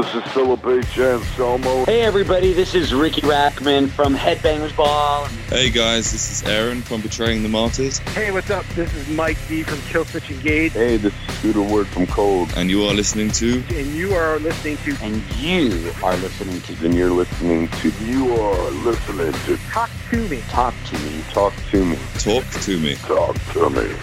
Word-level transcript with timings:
This 0.00 0.14
is 0.14 0.32
Philip 0.32 0.66
H. 0.66 0.98
Anselmo. 0.98 1.84
Hey 1.84 2.00
everybody, 2.00 2.54
this 2.54 2.74
is 2.74 2.94
Riki 2.94 3.20
Rachtman 3.20 3.90
from 3.90 4.14
Headbangers 4.14 4.74
Ball. 4.74 5.26
Hey 5.50 5.68
guys, 5.68 6.10
this 6.10 6.32
is 6.32 6.48
Aaron 6.48 6.80
from 6.80 7.02
Betraying 7.02 7.42
the 7.42 7.50
Martyrs. 7.50 7.98
Hey, 7.98 8.30
what's 8.30 8.48
up? 8.48 8.64
This 8.68 8.94
is 8.94 9.06
Mike 9.10 9.36
D 9.46 9.62
from 9.62 9.76
Killswitch 9.80 10.30
Engage. 10.30 10.72
Hey, 10.72 10.96
this 10.96 11.12
is 11.12 11.34
Scooter 11.36 11.60
Ward 11.60 11.86
from 11.88 12.06
Cold. 12.06 12.50
And 12.56 12.70
you 12.70 12.84
are 12.84 12.94
listening 12.94 13.30
to 13.32 13.62
And 13.68 13.88
you 13.88 14.14
are 14.14 14.38
listening 14.38 14.78
to 14.78 14.96
And 15.02 15.22
you 15.36 15.92
are 16.02 16.16
listening 16.16 16.62
to 16.62 16.86
And 16.86 16.94
you're 16.94 17.10
listening 17.10 17.68
to 17.68 17.90
You 18.02 18.34
are 18.36 18.70
listening 18.70 19.34
to 19.44 19.58
Talk 19.70 19.90
to 20.12 20.28
Me. 20.30 20.40
Talk 20.48 20.72
to 20.86 20.98
Me. 20.98 21.22
Talk 21.28 21.52
to 21.72 21.84
Me. 21.84 21.98
Talk 22.14 22.44
to 22.62 22.78
Me. 22.78 22.94
Talk 22.94 23.36
to 23.52 23.68
Me 23.68 23.94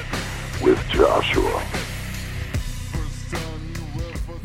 with 0.61 0.79
Joshua. 0.89 1.86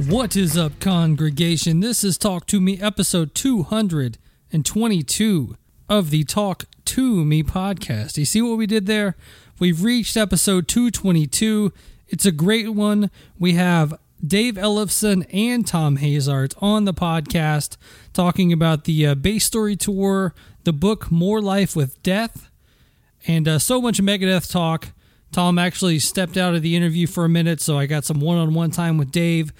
What 0.06 0.36
is 0.36 0.58
up, 0.58 0.80
congregation? 0.80 1.78
This 1.78 2.02
is 2.02 2.18
Talk 2.18 2.46
to 2.46 2.60
Me, 2.60 2.76
episode 2.80 3.36
222 3.36 5.56
of 5.88 6.10
the 6.10 6.24
Talk 6.24 6.64
to 6.86 7.24
Me 7.24 7.44
podcast. 7.44 8.16
You 8.16 8.24
see 8.24 8.42
what 8.42 8.58
we 8.58 8.66
did 8.66 8.86
there? 8.86 9.14
We've 9.60 9.84
reached 9.84 10.16
episode 10.16 10.66
222. 10.66 11.72
It's 12.08 12.26
a 12.26 12.32
great 12.32 12.70
one. 12.70 13.12
We 13.38 13.52
have 13.52 13.94
Dave 14.26 14.54
Ellefson 14.54 15.24
and 15.32 15.68
Thom 15.68 15.98
Hazaert 15.98 16.60
on 16.60 16.84
the 16.84 16.94
podcast 16.94 17.76
talking 18.12 18.52
about 18.52 18.82
the 18.84 19.06
uh, 19.06 19.14
Basstory 19.14 19.78
Tour, 19.78 20.34
the 20.64 20.72
book 20.72 21.12
More 21.12 21.40
Life 21.40 21.76
with 21.76 22.02
Deth, 22.02 22.48
and 23.28 23.46
uh, 23.46 23.60
so 23.60 23.80
much 23.80 24.02
Megadeth 24.02 24.50
talk. 24.50 24.88
Tom 25.30 25.58
actually 25.58 26.00
stepped 26.00 26.36
out 26.36 26.56
of 26.56 26.62
the 26.62 26.74
interview 26.74 27.06
for 27.06 27.24
a 27.24 27.28
minute, 27.28 27.60
so 27.60 27.78
I 27.78 27.86
got 27.86 28.04
some 28.04 28.18
one 28.20 28.38
on 28.38 28.52
one 28.52 28.72
time 28.72 28.98
with 28.98 29.12
Dave, 29.12 29.52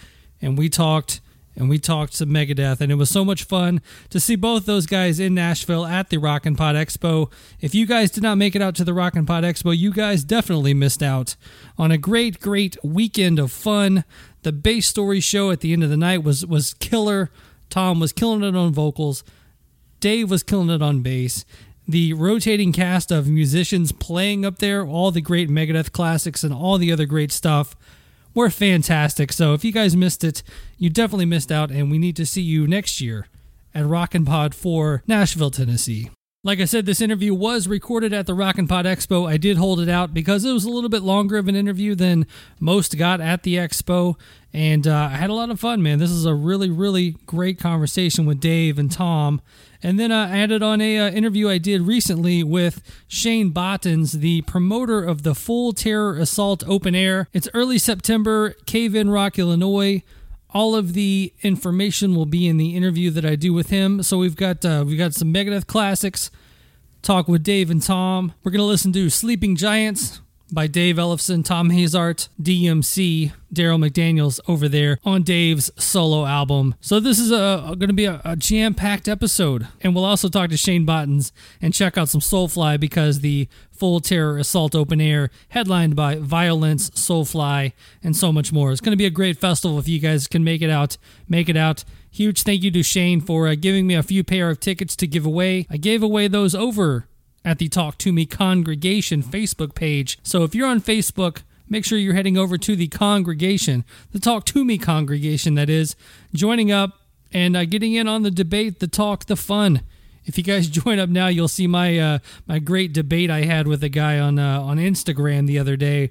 and 0.42 0.58
we 0.58 0.68
talked 0.68 1.20
and 1.54 1.68
we 1.68 1.78
talked 1.78 2.16
to 2.16 2.26
Megadeth, 2.26 2.80
and 2.80 2.90
it 2.90 2.96
was 2.96 3.10
so 3.10 3.24
much 3.24 3.44
fun 3.44 3.82
to 4.10 4.18
see 4.18 4.36
both 4.36 4.64
those 4.64 4.86
guys 4.86 5.20
in 5.20 5.34
Nashville 5.34 5.84
at 5.84 6.08
the 6.08 6.16
Rock 6.16 6.46
and 6.46 6.56
Pod 6.56 6.74
Expo. 6.74 7.30
If 7.60 7.74
you 7.74 7.86
guys 7.86 8.10
did 8.10 8.22
not 8.22 8.38
make 8.38 8.56
it 8.56 8.62
out 8.62 8.74
to 8.76 8.84
the 8.84 8.94
Rock 8.94 9.16
and 9.16 9.26
Pod 9.26 9.44
Expo, 9.44 9.76
you 9.76 9.92
guys 9.92 10.24
definitely 10.24 10.72
missed 10.72 11.02
out 11.02 11.36
on 11.76 11.90
a 11.90 11.98
great, 11.98 12.40
great 12.40 12.76
weekend 12.82 13.38
of 13.38 13.52
fun. 13.52 14.04
The 14.42 14.52
Basstory 14.52 15.22
show 15.22 15.50
at 15.50 15.60
the 15.60 15.72
end 15.72 15.84
of 15.84 15.90
the 15.90 15.96
night 15.96 16.22
was 16.22 16.46
was 16.46 16.74
killer. 16.74 17.30
Tom 17.68 18.00
was 18.00 18.12
killing 18.12 18.42
it 18.42 18.56
on 18.56 18.72
vocals. 18.72 19.24
Dave 20.00 20.30
was 20.30 20.42
killing 20.42 20.70
it 20.70 20.82
on 20.82 21.00
bass. 21.00 21.44
The 21.86 22.12
rotating 22.14 22.72
cast 22.72 23.10
of 23.10 23.28
musicians 23.28 23.92
playing 23.92 24.44
up 24.44 24.58
there, 24.58 24.86
all 24.86 25.10
the 25.10 25.20
great 25.20 25.50
Megadeth 25.50 25.92
classics 25.92 26.44
and 26.44 26.54
all 26.54 26.78
the 26.78 26.92
other 26.92 27.06
great 27.06 27.32
stuff 27.32 27.76
were 28.34 28.50
fantastic. 28.50 29.32
So 29.32 29.54
if 29.54 29.64
you 29.64 29.72
guys 29.72 29.96
missed 29.96 30.24
it, 30.24 30.42
you 30.78 30.90
definitely 30.90 31.26
missed 31.26 31.52
out, 31.52 31.70
and 31.70 31.90
we 31.90 31.98
need 31.98 32.16
to 32.16 32.26
see 32.26 32.42
you 32.42 32.66
next 32.66 33.00
year 33.00 33.26
at 33.74 33.86
Rockin' 33.86 34.24
Pod 34.24 34.54
4, 34.54 35.02
Nashville, 35.06 35.50
Tennessee. 35.50 36.10
Like 36.44 36.58
I 36.58 36.64
said, 36.64 36.86
this 36.86 37.00
interview 37.00 37.32
was 37.32 37.68
recorded 37.68 38.12
at 38.12 38.26
the 38.26 38.34
Rockin' 38.34 38.66
Pod 38.66 38.84
Expo. 38.84 39.30
I 39.30 39.36
did 39.36 39.58
hold 39.58 39.78
it 39.78 39.88
out 39.88 40.12
because 40.12 40.44
it 40.44 40.52
was 40.52 40.64
a 40.64 40.70
little 40.70 40.90
bit 40.90 41.02
longer 41.02 41.36
of 41.36 41.46
an 41.46 41.54
interview 41.54 41.94
than 41.94 42.26
most 42.58 42.98
got 42.98 43.20
at 43.20 43.44
the 43.44 43.54
expo, 43.54 44.16
and 44.52 44.88
uh, 44.88 45.08
I 45.12 45.16
had 45.18 45.30
a 45.30 45.34
lot 45.34 45.50
of 45.50 45.60
fun, 45.60 45.84
man. 45.84 46.00
This 46.00 46.10
is 46.10 46.24
a 46.24 46.34
really, 46.34 46.68
really 46.68 47.12
great 47.26 47.60
conversation 47.60 48.26
with 48.26 48.40
Dave 48.40 48.76
and 48.76 48.90
Tom. 48.90 49.40
And 49.84 50.00
then 50.00 50.10
uh, 50.10 50.26
I 50.32 50.38
added 50.38 50.64
on 50.64 50.80
a 50.80 50.98
uh, 50.98 51.10
interview 51.10 51.48
I 51.48 51.58
did 51.58 51.82
recently 51.82 52.42
with 52.42 52.82
Shane 53.06 53.50
Bottens, 53.50 54.14
the 54.14 54.42
promoter 54.42 55.00
of 55.00 55.22
the 55.22 55.36
Full 55.36 55.72
Terror 55.72 56.18
Assault 56.18 56.64
Open 56.66 56.96
Air. 56.96 57.28
It's 57.32 57.48
early 57.54 57.78
September, 57.78 58.56
Cave 58.66 58.96
in 58.96 59.10
Rock, 59.10 59.38
Illinois. 59.38 60.02
All 60.54 60.74
of 60.74 60.94
the 60.94 61.32
information 61.42 62.14
will 62.14 62.26
be 62.26 62.46
in 62.46 62.56
the 62.56 62.76
interview 62.76 63.10
that 63.10 63.24
I 63.24 63.36
do 63.36 63.52
with 63.52 63.70
him. 63.70 64.02
So 64.02 64.18
we've 64.18 64.36
got 64.36 64.64
uh, 64.64 64.84
we've 64.86 64.98
got 64.98 65.14
some 65.14 65.32
Megadeth 65.32 65.66
classics. 65.66 66.30
Talk 67.02 67.28
with 67.28 67.42
Dave 67.42 67.70
and 67.70 67.82
Tom. 67.82 68.32
We're 68.42 68.52
gonna 68.52 68.64
listen 68.64 68.92
to 68.92 69.10
Sleeping 69.10 69.56
Giants 69.56 70.21
by 70.52 70.66
Dave 70.66 70.96
Ellefson, 70.96 71.44
Thom 71.44 71.70
Hazaert, 71.70 72.28
DMC, 72.40 73.32
Darryl 73.52 73.84
McDaniels 73.84 74.40
over 74.46 74.68
there 74.68 74.98
on 75.04 75.22
Dave's 75.22 75.70
solo 75.76 76.26
album. 76.26 76.74
So 76.80 77.00
this 77.00 77.18
is 77.18 77.30
a, 77.30 77.74
going 77.78 77.88
to 77.88 77.92
be 77.92 78.04
a, 78.04 78.20
a 78.24 78.36
jam-packed 78.36 79.08
episode, 79.08 79.66
and 79.80 79.94
we'll 79.94 80.04
also 80.04 80.28
talk 80.28 80.50
to 80.50 80.56
Shane 80.56 80.84
Bottens 80.84 81.32
and 81.60 81.74
check 81.74 81.98
out 81.98 82.08
some 82.08 82.20
Soulfly 82.20 82.78
because 82.78 83.20
the 83.20 83.48
Full 83.70 84.00
Terror 84.00 84.38
Assault 84.38 84.74
Open 84.74 85.00
Air, 85.00 85.30
headlined 85.48 85.96
by 85.96 86.16
Violence, 86.16 86.90
Soulfly, 86.90 87.72
and 88.02 88.16
so 88.16 88.32
much 88.32 88.52
more. 88.52 88.70
It's 88.70 88.80
going 88.80 88.92
to 88.92 88.96
be 88.96 89.06
a 89.06 89.10
great 89.10 89.38
festival 89.38 89.78
if 89.78 89.88
you 89.88 89.98
guys 89.98 90.28
can 90.28 90.44
make 90.44 90.62
it 90.62 90.70
out. 90.70 90.96
Make 91.28 91.48
it 91.48 91.56
out. 91.56 91.84
Huge 92.10 92.42
thank 92.42 92.62
you 92.62 92.70
to 92.72 92.82
Shane 92.82 93.20
for 93.22 93.48
uh, 93.48 93.54
giving 93.58 93.86
me 93.86 93.94
a 93.94 94.02
few 94.02 94.22
pair 94.22 94.50
of 94.50 94.60
tickets 94.60 94.94
to 94.96 95.06
give 95.06 95.24
away. 95.24 95.66
I 95.70 95.78
gave 95.78 96.02
away 96.02 96.28
those 96.28 96.54
over 96.54 97.06
at 97.44 97.58
the 97.58 97.68
Talk 97.68 97.98
to 97.98 98.12
Me 98.12 98.26
Congregation 98.26 99.22
Facebook 99.22 99.74
page. 99.74 100.18
So 100.22 100.44
if 100.44 100.54
you're 100.54 100.68
on 100.68 100.80
Facebook, 100.80 101.42
make 101.68 101.84
sure 101.84 101.98
you're 101.98 102.14
heading 102.14 102.38
over 102.38 102.56
to 102.58 102.76
the 102.76 102.88
congregation, 102.88 103.84
the 104.12 104.20
Talk 104.20 104.44
to 104.46 104.64
Me 104.64 104.78
congregation, 104.78 105.54
that 105.54 105.68
is, 105.68 105.96
joining 106.32 106.70
up 106.70 107.00
and 107.32 107.56
uh, 107.56 107.64
getting 107.64 107.94
in 107.94 108.06
on 108.08 108.22
the 108.22 108.30
debate, 108.30 108.80
the 108.80 108.86
talk, 108.86 109.24
the 109.26 109.36
fun. 109.36 109.82
If 110.24 110.38
you 110.38 110.44
guys 110.44 110.68
join 110.68 110.98
up 110.98 111.08
now, 111.08 111.28
you'll 111.28 111.48
see 111.48 111.66
my 111.66 111.98
uh, 111.98 112.18
my 112.46 112.58
great 112.58 112.92
debate 112.92 113.30
I 113.30 113.42
had 113.42 113.66
with 113.66 113.82
a 113.82 113.88
guy 113.88 114.18
on 114.18 114.38
uh, 114.38 114.60
on 114.60 114.76
Instagram 114.76 115.46
the 115.46 115.58
other 115.58 115.76
day 115.76 116.10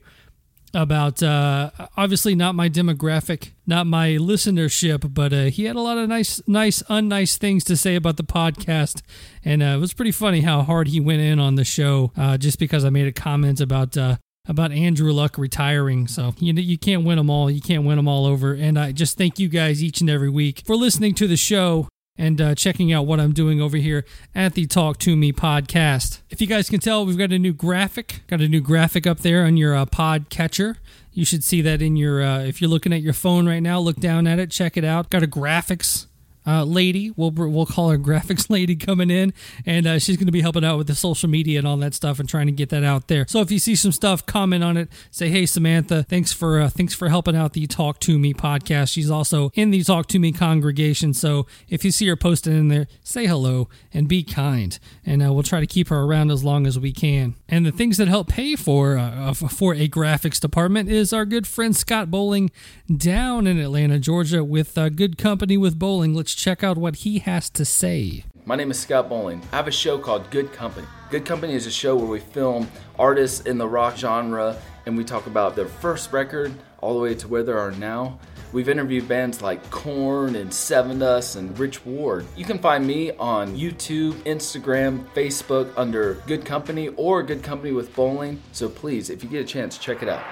about 0.73 1.21
uh, 1.21 1.71
obviously 1.97 2.35
not 2.35 2.55
my 2.55 2.69
demographic, 2.69 3.51
not 3.65 3.87
my 3.87 4.09
listenership, 4.11 5.13
but 5.13 5.33
uh, 5.33 5.43
he 5.45 5.65
had 5.65 5.75
a 5.75 5.81
lot 5.81 5.97
of 5.97 6.07
nice, 6.07 6.41
nice, 6.47 6.81
unnice 6.83 7.37
things 7.37 7.63
to 7.65 7.75
say 7.75 7.95
about 7.95 8.17
the 8.17 8.23
podcast, 8.23 9.01
and 9.43 9.61
uh, 9.61 9.67
it 9.67 9.79
was 9.79 9.93
pretty 9.93 10.11
funny 10.11 10.41
how 10.41 10.61
hard 10.61 10.87
he 10.87 10.99
went 10.99 11.21
in 11.21 11.39
on 11.39 11.55
the 11.55 11.65
show 11.65 12.11
uh, 12.17 12.37
just 12.37 12.59
because 12.59 12.85
I 12.85 12.89
made 12.89 13.07
a 13.07 13.11
comment 13.11 13.59
about 13.59 13.97
uh, 13.97 14.17
about 14.47 14.71
Andrew 14.71 15.11
Luck 15.11 15.37
retiring. 15.37 16.07
So 16.07 16.33
you 16.39 16.53
you 16.53 16.77
can't 16.77 17.03
win 17.03 17.17
them 17.17 17.29
all, 17.29 17.49
you 17.49 17.61
can't 17.61 17.85
win 17.85 17.97
them 17.97 18.07
all 18.07 18.25
over, 18.25 18.53
and 18.53 18.77
I 18.79 18.91
just 18.91 19.17
thank 19.17 19.39
you 19.39 19.49
guys 19.49 19.83
each 19.83 20.01
and 20.01 20.09
every 20.09 20.29
week 20.29 20.63
for 20.65 20.75
listening 20.75 21.13
to 21.15 21.27
the 21.27 21.37
show 21.37 21.87
and 22.17 22.39
uh, 22.39 22.55
checking 22.55 22.91
out 22.91 23.05
what 23.05 23.19
I'm 23.19 23.33
doing 23.33 23.61
over 23.61 23.77
here 23.77 24.05
at 24.35 24.53
the 24.53 24.67
Talk 24.67 24.97
to 24.99 25.15
Me 25.15 25.31
podcast. 25.31 26.21
If 26.29 26.41
you 26.41 26.47
guys 26.47 26.69
can 26.69 26.79
tell, 26.79 27.05
we've 27.05 27.17
got 27.17 27.31
a 27.31 27.39
new 27.39 27.53
graphic, 27.53 28.21
got 28.27 28.41
a 28.41 28.47
new 28.47 28.61
graphic 28.61 29.07
up 29.07 29.19
there 29.19 29.43
on 29.45 29.57
your 29.57 29.75
uh, 29.75 29.85
pod 29.85 30.29
catcher. 30.29 30.77
You 31.13 31.25
should 31.25 31.43
see 31.43 31.61
that 31.61 31.81
in 31.81 31.95
your, 31.95 32.21
uh, 32.21 32.39
if 32.39 32.61
you're 32.61 32.69
looking 32.69 32.93
at 32.93 33.01
your 33.01 33.13
phone 33.13 33.47
right 33.47 33.59
now, 33.59 33.79
look 33.79 33.97
down 33.97 34.27
at 34.27 34.39
it, 34.39 34.51
check 34.51 34.77
it 34.77 34.83
out. 34.85 35.09
Got 35.09 35.23
a 35.23 35.27
graphics 35.27 36.07
uh, 36.45 36.63
lady. 36.63 37.11
We'll 37.15 37.31
we'll 37.31 37.65
call 37.65 37.89
her 37.89 37.97
graphics 37.97 38.49
lady 38.49 38.75
coming 38.75 39.09
in, 39.09 39.33
and 39.65 39.87
uh, 39.87 39.99
she's 39.99 40.17
going 40.17 40.25
to 40.25 40.31
be 40.31 40.41
helping 40.41 40.65
out 40.65 40.77
with 40.77 40.87
the 40.87 40.95
social 40.95 41.29
media 41.29 41.59
and 41.59 41.67
all 41.67 41.77
that 41.77 41.93
stuff 41.93 42.19
and 42.19 42.27
trying 42.27 42.47
to 42.47 42.51
get 42.51 42.69
that 42.69 42.83
out 42.83 43.07
there. 43.07 43.25
So 43.27 43.41
if 43.41 43.51
you 43.51 43.59
see 43.59 43.75
some 43.75 43.91
stuff, 43.91 44.25
comment 44.25 44.63
on 44.63 44.77
it. 44.77 44.89
Say, 45.11 45.29
hey 45.29 45.45
Samantha, 45.45 46.03
thanks 46.03 46.33
for 46.33 46.59
uh, 46.59 46.69
thanks 46.69 46.93
for 46.93 47.09
helping 47.09 47.35
out 47.35 47.53
the 47.53 47.67
Talk 47.67 47.99
to 48.01 48.17
Me 48.17 48.33
podcast. 48.33 48.91
She's 48.91 49.11
also 49.11 49.51
in 49.53 49.71
the 49.71 49.83
Talk 49.83 50.07
to 50.07 50.19
Me 50.19 50.31
congregation. 50.31 51.13
So 51.13 51.47
if 51.69 51.85
you 51.85 51.91
see 51.91 52.07
her 52.07 52.15
posting 52.15 52.57
in 52.57 52.67
there, 52.69 52.87
say 53.03 53.25
hello 53.27 53.69
and 53.93 54.07
be 54.07 54.23
kind, 54.23 54.77
and 55.05 55.23
uh, 55.23 55.33
we'll 55.33 55.43
try 55.43 55.59
to 55.59 55.67
keep 55.67 55.89
her 55.89 56.01
around 56.01 56.31
as 56.31 56.43
long 56.43 56.65
as 56.65 56.79
we 56.79 56.91
can. 56.91 57.35
And 57.47 57.65
the 57.65 57.71
things 57.71 57.97
that 57.97 58.07
help 58.07 58.27
pay 58.29 58.55
for 58.55 58.97
uh, 58.97 59.33
for 59.33 59.73
a 59.73 59.87
graphics 59.87 60.39
department 60.39 60.89
is 60.89 61.13
our 61.13 61.25
good 61.25 61.47
friend 61.47 61.75
Scott 61.75 62.09
Bowling 62.09 62.51
down 62.95 63.47
in 63.47 63.59
Atlanta, 63.59 63.99
Georgia, 63.99 64.43
with 64.43 64.77
uh, 64.77 64.89
good 64.89 65.17
company 65.17 65.57
with 65.57 65.77
bowling. 65.77 66.13
Let's 66.13 66.30
check 66.35 66.63
out 66.63 66.77
what 66.77 66.97
he 66.97 67.19
has 67.19 67.49
to 67.51 67.65
say. 67.65 68.25
My 68.45 68.55
name 68.55 68.71
is 68.71 68.79
Scott 68.79 69.09
Bowling. 69.09 69.41
I 69.51 69.57
have 69.57 69.67
a 69.67 69.71
show 69.71 69.97
called 69.97 70.29
Good 70.31 70.51
Company. 70.51 70.87
Good 71.09 71.25
Company 71.25 71.53
is 71.53 71.67
a 71.67 71.71
show 71.71 71.95
where 71.95 72.07
we 72.07 72.19
film 72.19 72.69
artists 72.97 73.41
in 73.41 73.57
the 73.57 73.67
rock 73.67 73.97
genre 73.97 74.57
and 74.85 74.97
we 74.97 75.03
talk 75.03 75.27
about 75.27 75.55
their 75.55 75.67
first 75.67 76.11
record 76.11 76.53
all 76.81 76.93
the 76.93 76.99
way 76.99 77.13
to 77.15 77.27
where 77.27 77.43
they 77.43 77.51
are 77.51 77.71
now. 77.71 78.19
We've 78.51 78.67
interviewed 78.67 79.07
bands 79.07 79.41
like 79.41 79.69
Korn 79.71 80.35
and 80.35 80.49
Sevendust 80.49 81.37
and 81.37 81.57
Rich 81.57 81.85
Ward. 81.85 82.25
You 82.35 82.43
can 82.43 82.59
find 82.59 82.85
me 82.85 83.11
on 83.11 83.55
YouTube, 83.55 84.13
Instagram, 84.23 85.05
Facebook 85.13 85.71
under 85.77 86.15
Good 86.27 86.43
Company 86.45 86.89
or 86.89 87.23
Good 87.23 87.43
Company 87.43 87.71
with 87.71 87.95
Bowling. 87.95 88.41
So 88.51 88.67
please, 88.67 89.09
if 89.09 89.23
you 89.23 89.29
get 89.29 89.41
a 89.41 89.47
chance, 89.47 89.77
check 89.77 90.03
it 90.03 90.09
out. 90.09 90.23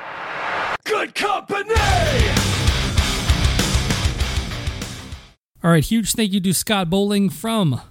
Good 0.83 1.15
company! 1.15 1.75
All 5.61 5.71
right, 5.71 5.83
huge 5.83 6.13
thank 6.13 6.31
you 6.31 6.39
to 6.39 6.53
Scott 6.53 6.89
Bowling 6.89 7.29
from 7.29 7.81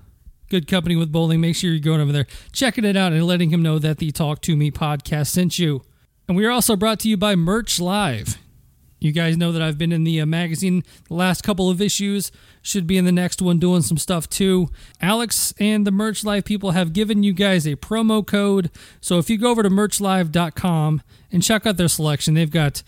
Good 0.49 0.67
Company 0.67 0.97
with 0.97 1.13
Bowling. 1.13 1.43
Make 1.43 1.55
sure 1.55 1.69
you're 1.69 1.81
going 1.81 2.01
over 2.01 2.13
there, 2.13 2.27
checking 2.51 2.87
it 2.87 2.97
out, 2.97 3.13
and 3.13 3.23
letting 3.27 3.51
him 3.51 3.61
know 3.61 3.79
that 3.79 3.99
the 3.99 4.11
Talk 4.11 4.41
to 4.43 4.57
Me 4.57 4.71
podcast 4.71 5.27
sent 5.27 5.59
you. 5.59 5.83
And 6.27 6.35
we 6.35 6.47
are 6.47 6.51
also 6.51 6.77
brought 6.77 6.99
to 7.01 7.11
you 7.11 7.19
by 7.19 7.37
Merch 7.37 7.79
Live. 7.79 8.39
You 9.01 9.13
guys 9.13 9.37
know 9.37 9.53
that 9.53 9.61
I've 9.61 9.77
been 9.77 9.93
in 9.93 10.05
the 10.05 10.19
uh, 10.19 10.25
magazine 10.25 10.83
the 11.09 11.15
last 11.15 11.43
couple 11.43 11.69
of 11.69 11.83
issues. 11.83 12.33
Should 12.63 12.87
be 12.87 12.97
in 12.97 13.05
the 13.05 13.13
next 13.13 13.43
one 13.43 13.59
doing 13.59 13.83
some 13.83 13.99
stuff 13.99 14.31
too. 14.31 14.71
Alex 15.03 15.53
and 15.61 15.87
the 15.87 15.91
Merch 15.91 16.25
Live 16.25 16.47
people 16.47 16.71
have 16.71 16.95
given 16.95 17.23
you 17.23 17.35
guys 17.35 17.67
a 17.67 17.77
promo 17.77 18.27
code. 18.27 18.71
So 19.03 19.19
if 19.19 19.29
you 19.29 19.37
go 19.37 19.51
over 19.51 19.63
to 19.63 19.69
merchlive.com 19.69 21.03
and 21.31 21.43
check 21.43 21.67
out 21.67 21.77
their 21.77 21.89
selection, 21.89 22.33
they've 22.33 22.51
got 22.51 22.83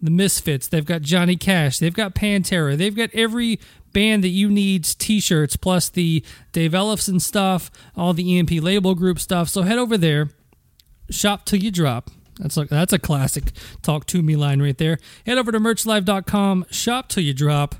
the 0.00 0.10
Misfits, 0.10 0.68
they've 0.68 0.84
got 0.84 1.02
Johnny 1.02 1.36
Cash, 1.36 1.78
they've 1.78 1.94
got 1.94 2.14
Pantera, 2.14 2.76
they've 2.76 2.94
got 2.94 3.10
every 3.14 3.58
band 3.92 4.22
that 4.24 4.28
you 4.28 4.50
need's 4.50 4.94
t-shirts 4.94 5.56
plus 5.56 5.88
the 5.88 6.22
Dave 6.52 6.72
Ellefson 6.72 7.20
stuff, 7.20 7.70
all 7.96 8.12
the 8.12 8.38
EMP 8.38 8.50
label 8.62 8.94
group 8.94 9.18
stuff. 9.18 9.48
So 9.48 9.62
head 9.62 9.78
over 9.78 9.96
there, 9.96 10.30
shop 11.10 11.46
till 11.46 11.60
you 11.60 11.70
drop. 11.70 12.10
That's 12.38 12.56
like 12.56 12.68
that's 12.68 12.92
a 12.92 12.98
classic 12.98 13.52
talk 13.80 14.06
to 14.06 14.20
me 14.20 14.36
line 14.36 14.60
right 14.60 14.76
there. 14.76 14.98
Head 15.24 15.38
over 15.38 15.50
to 15.50 15.58
merchlive.com, 15.58 16.66
shop 16.70 17.08
till 17.08 17.22
you 17.22 17.32
drop. 17.32 17.74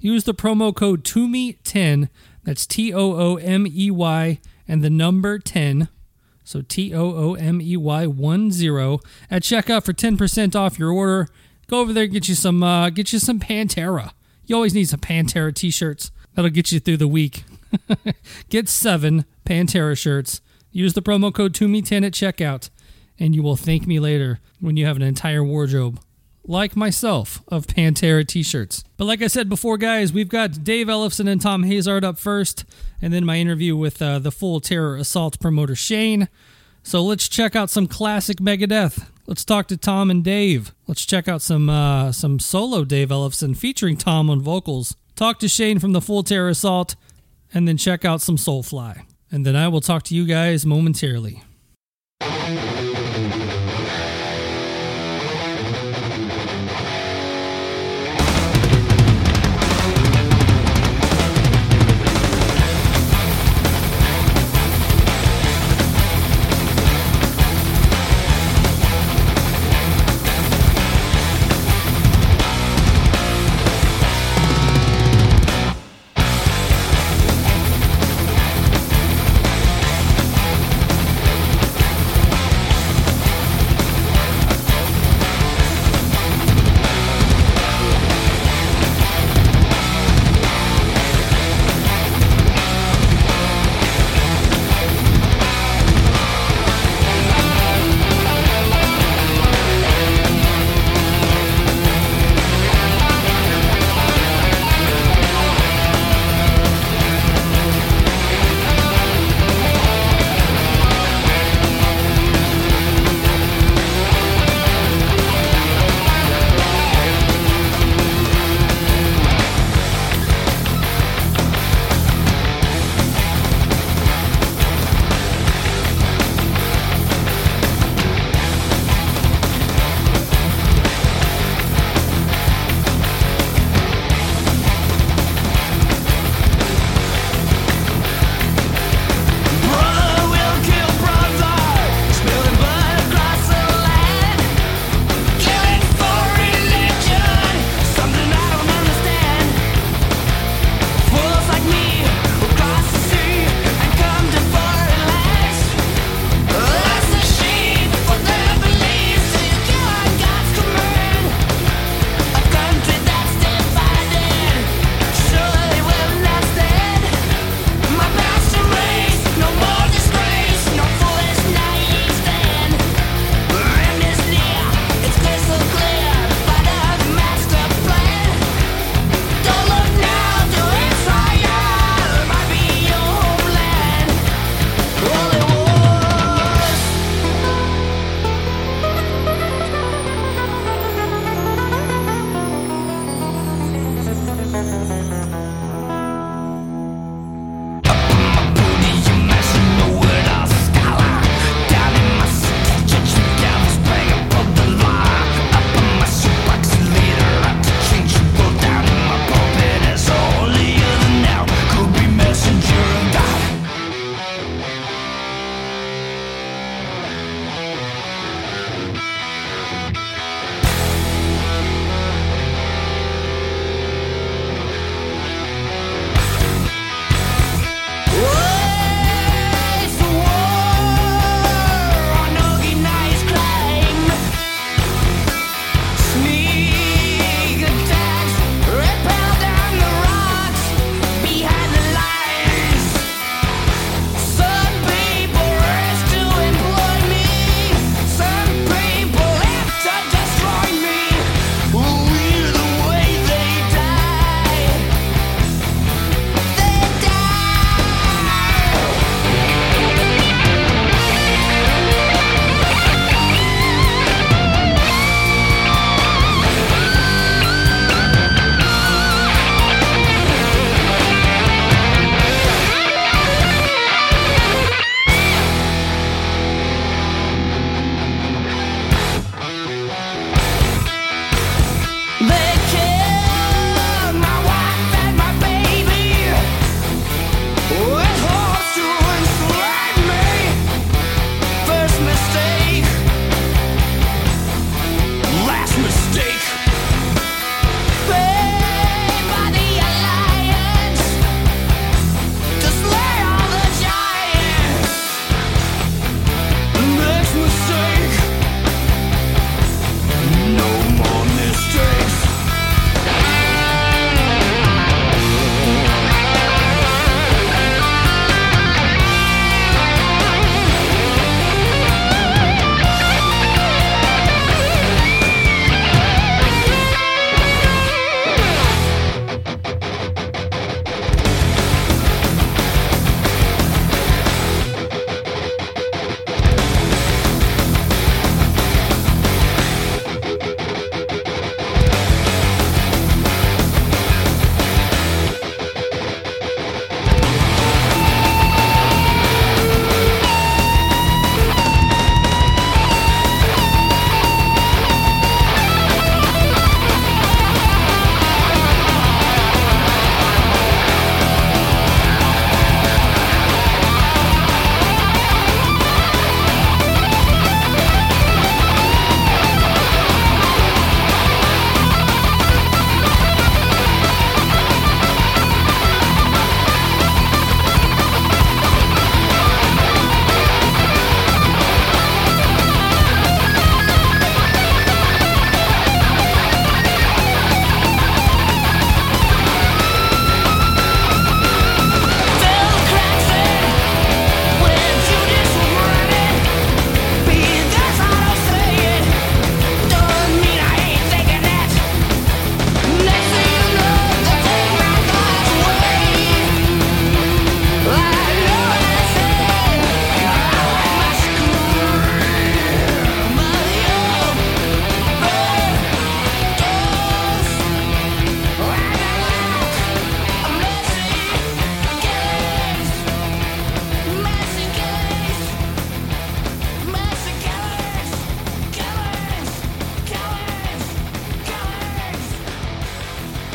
Use 0.00 0.24
the 0.24 0.34
promo 0.34 0.74
code 0.74 1.04
TOOMEY10. 1.04 2.08
That's 2.42 2.66
T 2.66 2.92
O 2.92 3.12
O 3.12 3.36
M 3.36 3.66
E 3.66 3.90
Y 3.90 4.40
and 4.66 4.82
the 4.82 4.90
number 4.90 5.38
10. 5.38 5.88
So 6.42 6.62
T 6.62 6.94
O 6.94 7.12
O 7.14 7.34
M 7.34 7.60
E 7.60 7.76
Y 7.76 8.06
1 8.06 8.50
0 8.50 9.00
at 9.30 9.42
checkout 9.42 9.84
for 9.84 9.92
10% 9.92 10.56
off 10.56 10.78
your 10.78 10.90
order. 10.90 11.28
Go 11.70 11.78
over 11.78 11.92
there 11.92 12.02
and 12.02 12.12
get 12.12 12.28
you 12.28 12.34
some 12.34 12.64
uh, 12.64 12.90
get 12.90 13.12
you 13.12 13.20
some 13.20 13.38
Pantera. 13.38 14.10
You 14.44 14.56
always 14.56 14.74
need 14.74 14.88
some 14.88 14.98
Pantera 14.98 15.54
t-shirts. 15.54 16.10
That'll 16.34 16.50
get 16.50 16.72
you 16.72 16.80
through 16.80 16.96
the 16.96 17.06
week. 17.06 17.44
get 18.48 18.68
7 18.68 19.24
Pantera 19.46 19.96
shirts. 19.96 20.40
Use 20.72 20.94
the 20.94 21.02
promo 21.02 21.32
code 21.32 21.52
TOOMEY10 21.52 22.04
at 22.04 22.12
checkout 22.12 22.70
and 23.20 23.36
you 23.36 23.42
will 23.44 23.54
thank 23.54 23.86
me 23.86 24.00
later 24.00 24.40
when 24.58 24.76
you 24.76 24.84
have 24.84 24.96
an 24.96 25.02
entire 25.02 25.44
wardrobe 25.44 26.00
like 26.42 26.74
myself, 26.74 27.40
of 27.46 27.68
Pantera 27.68 28.26
t 28.26 28.42
shirts. 28.42 28.82
But 28.96 29.04
like 29.04 29.22
I 29.22 29.28
said 29.28 29.48
before, 29.48 29.76
guys, 29.78 30.12
we've 30.12 30.28
got 30.28 30.64
Dave 30.64 30.88
Ellefson 30.88 31.28
and 31.28 31.40
Thom 31.40 31.62
Hazaert 31.62 32.02
up 32.02 32.18
first, 32.18 32.64
and 33.00 33.12
then 33.12 33.24
my 33.24 33.36
interview 33.36 33.76
with 33.76 34.02
uh, 34.02 34.18
the 34.18 34.32
Full 34.32 34.58
Terror 34.58 34.96
Assault 34.96 35.38
promoter 35.38 35.76
Shane. 35.76 36.28
So 36.82 37.02
let's 37.02 37.28
check 37.28 37.54
out 37.54 37.70
some 37.70 37.86
classic 37.86 38.38
Megadeth. 38.38 39.06
Let's 39.26 39.44
talk 39.44 39.68
to 39.68 39.76
Tom 39.76 40.10
and 40.10 40.24
Dave. 40.24 40.72
Let's 40.86 41.06
check 41.06 41.28
out 41.28 41.42
some 41.42 41.70
uh, 41.70 42.10
some 42.10 42.38
solo 42.40 42.84
Dave 42.84 43.10
Ellefson 43.10 43.56
featuring 43.56 43.96
Tom 43.96 44.28
on 44.28 44.40
vocals. 44.40 44.96
Talk 45.14 45.38
to 45.40 45.48
Shane 45.48 45.78
from 45.78 45.92
the 45.92 46.00
Full 46.00 46.22
Terror 46.22 46.48
Assault, 46.48 46.96
and 47.54 47.68
then 47.68 47.76
check 47.76 48.04
out 48.04 48.20
some 48.20 48.36
Soulfly. 48.36 49.02
And 49.30 49.46
then 49.46 49.54
I 49.54 49.68
will 49.68 49.80
talk 49.80 50.02
to 50.04 50.14
you 50.14 50.24
guys 50.26 50.66
momentarily. 50.66 51.44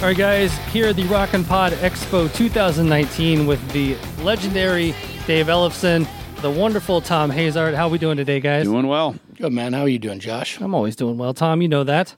All 0.06 0.12
right, 0.12 0.18
guys, 0.18 0.56
here 0.68 0.86
at 0.86 0.96
the 0.96 1.04
Rock 1.06 1.34
and 1.34 1.44
Pod 1.44 1.74
Expo 1.74 2.32
2019 2.32 3.48
with 3.48 3.72
the 3.72 3.98
legendary 4.22 4.94
Dave 5.26 5.48
Ellefson, 5.48 6.08
the 6.44 6.52
wonderful 6.52 7.02
Thom 7.02 7.32
Hazaert. 7.32 7.74
How 7.74 7.90
we 7.90 7.98
doing 7.98 8.16
today, 8.16 8.40
guys? 8.40 8.66
Doing 8.66 8.86
well. 8.86 9.16
Good 9.36 9.52
man. 9.52 9.74
How 9.74 9.82
are 9.82 9.88
you 9.88 9.98
doing, 9.98 10.20
Josh? 10.20 10.62
I'm 10.62 10.76
always 10.76 10.96
doing 10.96 11.18
well, 11.18 11.34
Tom. 11.34 11.60
You 11.64 11.70
know 11.70 11.84
that. 11.86 12.16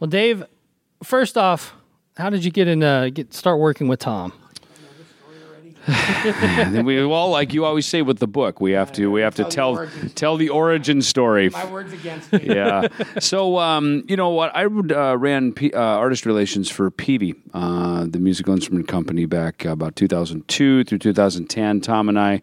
Well, 0.00 0.08
Dave, 0.08 0.42
first 1.04 1.38
off, 1.38 1.76
how 2.16 2.28
did 2.28 2.44
you 2.44 2.50
get 2.50 2.66
in? 2.66 2.82
Uh, 2.82 3.08
get 3.08 3.32
start 3.32 3.60
working 3.60 3.86
with 3.86 4.00
Tom? 4.00 4.32
We 6.84 7.02
all, 7.02 7.30
like 7.30 7.52
you 7.54 7.64
always 7.64 7.86
say 7.86 8.02
with 8.02 8.18
the 8.18 8.26
book, 8.26 8.60
we 8.60 8.72
have 8.72 8.92
to 8.92 9.10
we 9.10 9.20
have 9.20 9.34
to 9.36 9.44
Tell 9.44 9.74
the 9.74 9.86
tell 10.14 10.32
origin. 10.32 10.38
the 10.38 10.48
origin 10.50 11.02
story. 11.02 11.48
My 11.50 11.70
words 11.70 11.92
against 11.92 12.32
me. 12.32 12.40
yeah. 12.44 12.88
So, 13.20 13.58
um, 13.58 14.04
you 14.08 14.16
know 14.16 14.30
what? 14.30 14.54
I 14.54 14.64
uh, 14.64 15.16
ran 15.16 15.52
P- 15.52 15.72
uh, 15.72 15.80
artist 15.80 16.26
relations 16.26 16.68
for 16.70 16.90
Peavey, 16.90 17.34
uh, 17.54 18.06
the 18.08 18.18
musical 18.18 18.54
instrument 18.54 18.88
company, 18.88 19.26
back 19.26 19.64
about 19.64 19.96
2002 19.96 20.84
through 20.84 20.98
2010. 20.98 21.80
Tom 21.80 22.08
and 22.08 22.18
I 22.18 22.42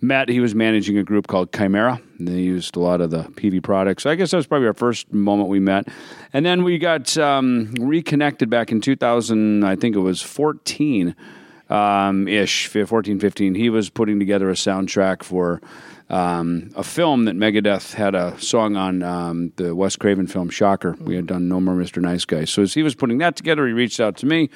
met. 0.00 0.28
He 0.28 0.40
was 0.40 0.54
managing 0.54 0.96
a 0.98 1.02
group 1.02 1.26
called 1.26 1.50
Chimaira. 1.52 2.00
And 2.18 2.28
they 2.28 2.40
used 2.40 2.76
a 2.76 2.80
lot 2.80 3.00
of 3.00 3.10
the 3.10 3.24
Peavey 3.24 3.62
products. 3.62 4.04
So 4.04 4.10
I 4.10 4.14
guess 4.14 4.30
that 4.30 4.36
was 4.36 4.46
probably 4.46 4.66
our 4.68 4.74
first 4.74 5.12
moment 5.12 5.48
we 5.48 5.60
met. 5.60 5.88
And 6.32 6.46
then 6.46 6.62
we 6.64 6.78
got 6.78 7.16
um, 7.18 7.74
reconnected 7.78 8.48
back 8.50 8.70
in 8.72 8.80
2000, 8.80 9.64
I 9.64 9.76
think 9.76 9.96
it 9.96 10.00
was 10.00 10.22
14 10.22 11.14
um, 11.70 12.28
ish, 12.28 12.68
14, 12.68 13.20
15. 13.20 13.54
He 13.54 13.70
was 13.70 13.90
putting 13.90 14.18
together 14.18 14.50
a 14.50 14.54
soundtrack 14.54 15.22
for 15.22 15.60
um, 16.10 16.70
a 16.74 16.82
film 16.82 17.26
that 17.26 17.36
Megadeth 17.36 17.94
had 17.94 18.14
a 18.14 18.38
song 18.40 18.76
on 18.76 19.02
um, 19.02 19.52
the 19.56 19.74
Wes 19.74 19.96
Craven 19.96 20.26
film 20.26 20.48
Shocker. 20.48 20.96
We 21.00 21.16
had 21.16 21.26
done 21.26 21.48
No 21.48 21.60
More 21.60 21.74
Mr. 21.74 22.00
Nice 22.00 22.24
Guy. 22.24 22.44
So 22.44 22.62
as 22.62 22.74
he 22.74 22.82
was 22.82 22.94
putting 22.94 23.18
that 23.18 23.36
together, 23.36 23.66
he 23.66 23.72
reached 23.72 24.00
out 24.00 24.16
to 24.18 24.26
me. 24.26 24.48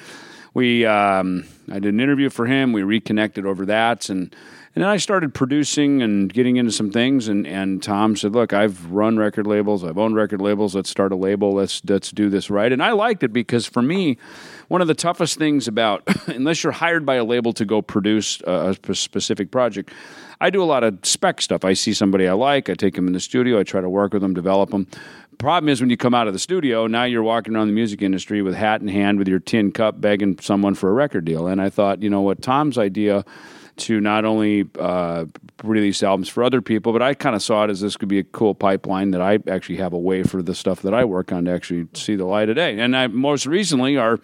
We 0.53 0.85
um, 0.85 1.45
I 1.71 1.79
did 1.79 1.93
an 1.93 1.99
interview 1.99 2.29
for 2.29 2.45
him. 2.45 2.73
We 2.73 2.83
reconnected 2.83 3.45
over 3.45 3.65
that, 3.65 4.09
and 4.09 4.35
and 4.75 4.83
then 4.83 4.89
I 4.89 4.97
started 4.97 5.33
producing 5.33 6.01
and 6.01 6.31
getting 6.31 6.57
into 6.57 6.71
some 6.71 6.91
things. 6.91 7.27
And, 7.27 7.45
and 7.47 7.81
Tom 7.81 8.15
said, 8.15 8.33
"Look, 8.33 8.53
I've 8.53 8.91
run 8.91 9.17
record 9.17 9.47
labels. 9.47 9.83
I've 9.83 9.97
owned 9.97 10.15
record 10.15 10.41
labels. 10.41 10.75
Let's 10.75 10.89
start 10.89 11.11
a 11.11 11.15
label. 11.15 11.53
Let's 11.53 11.81
let's 11.87 12.11
do 12.11 12.29
this 12.29 12.51
right." 12.51 12.71
And 12.71 12.83
I 12.83 12.91
liked 12.91 13.23
it 13.23 13.33
because 13.33 13.65
for 13.65 13.81
me, 13.81 14.17
one 14.73 14.81
of 14.81 14.87
the 14.87 14.95
toughest 14.95 15.37
things 15.37 15.67
about 15.67 16.01
unless 16.29 16.63
you're 16.63 16.71
hired 16.71 17.05
by 17.05 17.13
a 17.13 17.23
label 17.23 17.53
to 17.53 17.63
go 17.63 17.79
produce 17.79 18.41
a, 18.41 18.75
a 18.89 18.95
specific 18.95 19.51
project, 19.51 19.91
I 20.41 20.49
do 20.49 20.63
a 20.63 20.65
lot 20.65 20.83
of 20.83 20.97
spec 21.03 21.41
stuff. 21.41 21.63
I 21.63 21.73
see 21.73 21.93
somebody 21.93 22.27
I 22.27 22.33
like, 22.33 22.71
I 22.71 22.73
take 22.73 22.95
them 22.95 23.05
in 23.05 23.13
the 23.13 23.19
studio, 23.19 23.59
I 23.59 23.63
try 23.63 23.81
to 23.81 23.89
work 23.89 24.13
with 24.13 24.23
them, 24.23 24.33
develop 24.33 24.71
them. 24.71 24.87
Problem 25.37 25.69
is 25.69 25.79
when 25.79 25.91
you 25.91 25.97
come 25.97 26.15
out 26.15 26.25
of 26.25 26.33
the 26.33 26.39
studio, 26.39 26.87
now 26.87 27.03
you're 27.03 27.21
walking 27.21 27.55
around 27.55 27.67
the 27.67 27.73
music 27.73 28.01
industry 28.01 28.41
with 28.41 28.55
hat 28.55 28.81
in 28.81 28.87
hand 28.87 29.19
with 29.19 29.27
your 29.27 29.37
tin 29.37 29.71
cup 29.71 30.01
begging 30.01 30.39
someone 30.39 30.73
for 30.73 30.89
a 30.89 30.93
record 30.93 31.23
deal. 31.23 31.45
And 31.45 31.61
I 31.61 31.69
thought, 31.69 32.01
you 32.01 32.09
know 32.09 32.21
what, 32.21 32.41
Tom's 32.41 32.79
idea 32.79 33.23
to 33.75 33.99
not 34.01 34.25
only 34.25 34.67
uh, 34.79 35.25
release 35.63 36.01
albums 36.01 36.29
for 36.29 36.43
other 36.43 36.61
people, 36.61 36.93
but 36.93 37.01
I 37.01 37.13
kind 37.13 37.35
of 37.35 37.43
saw 37.43 37.63
it 37.63 37.69
as 37.69 37.81
this 37.81 37.95
could 37.95 38.09
be 38.09 38.19
a 38.19 38.23
cool 38.23 38.55
pipeline 38.55 39.11
that 39.11 39.21
I 39.21 39.37
actually 39.47 39.77
have 39.77 39.93
a 39.93 39.99
way 39.99 40.23
for 40.23 40.41
the 40.41 40.55
stuff 40.55 40.81
that 40.81 40.93
I 40.93 41.05
work 41.05 41.31
on 41.31 41.45
to 41.45 41.51
actually 41.51 41.87
see 41.93 42.15
the 42.15 42.25
light 42.25 42.49
of 42.49 42.55
day. 42.55 42.79
And 42.79 42.95
I 42.95 43.07
most 43.07 43.45
recently 43.45 43.97
our 43.97 44.19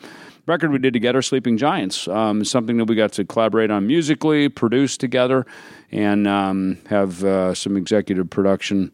record 0.50 0.72
we 0.72 0.79
did 0.79 0.94
together, 0.94 1.22
Sleeping 1.22 1.58
Giants, 1.58 2.08
um, 2.08 2.44
something 2.44 2.77
that 2.77 2.86
we 2.86 2.96
got 2.96 3.13
to 3.13 3.24
collaborate 3.24 3.70
on 3.72 3.88
musically, 3.88 4.50
produce 4.50 4.98
together, 4.98 5.46
and 5.91 6.27
um, 6.27 6.77
have 6.88 7.24
uh, 7.24 7.53
some 7.53 7.77
executive 7.77 8.29
production 8.29 8.91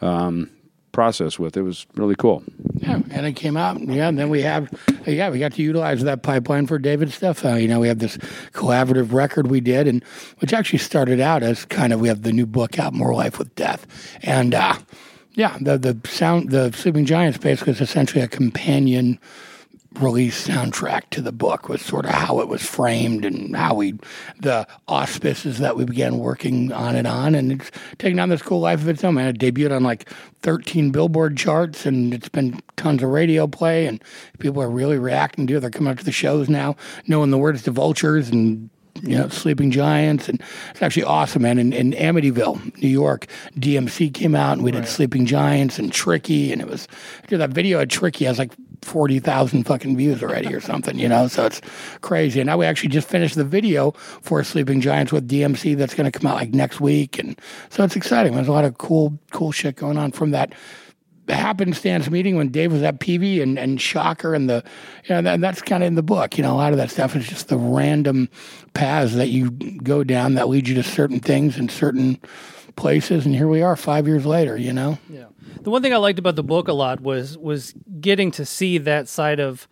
um, 0.00 0.50
process 0.92 1.38
with. 1.38 1.56
It 1.56 1.62
was 1.62 1.86
really 1.94 2.14
cool. 2.16 2.42
Yeah, 2.76 3.00
and 3.10 3.26
it 3.26 3.34
came 3.34 3.56
out. 3.56 3.80
Yeah, 3.80 4.08
and 4.08 4.18
then 4.18 4.30
we 4.30 4.40
have, 4.42 4.72
yeah, 5.06 5.28
we 5.28 5.38
got 5.38 5.52
to 5.52 5.62
utilize 5.62 6.02
that 6.04 6.22
pipeline 6.22 6.66
for 6.66 6.78
David 6.78 7.12
stuff. 7.12 7.44
You 7.44 7.68
know, 7.68 7.80
we 7.80 7.88
have 7.88 7.98
this 7.98 8.16
collaborative 8.52 9.12
record 9.12 9.48
we 9.48 9.60
did, 9.60 9.86
and 9.86 10.02
which 10.38 10.54
actually 10.54 10.78
started 10.78 11.20
out 11.20 11.42
as 11.42 11.66
kind 11.66 11.92
of 11.92 12.00
we 12.00 12.08
have 12.08 12.22
the 12.22 12.32
new 12.32 12.46
book 12.46 12.78
out, 12.78 12.94
More 12.94 13.14
Life 13.14 13.38
with 13.38 13.54
Deth, 13.56 13.82
and 14.22 14.54
uh, 14.54 14.78
yeah, 15.34 15.58
the 15.60 15.76
the 15.76 16.08
sound, 16.08 16.50
the 16.50 16.72
Sleeping 16.72 17.04
Giants 17.04 17.36
basically 17.36 17.74
is 17.74 17.80
essentially 17.82 18.22
a 18.22 18.28
companion 18.28 19.18
release 20.00 20.46
soundtrack 20.46 21.08
to 21.10 21.20
the 21.20 21.32
book 21.32 21.68
was 21.68 21.80
sort 21.80 22.04
of 22.04 22.10
how 22.10 22.40
it 22.40 22.48
was 22.48 22.62
framed 22.62 23.24
and 23.24 23.54
how 23.54 23.74
we 23.74 23.94
the 24.40 24.66
auspices 24.88 25.58
that 25.58 25.76
we 25.76 25.84
began 25.84 26.18
working 26.18 26.72
on 26.72 26.96
and 26.96 27.06
on 27.06 27.34
and 27.34 27.52
it's 27.52 27.70
taken 27.98 28.18
on 28.18 28.28
this 28.28 28.42
cool 28.42 28.60
life 28.60 28.80
of 28.80 28.88
its 28.88 29.04
own 29.04 29.14
man. 29.14 29.28
It 29.28 29.38
debuted 29.38 29.74
on 29.74 29.84
like 29.84 30.08
13 30.42 30.90
billboard 30.90 31.36
charts 31.36 31.86
and 31.86 32.12
it's 32.12 32.28
been 32.28 32.60
tons 32.76 33.02
of 33.02 33.10
radio 33.10 33.46
play 33.46 33.86
and 33.86 34.02
people 34.40 34.62
are 34.62 34.70
really 34.70 34.98
reacting 34.98 35.46
to 35.46 35.56
it. 35.56 35.60
They're 35.60 35.70
coming 35.70 35.92
up 35.92 35.98
to 35.98 36.04
the 36.04 36.12
shows 36.12 36.48
now 36.48 36.76
knowing 37.06 37.30
the 37.30 37.38
words 37.38 37.62
to 37.62 37.70
vultures 37.70 38.28
and 38.30 38.70
you 39.02 39.16
know, 39.16 39.28
Sleeping 39.28 39.70
Giants, 39.70 40.28
and 40.28 40.40
it's 40.70 40.82
actually 40.82 41.04
awesome, 41.04 41.42
man. 41.42 41.58
In, 41.58 41.72
in 41.72 41.92
Amityville, 41.92 42.80
New 42.80 42.88
York, 42.88 43.26
DMC 43.58 44.12
came 44.14 44.34
out, 44.34 44.54
and 44.54 44.62
we 44.62 44.70
did 44.70 44.86
Sleeping 44.86 45.26
Giants 45.26 45.78
and 45.78 45.92
Tricky, 45.92 46.52
and 46.52 46.60
it 46.60 46.68
was 46.68 46.86
dude, 47.26 47.40
that 47.40 47.50
video 47.50 47.80
of 47.80 47.88
Tricky 47.88 48.24
has 48.24 48.38
like 48.38 48.52
forty 48.82 49.18
thousand 49.18 49.64
fucking 49.64 49.96
views 49.96 50.22
already 50.22 50.54
or 50.54 50.60
something, 50.60 50.98
you 50.98 51.08
know. 51.08 51.26
So 51.26 51.46
it's 51.46 51.60
crazy. 52.02 52.40
And 52.40 52.46
now 52.46 52.56
we 52.56 52.66
actually 52.66 52.90
just 52.90 53.08
finished 53.08 53.34
the 53.34 53.44
video 53.44 53.90
for 54.22 54.42
Sleeping 54.44 54.80
Giants 54.80 55.12
with 55.12 55.28
DMC 55.28 55.76
that's 55.76 55.94
going 55.94 56.10
to 56.10 56.16
come 56.16 56.30
out 56.30 56.36
like 56.36 56.54
next 56.54 56.80
week, 56.80 57.18
and 57.18 57.38
so 57.70 57.82
it's 57.82 57.96
exciting. 57.96 58.34
There's 58.34 58.48
a 58.48 58.52
lot 58.52 58.64
of 58.64 58.78
cool, 58.78 59.18
cool 59.32 59.52
shit 59.52 59.76
going 59.76 59.98
on 59.98 60.12
from 60.12 60.30
that 60.30 60.52
happenstance 61.28 62.10
meeting 62.10 62.36
when 62.36 62.48
Dave 62.48 62.72
was 62.72 62.82
at 62.82 63.00
Peavey 63.00 63.42
and, 63.42 63.58
and 63.58 63.80
Shocker 63.80 64.34
and 64.34 64.48
the, 64.48 64.62
you 65.04 65.14
know, 65.14 65.22
that, 65.22 65.40
that's 65.40 65.62
kind 65.62 65.82
of 65.82 65.86
in 65.86 65.94
the 65.94 66.02
book. 66.02 66.36
You 66.36 66.42
know, 66.42 66.52
a 66.52 66.56
lot 66.56 66.72
of 66.72 66.78
that 66.78 66.90
stuff 66.90 67.16
is 67.16 67.26
just 67.26 67.48
the 67.48 67.56
random 67.56 68.28
paths 68.74 69.14
that 69.14 69.28
you 69.28 69.50
go 69.50 70.04
down 70.04 70.34
that 70.34 70.48
lead 70.48 70.68
you 70.68 70.74
to 70.74 70.82
certain 70.82 71.20
things 71.20 71.56
and 71.56 71.70
certain 71.70 72.18
places. 72.76 73.24
And 73.24 73.34
here 73.34 73.48
we 73.48 73.62
are 73.62 73.76
five 73.76 74.06
years 74.06 74.26
later, 74.26 74.56
you 74.56 74.72
know? 74.72 74.98
Yeah. 75.08 75.26
The 75.62 75.70
one 75.70 75.82
thing 75.82 75.94
I 75.94 75.98
liked 75.98 76.18
about 76.18 76.36
the 76.36 76.44
book 76.44 76.68
a 76.68 76.72
lot 76.72 77.00
was 77.00 77.38
was 77.38 77.74
getting 78.00 78.30
to 78.32 78.44
see 78.44 78.78
that 78.78 79.08
side 79.08 79.40
of 79.40 79.66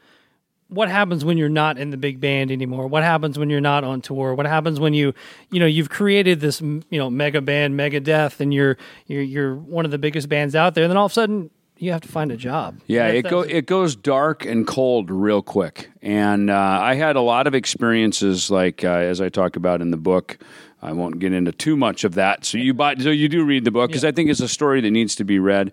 what 0.72 0.88
happens 0.88 1.24
when 1.24 1.36
you're 1.36 1.48
not 1.48 1.78
in 1.78 1.90
the 1.90 1.96
big 1.96 2.18
band 2.18 2.50
anymore. 2.50 2.86
What 2.86 3.02
happens 3.02 3.38
when 3.38 3.50
you're 3.50 3.60
not 3.60 3.84
on 3.84 4.00
tour? 4.00 4.34
What 4.34 4.46
happens 4.46 4.80
when 4.80 4.94
you, 4.94 5.12
you 5.50 5.60
know, 5.60 5.66
you've 5.66 5.90
created 5.90 6.40
this, 6.40 6.60
you 6.60 6.82
know, 6.90 7.10
mega 7.10 7.40
band, 7.40 7.76
mega 7.76 8.00
death, 8.00 8.40
and 8.40 8.52
you're 8.52 8.78
you're 9.06 9.22
you're 9.22 9.54
one 9.54 9.84
of 9.84 9.90
the 9.90 9.98
biggest 9.98 10.28
bands 10.28 10.54
out 10.54 10.74
there. 10.74 10.84
And 10.84 10.90
then 10.90 10.96
all 10.96 11.06
of 11.06 11.12
a 11.12 11.14
sudden, 11.14 11.50
you 11.76 11.92
have 11.92 12.00
to 12.02 12.08
find 12.08 12.30
a 12.30 12.36
job. 12.36 12.80
Yeah, 12.86 13.08
it 13.08 13.22
go 13.22 13.40
it 13.40 13.66
goes 13.66 13.96
dark 13.96 14.46
and 14.46 14.66
cold 14.66 15.10
real 15.10 15.42
quick, 15.42 15.90
and 16.00 16.48
uh, 16.48 16.78
I 16.80 16.94
had 16.94 17.16
a 17.16 17.20
lot 17.20 17.46
of 17.46 17.54
experiences 17.54 18.50
like 18.50 18.84
uh, 18.84 18.88
as 18.88 19.20
I 19.20 19.28
talk 19.28 19.56
about 19.56 19.82
in 19.82 19.90
the 19.90 19.96
book. 19.96 20.38
I 20.84 20.92
won't 20.92 21.20
get 21.20 21.32
into 21.32 21.52
too 21.52 21.76
much 21.76 22.02
of 22.02 22.14
that. 22.14 22.44
So 22.44 22.58
you 22.58 22.74
buy, 22.74 22.96
so 22.96 23.10
you 23.10 23.28
do 23.28 23.44
read 23.44 23.64
the 23.64 23.70
book 23.70 23.90
because 23.90 24.04
I 24.04 24.10
think 24.10 24.30
it's 24.30 24.40
a 24.40 24.48
story 24.48 24.80
that 24.80 24.90
needs 24.90 25.14
to 25.16 25.24
be 25.24 25.38
read. 25.38 25.72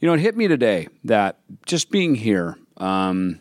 You 0.00 0.08
know, 0.08 0.14
it 0.14 0.20
hit 0.20 0.34
me 0.34 0.48
today 0.48 0.88
that 1.04 1.38
just 1.66 1.90
being 1.90 2.14
here, 2.14 2.56
um, 2.78 3.40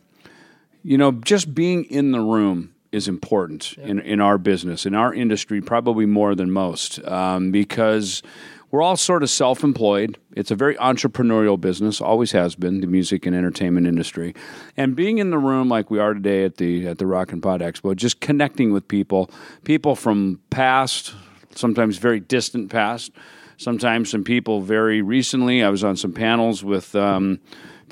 you 0.86 1.00
know, 1.00 1.14
just 1.14 1.56
being 1.56 1.86
in 1.86 2.12
the 2.12 2.20
room 2.20 2.72
is 2.92 3.08
important 3.08 3.74
in, 3.80 4.00
in 4.00 4.22
our 4.22 4.38
business, 4.38 4.86
in 4.86 4.94
our 4.94 5.12
industry, 5.12 5.60
probably 5.60 6.06
more 6.06 6.36
than 6.36 6.52
most, 6.52 7.04
um, 7.08 7.50
because 7.50 8.22
we're 8.70 8.84
all 8.84 8.96
sort 8.96 9.24
of 9.24 9.32
self 9.32 9.64
employed. 9.64 10.20
It's 10.36 10.52
a 10.52 10.56
very 10.56 10.76
entrepreneurial 10.76 11.60
business, 11.60 12.00
always 12.00 12.34
has 12.34 12.54
been, 12.54 12.82
the 12.82 12.88
music 12.88 13.26
and 13.26 13.36
entertainment 13.36 13.88
industry. 13.88 14.36
And 14.78 14.96
being 14.96 15.18
in 15.18 15.32
the 15.32 15.40
room 15.40 15.70
like 15.70 15.90
we 15.90 15.98
are 15.98 16.14
today 16.14 16.44
at 16.44 16.58
the 16.58 16.88
at 16.88 17.00
the 17.00 17.08
Rock 17.08 17.32
and 17.32 17.42
Pod 17.42 17.62
Expo, 17.62 17.96
just 17.96 18.22
connecting 18.22 18.72
with 18.72 18.88
people, 18.88 19.32
people 19.64 19.96
from 19.96 20.40
past, 20.52 21.16
sometimes 21.56 21.98
very 21.98 22.20
distant 22.20 22.70
past, 22.70 23.12
sometimes 23.58 24.12
some 24.12 24.24
people 24.24 24.62
very 24.62 25.02
recently. 25.02 25.64
I 25.64 25.70
was 25.70 25.84
on 25.84 25.98
some 25.98 26.14
panels 26.14 26.64
with 26.64 26.96
um, 26.96 27.40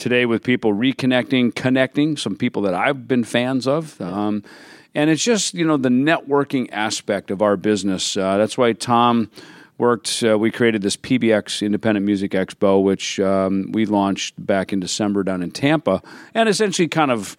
today 0.03 0.25
with 0.25 0.43
people 0.43 0.74
reconnecting, 0.74 1.55
connecting, 1.55 2.17
some 2.17 2.36
people 2.36 2.62
that 2.63 2.74
I've 2.74 3.07
been 3.07 3.24
fans 3.24 3.65
of. 3.65 4.00
Um, 4.01 4.43
and 4.93 5.10
it's 5.10 5.24
just, 5.24 5.53
you 5.53 5.65
know, 5.65 5.77
the 5.77 5.88
networking 5.88 6.67
aspect 6.74 7.31
of 7.31 7.41
our 7.41 7.55
business. 7.55 8.17
Uh, 8.17 8.36
that's 8.36 8.57
why 8.57 8.74
Tom 8.74 9.31
worked, 9.77 10.22
uh, 10.22 10.38
we 10.38 10.51
created 10.51 10.81
this 10.81 10.98
PBX 10.98 11.65
Independent 11.65 12.05
Music 12.05 12.31
Expo, 12.31 12.83
which 12.83 13.17
um, 13.22 13.72
we 13.72 13.86
launched 13.86 14.33
back 14.45 14.74
in 14.74 14.81
December 14.81 15.24
down 15.24 15.41
in 15.41 15.51
Tampa, 15.51 16.01
and 16.33 16.50
essentially 16.50 16.89
kind 16.89 17.10
of 17.10 17.38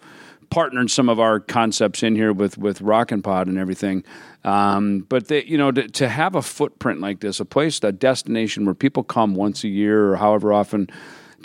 partnered 0.49 0.89
some 0.89 1.07
of 1.07 1.19
our 1.19 1.39
concepts 1.39 2.01
in 2.01 2.15
here 2.15 2.33
with 2.33 2.57
with 2.57 2.81
Rock 2.81 3.11
and 3.11 3.23
Pod 3.23 3.45
and 3.47 3.59
everything. 3.59 4.03
Um, 4.43 5.05
but 5.07 5.27
they, 5.27 5.43
you 5.43 5.57
know, 5.59 5.71
to, 5.71 5.87
to 5.87 6.09
have 6.09 6.33
a 6.33 6.41
footprint 6.41 6.99
like 6.99 7.19
this, 7.19 7.39
a 7.39 7.45
place, 7.45 7.79
a 7.83 7.91
destination 7.91 8.65
where 8.65 8.73
people 8.73 9.03
come 9.03 9.35
once 9.35 9.63
a 9.63 9.67
year 9.67 10.13
or 10.13 10.15
however 10.15 10.51
often. 10.51 10.89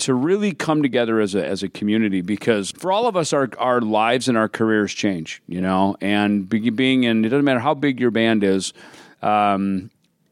To 0.00 0.14
really 0.14 0.52
come 0.54 0.82
together 0.82 1.20
as 1.20 1.34
a 1.34 1.46
as 1.46 1.62
a 1.62 1.68
community, 1.68 2.22
because 2.22 2.70
for 2.70 2.90
all 2.90 3.06
of 3.06 3.16
us, 3.16 3.34
our 3.34 3.50
our 3.58 3.82
lives 3.82 4.28
and 4.28 4.38
our 4.38 4.48
careers 4.48 4.94
change, 4.94 5.42
you 5.46 5.60
know, 5.60 5.94
and 6.00 6.48
be, 6.48 6.70
being 6.70 7.04
in 7.04 7.22
it 7.22 7.28
doesn't 7.28 7.44
matter 7.44 7.60
how 7.60 7.74
big 7.74 8.00
your 8.00 8.10
band 8.10 8.42
is, 8.42 8.72
um, 9.20 9.90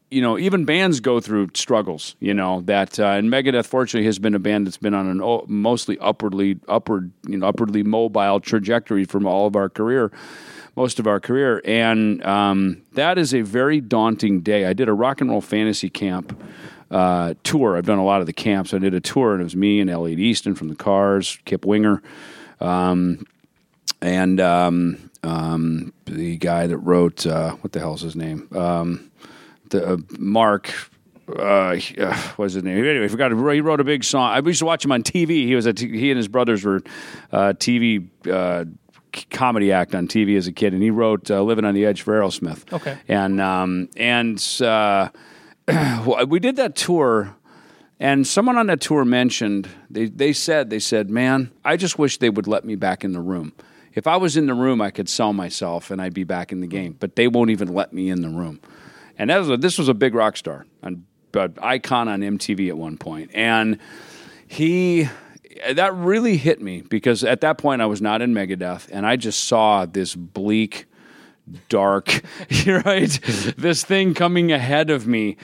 you 0.09 0.23
know, 0.23 0.39
even 0.39 0.65
bands 0.65 0.99
go 1.01 1.19
through 1.19 1.49
struggles. 1.53 2.15
You 2.19 2.33
know 2.33 2.61
that, 2.61 2.99
uh, 2.99 3.09
and 3.09 3.29
Megadeth, 3.29 3.67
fortunately, 3.67 4.07
has 4.07 4.17
been 4.17 4.33
a 4.33 4.39
band 4.39 4.65
that's 4.65 4.77
been 4.77 4.95
on 4.95 5.07
an 5.07 5.21
o- 5.21 5.45
mostly 5.47 5.99
upwardly, 5.99 6.59
upward, 6.67 7.11
you 7.27 7.37
know, 7.37 7.45
upwardly 7.47 7.83
mobile 7.83 8.39
trajectory 8.39 9.05
from 9.05 9.27
all 9.27 9.45
of 9.45 9.55
our 9.55 9.69
career, 9.69 10.11
most 10.75 10.97
of 10.97 11.05
our 11.05 11.19
career, 11.19 11.61
and 11.63 12.25
um, 12.25 12.81
that 12.93 13.19
is 13.19 13.35
a 13.35 13.41
very 13.41 13.81
daunting 13.81 14.41
day. 14.41 14.65
I 14.65 14.73
did 14.73 14.89
a 14.89 14.93
rock 14.93 15.21
and 15.21 15.29
roll 15.29 15.41
fantasy 15.41 15.91
camp 15.91 16.35
uh, 16.91 17.33
tour. 17.43 17.77
I've 17.77 17.85
done 17.85 17.99
a 17.99 18.05
lot 18.05 18.21
of 18.21 18.27
the 18.27 18.33
camps. 18.33 18.73
I 18.73 18.79
did 18.79 18.93
a 18.93 18.99
tour, 18.99 19.33
and 19.33 19.41
it 19.41 19.43
was 19.43 19.55
me 19.55 19.79
and 19.79 19.89
Elliot 19.89 20.19
Easton 20.19 20.55
from 20.55 20.69
the 20.69 20.75
Cars, 20.75 21.39
Kip 21.45 21.65
Winger, 21.65 22.01
um, 22.59 23.25
and 24.01 24.39
um, 24.39 25.09
um, 25.23 25.93
the 26.05 26.37
guy 26.37 26.67
that 26.67 26.77
wrote 26.77 27.25
uh, 27.25 27.51
what 27.55 27.71
the 27.73 27.79
hell's 27.79 28.01
his 28.01 28.15
name? 28.15 28.47
Um, 28.55 29.11
the 29.69 29.93
uh, 29.93 29.97
Mark. 30.17 30.71
Uh, 31.27 31.79
uh, 31.99 32.17
what's 32.37 32.55
his 32.55 32.63
name? 32.63 32.83
Anyway, 32.83 33.05
I 33.05 33.07
forgot. 33.07 33.31
He 33.31 33.61
wrote 33.61 33.79
a 33.79 33.83
big 33.83 34.03
song. 34.03 34.31
I 34.31 34.39
used 34.39 34.59
to 34.59 34.65
watch 34.65 34.83
him 34.83 34.91
on 34.91 35.03
TV. 35.03 35.45
He 35.45 35.53
was 35.53 35.67
a 35.67 35.73
t- 35.73 35.95
he 35.95 36.09
and 36.09 36.17
his 36.17 36.27
brothers 36.27 36.65
were 36.65 36.81
uh, 37.31 37.53
TV 37.53 38.07
uh, 38.31 38.65
comedy 39.29 39.71
act 39.71 39.93
on 39.93 40.07
TV 40.07 40.37
as 40.37 40.47
a 40.47 40.51
kid, 40.51 40.73
and 40.73 40.81
he 40.81 40.89
wrote 40.89 41.29
uh, 41.29 41.41
"Living 41.43 41.65
on 41.65 41.75
the 41.75 41.85
Edge" 41.85 42.01
for 42.01 42.19
Aerosmith. 42.19 42.71
Okay. 42.73 42.97
and 43.07 43.39
um, 43.39 43.89
and 43.95 44.43
uh, 44.61 45.09
we 46.27 46.39
did 46.39 46.55
that 46.57 46.75
tour. 46.75 47.35
And 47.99 48.25
someone 48.25 48.57
on 48.57 48.67
that 48.67 48.79
tour 48.79 49.03
mentioned 49.03 49.67
they, 49.89 50.05
they 50.05 50.31
said 50.33 50.69
they 50.69 50.79
said, 50.79 51.09
"Man, 51.09 51.51
I 51.65 51.75
just 51.75 51.99
wish 51.99 52.17
they 52.17 52.29
would 52.29 52.47
let 52.47 52.63
me 52.63 52.75
back 52.75 53.03
in 53.03 53.11
the 53.11 53.19
room. 53.19 53.53
If 53.93 54.07
I 54.07 54.15
was 54.17 54.37
in 54.37 54.45
the 54.45 54.53
room, 54.53 54.81
I 54.81 54.91
could 54.91 55.09
sell 55.09 55.33
myself 55.33 55.91
and 55.91 56.01
I'd 56.01 56.13
be 56.13 56.23
back 56.23 56.51
in 56.51 56.61
the 56.61 56.67
game. 56.67 56.95
But 56.97 57.15
they 57.15 57.27
won't 57.27 57.49
even 57.49 57.73
let 57.73 57.91
me 57.91 58.09
in 58.09 58.21
the 58.21 58.29
room." 58.29 58.61
And 59.17 59.29
was 59.29 59.49
a, 59.49 59.57
this 59.57 59.77
was 59.77 59.89
a 59.89 59.93
big 59.93 60.15
rock 60.15 60.37
star, 60.37 60.65
an 60.81 61.05
an 61.33 61.55
icon 61.61 62.07
on 62.07 62.21
MTV 62.21 62.69
at 62.69 62.77
one 62.77 62.97
point, 62.97 63.31
and 63.33 63.77
he 64.47 65.09
that 65.73 65.93
really 65.93 66.37
hit 66.37 66.61
me 66.61 66.81
because 66.81 67.23
at 67.23 67.41
that 67.41 67.57
point 67.57 67.81
I 67.81 67.85
was 67.85 68.01
not 68.01 68.21
in 68.21 68.33
Megadeth, 68.33 68.87
and 68.91 69.05
I 69.05 69.15
just 69.15 69.43
saw 69.43 69.85
this 69.85 70.15
bleak 70.15 70.85
dark, 71.69 72.21
right? 72.67 73.19
this 73.57 73.83
thing 73.83 74.13
coming 74.13 74.51
ahead 74.51 74.89
of 74.89 75.07
me. 75.07 75.37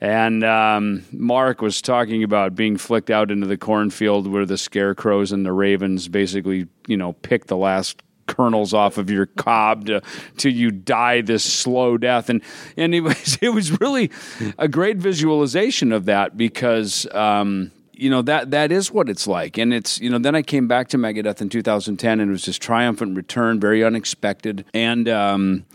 And 0.00 0.42
um, 0.44 1.04
Mark 1.12 1.60
was 1.60 1.82
talking 1.82 2.24
about 2.24 2.54
being 2.54 2.78
flicked 2.78 3.10
out 3.10 3.30
into 3.30 3.46
the 3.46 3.58
cornfield 3.58 4.26
where 4.26 4.46
the 4.46 4.56
scarecrows 4.56 5.30
and 5.30 5.44
the 5.44 5.52
ravens 5.52 6.08
basically, 6.08 6.68
you 6.86 6.96
know, 6.96 7.12
pick 7.12 7.46
the 7.46 7.56
last 7.56 8.02
kernels 8.26 8.72
off 8.72 8.96
of 8.96 9.10
your 9.10 9.26
cob 9.26 9.86
to 9.86 10.00
till 10.36 10.52
you 10.52 10.70
die 10.70 11.20
this 11.20 11.44
slow 11.44 11.98
death. 11.98 12.30
And 12.30 12.40
and 12.76 12.94
it 12.94 13.00
was 13.00 13.38
it 13.42 13.50
was 13.50 13.78
really 13.80 14.10
a 14.56 14.68
great 14.68 14.96
visualization 14.96 15.92
of 15.92 16.06
that 16.06 16.36
because 16.36 17.06
um, 17.12 17.70
you 18.00 18.08
know 18.08 18.22
that 18.22 18.50
that 18.50 18.72
is 18.72 18.90
what 18.90 19.08
it's 19.10 19.26
like. 19.26 19.58
And 19.58 19.74
it's 19.74 20.00
you 20.00 20.08
know 20.08 20.18
then 20.18 20.34
i 20.34 20.42
came 20.42 20.66
back 20.66 20.88
to 20.88 20.96
megadeth 20.96 21.40
in 21.40 21.48
2010 21.50 22.20
and 22.20 22.30
it 22.30 22.32
was 22.32 22.46
this 22.46 22.58
triumphant 22.58 23.16
return 23.16 23.60
very 23.60 23.84
unexpected. 23.84 24.64
And 24.72 25.08
um, 25.08 25.66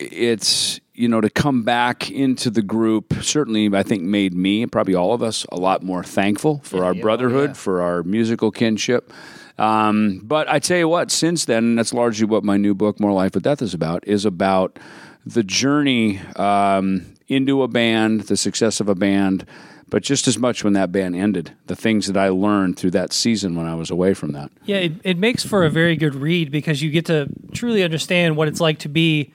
it's 0.00 0.80
you 0.94 1.06
know 1.06 1.20
to 1.20 1.30
come 1.30 1.62
back 1.62 2.10
into 2.10 2.50
the 2.50 2.62
group 2.62 3.14
certainly 3.22 3.70
i 3.74 3.82
think 3.82 4.02
made 4.02 4.34
me 4.34 4.66
probably 4.66 4.94
all 4.94 5.12
of 5.12 5.22
us 5.22 5.46
a 5.50 5.56
lot 5.56 5.82
more 5.82 6.02
thankful 6.02 6.60
for 6.64 6.84
our 6.84 6.94
brotherhood 6.94 7.56
for 7.56 7.80
our 7.80 8.02
musical 8.02 8.50
kinship. 8.50 9.12
Um, 9.56 10.20
but 10.24 10.48
i 10.48 10.58
tell 10.58 10.78
you 10.78 10.88
what 10.88 11.12
since 11.12 11.44
then 11.44 11.64
and 11.64 11.78
that's 11.78 11.94
largely 11.94 12.26
what 12.26 12.42
my 12.42 12.56
new 12.56 12.74
book 12.74 12.98
more 12.98 13.12
life 13.12 13.34
with 13.34 13.44
deth 13.44 13.62
is 13.62 13.72
about 13.72 14.06
is 14.06 14.24
about 14.24 14.80
the 15.24 15.44
journey 15.44 16.18
um, 16.34 17.06
into 17.28 17.62
a 17.62 17.68
band 17.68 18.22
the 18.22 18.36
success 18.36 18.80
of 18.80 18.88
a 18.88 18.96
band 18.96 19.46
but 19.94 20.02
just 20.02 20.26
as 20.26 20.36
much 20.36 20.64
when 20.64 20.72
that 20.72 20.90
band 20.90 21.14
ended, 21.14 21.52
the 21.66 21.76
things 21.76 22.08
that 22.08 22.16
I 22.16 22.28
learned 22.28 22.76
through 22.76 22.90
that 22.90 23.12
season 23.12 23.54
when 23.54 23.66
I 23.66 23.76
was 23.76 23.92
away 23.92 24.12
from 24.12 24.32
that. 24.32 24.50
Yeah, 24.64 24.78
it, 24.78 24.92
it 25.04 25.18
makes 25.18 25.46
for 25.46 25.64
a 25.64 25.70
very 25.70 25.94
good 25.94 26.16
read 26.16 26.50
because 26.50 26.82
you 26.82 26.90
get 26.90 27.06
to 27.06 27.28
truly 27.52 27.84
understand 27.84 28.36
what 28.36 28.48
it's 28.48 28.58
like 28.58 28.80
to 28.80 28.88
be 28.88 29.32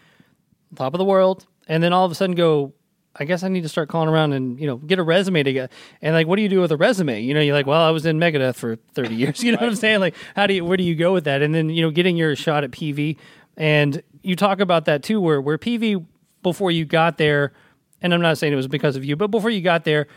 top 0.76 0.94
of 0.94 0.98
the 0.98 1.06
world 1.06 1.46
and 1.70 1.82
then 1.82 1.94
all 1.94 2.04
of 2.04 2.12
a 2.12 2.16
sudden 2.16 2.36
go, 2.36 2.74
I 3.16 3.24
guess 3.24 3.42
I 3.42 3.48
need 3.48 3.62
to 3.62 3.70
start 3.70 3.88
calling 3.88 4.10
around 4.10 4.34
and, 4.34 4.60
you 4.60 4.68
know, 4.68 4.76
get 4.76 5.00
a 5.00 5.04
resume 5.04 5.44
together. 5.44 5.72
And 6.02 6.14
like, 6.14 6.28
what 6.28 6.36
do 6.36 6.42
you 6.42 6.50
do 6.50 6.60
with 6.60 6.74
a 6.74 6.78
resume? 6.78 7.22
You 7.22 7.34
know, 7.34 7.40
you're 7.40 7.56
like, 7.56 7.66
well, 7.66 7.82
I 7.82 7.92
was 7.92 8.06
in 8.06 8.20
Megadeth 8.20 8.56
for 8.56 8.76
30 8.96 9.16
years. 9.16 9.42
You 9.42 9.54
know 9.54 9.60
what 9.60 9.70
I'm 9.70 9.76
saying? 9.76 10.02
Like, 10.02 10.16
how 10.36 10.46
do 10.46 10.56
you, 10.56 10.66
where 10.66 10.76
do 10.76 10.84
you 10.84 10.96
go 10.96 11.14
with 11.14 11.24
that? 11.24 11.42
And 11.42 11.56
then, 11.56 11.70
you 11.70 11.84
know, 11.84 11.90
getting 11.90 12.18
your 12.18 12.36
shot 12.36 12.66
at 12.66 12.72
Peavey. 12.72 13.16
And 13.56 14.04
you 14.24 14.36
talk 14.36 14.60
about 14.60 14.84
that 14.86 15.04
too, 15.04 15.22
where, 15.22 15.40
where 15.40 15.58
Peavey, 15.58 16.06
before 16.44 16.70
you 16.70 16.84
got 16.84 17.18
there, 17.18 17.54
and 18.02 18.14
I'm 18.14 18.22
not 18.22 18.38
saying 18.38 18.54
it 18.54 18.58
was 18.58 18.68
because 18.68 18.96
of 18.96 19.06
you, 19.06 19.16
but 19.16 19.28
before 19.28 19.50
you 19.50 19.62
got 19.62 19.84
there, 19.84 20.08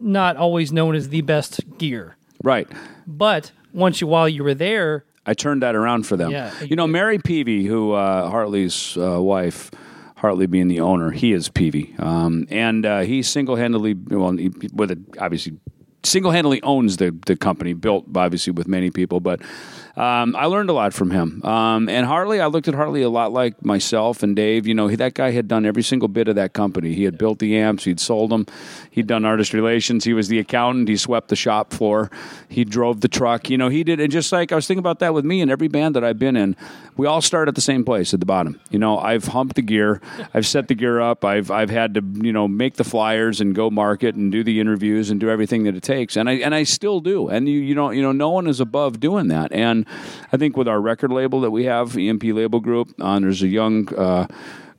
not 0.00 0.36
always 0.36 0.72
known 0.72 0.94
as 0.94 1.08
the 1.10 1.20
best 1.20 1.60
gear. 1.78 2.16
Right. 2.42 2.68
But 3.06 3.52
once 3.72 4.00
you, 4.00 4.06
while 4.06 4.28
you 4.28 4.42
were 4.42 4.54
there, 4.54 5.04
I 5.26 5.34
turned 5.34 5.62
that 5.62 5.74
around 5.74 6.06
for 6.06 6.16
them. 6.16 6.30
Yeah. 6.30 6.52
You 6.62 6.76
know, 6.76 6.86
Mary 6.86 7.18
Peavey, 7.18 7.66
who 7.66 7.92
uh, 7.92 8.30
Hartley's 8.30 8.96
uh, 8.96 9.20
wife, 9.22 9.70
Hartley 10.16 10.46
being 10.46 10.68
the 10.68 10.80
owner, 10.80 11.10
he 11.10 11.32
is 11.32 11.48
Peavey, 11.48 11.98
um, 12.00 12.46
and 12.50 12.86
uh, 12.86 13.00
he 13.00 13.22
single-handedly, 13.22 13.94
well, 14.08 14.32
he, 14.32 14.50
with 14.72 14.90
it, 14.90 14.98
obviously, 15.18 15.52
single-handedly 16.02 16.62
owns 16.62 16.96
the 16.96 17.16
the 17.26 17.36
company, 17.36 17.74
built 17.74 18.06
obviously 18.16 18.52
with 18.52 18.66
many 18.66 18.90
people, 18.90 19.20
but. 19.20 19.40
Um, 19.96 20.36
I 20.36 20.46
learned 20.46 20.70
a 20.70 20.72
lot 20.72 20.94
from 20.94 21.10
him. 21.10 21.42
Um, 21.44 21.88
and 21.88 22.06
Hartley, 22.06 22.40
I 22.40 22.46
looked 22.46 22.68
at 22.68 22.74
Hartley 22.74 23.02
a 23.02 23.08
lot 23.08 23.32
like 23.32 23.64
myself 23.64 24.22
and 24.22 24.36
Dave. 24.36 24.66
You 24.66 24.74
know, 24.74 24.88
he, 24.88 24.96
that 24.96 25.14
guy 25.14 25.32
had 25.32 25.48
done 25.48 25.66
every 25.66 25.82
single 25.82 26.08
bit 26.08 26.28
of 26.28 26.36
that 26.36 26.52
company. 26.52 26.94
He 26.94 27.04
had 27.04 27.18
built 27.18 27.38
the 27.38 27.56
amps, 27.56 27.84
he'd 27.84 28.00
sold 28.00 28.30
them, 28.30 28.46
he'd 28.90 29.06
done 29.06 29.24
artist 29.24 29.52
relations, 29.52 30.04
he 30.04 30.12
was 30.12 30.28
the 30.28 30.38
accountant, 30.38 30.88
he 30.88 30.96
swept 30.96 31.28
the 31.28 31.36
shop 31.36 31.72
floor, 31.72 32.10
he 32.48 32.64
drove 32.64 33.00
the 33.00 33.08
truck. 33.08 33.50
You 33.50 33.58
know, 33.58 33.68
he 33.68 33.84
did. 33.84 34.00
And 34.00 34.10
just 34.12 34.32
like 34.32 34.52
I 34.52 34.54
was 34.54 34.66
thinking 34.66 34.80
about 34.80 35.00
that 35.00 35.12
with 35.12 35.24
me 35.24 35.40
and 35.40 35.50
every 35.50 35.68
band 35.68 35.96
that 35.96 36.04
I've 36.04 36.18
been 36.18 36.36
in, 36.36 36.56
we 36.96 37.06
all 37.06 37.22
start 37.22 37.48
at 37.48 37.54
the 37.54 37.60
same 37.60 37.84
place 37.84 38.14
at 38.14 38.20
the 38.20 38.26
bottom. 38.26 38.60
You 38.70 38.78
know, 38.78 38.98
I've 38.98 39.24
humped 39.24 39.56
the 39.56 39.62
gear, 39.62 40.00
I've 40.34 40.46
set 40.46 40.68
the 40.68 40.74
gear 40.74 41.00
up, 41.00 41.24
I've 41.24 41.50
I've 41.50 41.70
had 41.70 41.94
to 41.94 42.02
you 42.22 42.32
know 42.32 42.46
make 42.46 42.74
the 42.74 42.84
flyers 42.84 43.40
and 43.40 43.54
go 43.54 43.70
market 43.70 44.14
and 44.14 44.30
do 44.30 44.44
the 44.44 44.60
interviews 44.60 45.10
and 45.10 45.18
do 45.18 45.30
everything 45.30 45.64
that 45.64 45.74
it 45.74 45.82
takes, 45.82 46.16
and 46.16 46.28
I 46.28 46.34
and 46.34 46.54
I 46.54 46.64
still 46.64 47.00
do. 47.00 47.28
And 47.28 47.48
you 47.48 47.58
you 47.58 47.74
know 47.74 47.90
you 47.90 48.02
know 48.02 48.12
no 48.12 48.30
one 48.30 48.46
is 48.46 48.60
above 48.60 49.00
doing 49.00 49.28
that. 49.28 49.52
And 49.52 49.79
I 50.32 50.36
think 50.36 50.56
with 50.56 50.68
our 50.68 50.80
record 50.80 51.12
label 51.12 51.40
that 51.42 51.50
we 51.50 51.64
have, 51.64 51.96
EMP 51.96 52.24
Label 52.24 52.60
Group, 52.60 52.94
uh, 53.00 53.18
there's 53.20 53.42
a 53.42 53.48
young. 53.48 53.92
Uh, 53.94 54.26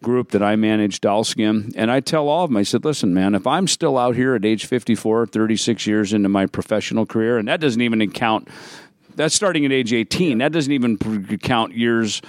group 0.01 0.31
that 0.31 0.41
I 0.41 0.55
manage, 0.55 0.99
Dollskin, 0.99 1.73
and 1.75 1.91
I 1.91 1.99
tell 1.99 2.27
all 2.27 2.45
of 2.45 2.49
them, 2.49 2.57
I 2.57 2.63
said, 2.63 2.83
listen, 2.83 3.13
man, 3.13 3.35
if 3.35 3.45
I'm 3.45 3.67
still 3.67 3.99
out 3.99 4.15
here 4.15 4.33
at 4.33 4.43
age 4.43 4.65
54, 4.65 5.27
36 5.27 5.85
years 5.85 6.11
into 6.11 6.27
my 6.27 6.47
professional 6.47 7.05
career, 7.05 7.37
and 7.37 7.47
that 7.47 7.59
doesn't 7.59 7.81
even 7.81 8.09
count, 8.11 8.47
that's 9.15 9.35
starting 9.35 9.63
at 9.63 9.71
age 9.71 9.93
18, 9.93 10.39
that 10.39 10.51
doesn't 10.51 10.73
even 10.73 10.97
count 11.37 11.75
years 11.75 12.19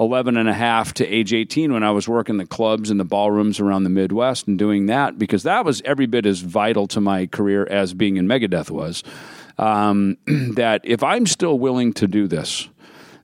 11 0.00 0.36
and 0.36 0.48
a 0.48 0.54
half 0.54 0.94
to 0.94 1.06
age 1.06 1.32
18 1.32 1.72
when 1.72 1.82
I 1.82 1.90
was 1.90 2.08
working 2.08 2.36
the 2.36 2.46
clubs 2.46 2.90
and 2.90 3.00
the 3.00 3.04
ballrooms 3.04 3.58
around 3.58 3.82
the 3.82 3.90
Midwest 3.90 4.46
and 4.46 4.58
doing 4.58 4.86
that, 4.86 5.18
because 5.18 5.42
that 5.42 5.64
was 5.64 5.82
every 5.84 6.06
bit 6.06 6.24
as 6.24 6.40
vital 6.40 6.86
to 6.88 7.00
my 7.00 7.26
career 7.26 7.66
as 7.68 7.94
being 7.94 8.16
in 8.16 8.26
Megadeth 8.28 8.70
was. 8.70 9.02
Um, 9.58 10.16
that 10.26 10.82
if 10.84 11.02
I'm 11.02 11.26
still 11.26 11.58
willing 11.58 11.92
to 11.94 12.06
do 12.06 12.28
this, 12.28 12.68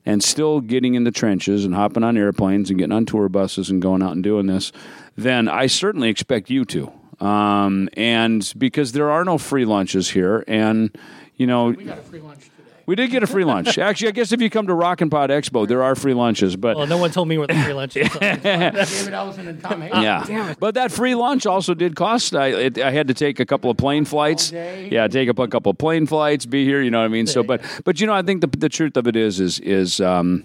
and 0.06 0.22
still 0.22 0.60
getting 0.60 0.94
in 0.94 1.04
the 1.04 1.10
trenches 1.10 1.64
and 1.64 1.74
hopping 1.74 2.04
on 2.04 2.16
airplanes 2.16 2.70
and 2.70 2.78
getting 2.78 2.92
on 2.92 3.06
tour 3.06 3.28
buses 3.28 3.70
and 3.70 3.80
going 3.80 4.02
out 4.02 4.12
and 4.12 4.22
doing 4.22 4.46
this, 4.46 4.72
then 5.16 5.48
I 5.48 5.66
certainly 5.66 6.10
expect 6.10 6.50
you 6.50 6.64
to. 6.66 6.92
Um, 7.20 7.88
and 7.94 8.52
because 8.58 8.92
there 8.92 9.10
are 9.10 9.24
no 9.24 9.38
free 9.38 9.64
lunches 9.64 10.10
here, 10.10 10.44
and 10.46 10.96
you 11.36 11.46
know, 11.46 11.66
We 11.66 11.84
got 11.84 11.98
a 11.98 12.02
free 12.02 12.20
lunch. 12.20 12.50
We 12.86 12.94
did 12.94 13.10
get 13.10 13.22
a 13.22 13.26
free 13.26 13.44
lunch. 13.44 13.78
Actually, 13.78 14.08
I 14.08 14.10
guess 14.12 14.32
if 14.32 14.40
you 14.40 14.50
come 14.50 14.66
to 14.66 14.74
Rock 14.74 15.00
and 15.00 15.10
Pod 15.10 15.30
Expo, 15.30 15.66
there 15.66 15.82
are 15.82 15.94
free 15.94 16.14
lunches, 16.14 16.56
but. 16.56 16.76
well, 16.76 16.86
no 16.86 16.98
one 16.98 17.10
told 17.10 17.28
me 17.28 17.38
where 17.38 17.46
the 17.46 17.54
free 17.54 17.72
lunch 17.72 17.96
is. 17.96 18.10
David 18.20 19.14
Ellison 19.14 19.48
and 19.48 19.60
Tom 19.60 19.80
Hayes. 19.80 19.92
yeah, 19.94 20.54
but 20.58 20.74
that 20.74 20.92
free 20.92 21.14
lunch 21.14 21.46
also 21.46 21.74
did 21.74 21.96
cost. 21.96 22.34
I 22.34 22.48
it, 22.48 22.78
I 22.78 22.90
had 22.90 23.08
to 23.08 23.14
take 23.14 23.40
a 23.40 23.46
couple 23.46 23.70
of 23.70 23.76
plane 23.76 24.04
flights. 24.04 24.52
Yeah, 24.52 25.08
take 25.08 25.28
up 25.28 25.38
a 25.38 25.48
couple 25.48 25.70
of 25.70 25.78
plane 25.78 26.06
flights, 26.06 26.46
be 26.46 26.64
here. 26.64 26.82
You 26.82 26.90
know 26.90 27.00
what 27.00 27.06
I 27.06 27.08
mean? 27.08 27.26
So, 27.26 27.42
but 27.42 27.62
but 27.84 28.00
you 28.00 28.06
know, 28.06 28.14
I 28.14 28.22
think 28.22 28.40
the 28.40 28.48
the 28.58 28.68
truth 28.68 28.96
of 28.96 29.06
it 29.06 29.16
is 29.16 29.40
is 29.40 29.60
is 29.60 30.00
um, 30.00 30.44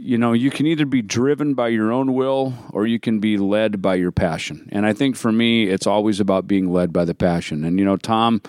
you 0.00 0.16
know, 0.16 0.32
you 0.32 0.50
can 0.50 0.66
either 0.66 0.86
be 0.86 1.02
driven 1.02 1.52
by 1.52 1.68
your 1.68 1.92
own 1.92 2.14
will 2.14 2.54
or 2.70 2.86
you 2.86 2.98
can 2.98 3.20
be 3.20 3.36
led 3.36 3.82
by 3.82 3.96
your 3.96 4.10
passion. 4.10 4.66
And 4.72 4.86
I 4.86 4.94
think 4.94 5.14
for 5.14 5.30
me, 5.30 5.68
it's 5.68 5.86
always 5.86 6.20
about 6.20 6.46
being 6.46 6.72
led 6.72 6.90
by 6.92 7.04
the 7.04 7.14
passion. 7.14 7.64
And 7.64 7.78
you 7.78 7.84
know, 7.84 7.96
Tom 7.96 8.40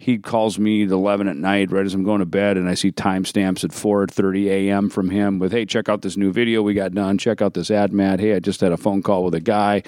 he 0.00 0.16
calls 0.16 0.58
me 0.58 0.82
at 0.82 0.90
11 0.90 1.28
at 1.28 1.36
night 1.36 1.70
right 1.70 1.84
as 1.84 1.92
i'm 1.92 2.02
going 2.02 2.20
to 2.20 2.26
bed 2.26 2.56
and 2.56 2.68
i 2.68 2.74
see 2.74 2.90
timestamps 2.90 3.62
at 3.62 3.70
4.30 3.70 4.46
a.m 4.46 4.88
from 4.88 5.10
him 5.10 5.38
with 5.38 5.52
hey 5.52 5.66
check 5.66 5.88
out 5.88 6.00
this 6.00 6.16
new 6.16 6.32
video 6.32 6.62
we 6.62 6.74
got 6.74 6.92
done. 6.92 7.18
Check 7.18 7.42
out 7.42 7.54
this 7.54 7.70
ad 7.70 7.92
mat 7.92 8.18
hey 8.18 8.34
i 8.34 8.40
just 8.40 8.60
had 8.62 8.72
a 8.72 8.76
phone 8.76 9.02
call 9.02 9.24
with 9.24 9.34
a 9.34 9.40
guy. 9.40 9.82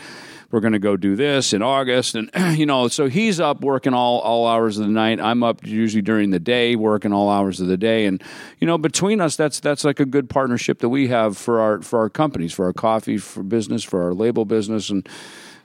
We're 0.51 0.61
going 0.61 0.75
to 0.75 0.79
go 0.79 0.99
do 0.99 1.17
this 1.17 1.55
in 1.55 1.63
august 1.63 2.15
and 2.15 2.31
you 2.59 2.67
know 2.67 2.89
so 2.89 3.09
he's 3.09 3.41
up 3.41 3.63
working 3.63 3.95
all, 3.95 4.21
all 4.21 4.47
hours 4.47 4.79
of 4.79 4.85
the 4.85 4.93
night. 4.93 5.19
I'm 5.19 5.43
up 5.43 5.67
usually 5.67 6.03
during 6.03 6.29
the 6.29 6.39
day 6.39 6.77
working 6.77 7.15
all 7.15 7.31
hours 7.31 7.59
of 7.61 7.69
the 7.69 7.79
day 7.79 8.05
and 8.05 8.23
you 8.59 8.67
know 8.67 8.77
between 8.77 9.21
us 9.23 9.35
that's 9.35 9.61
that's 9.61 9.83
like 9.83 9.99
a 9.99 10.05
good 10.05 10.29
partnership 10.29 10.81
that 10.81 10.91
we 10.91 11.09
have 11.09 11.39
for 11.39 11.59
our 11.61 11.81
for 11.81 11.99
our 12.01 12.11
companies 12.11 12.53
for 12.53 12.67
our 12.67 12.75
coffee 12.75 13.17
for 13.17 13.43
business 13.43 13.83
for 13.83 14.03
our 14.03 14.13
label 14.13 14.45
business 14.45 14.91
and 14.91 15.09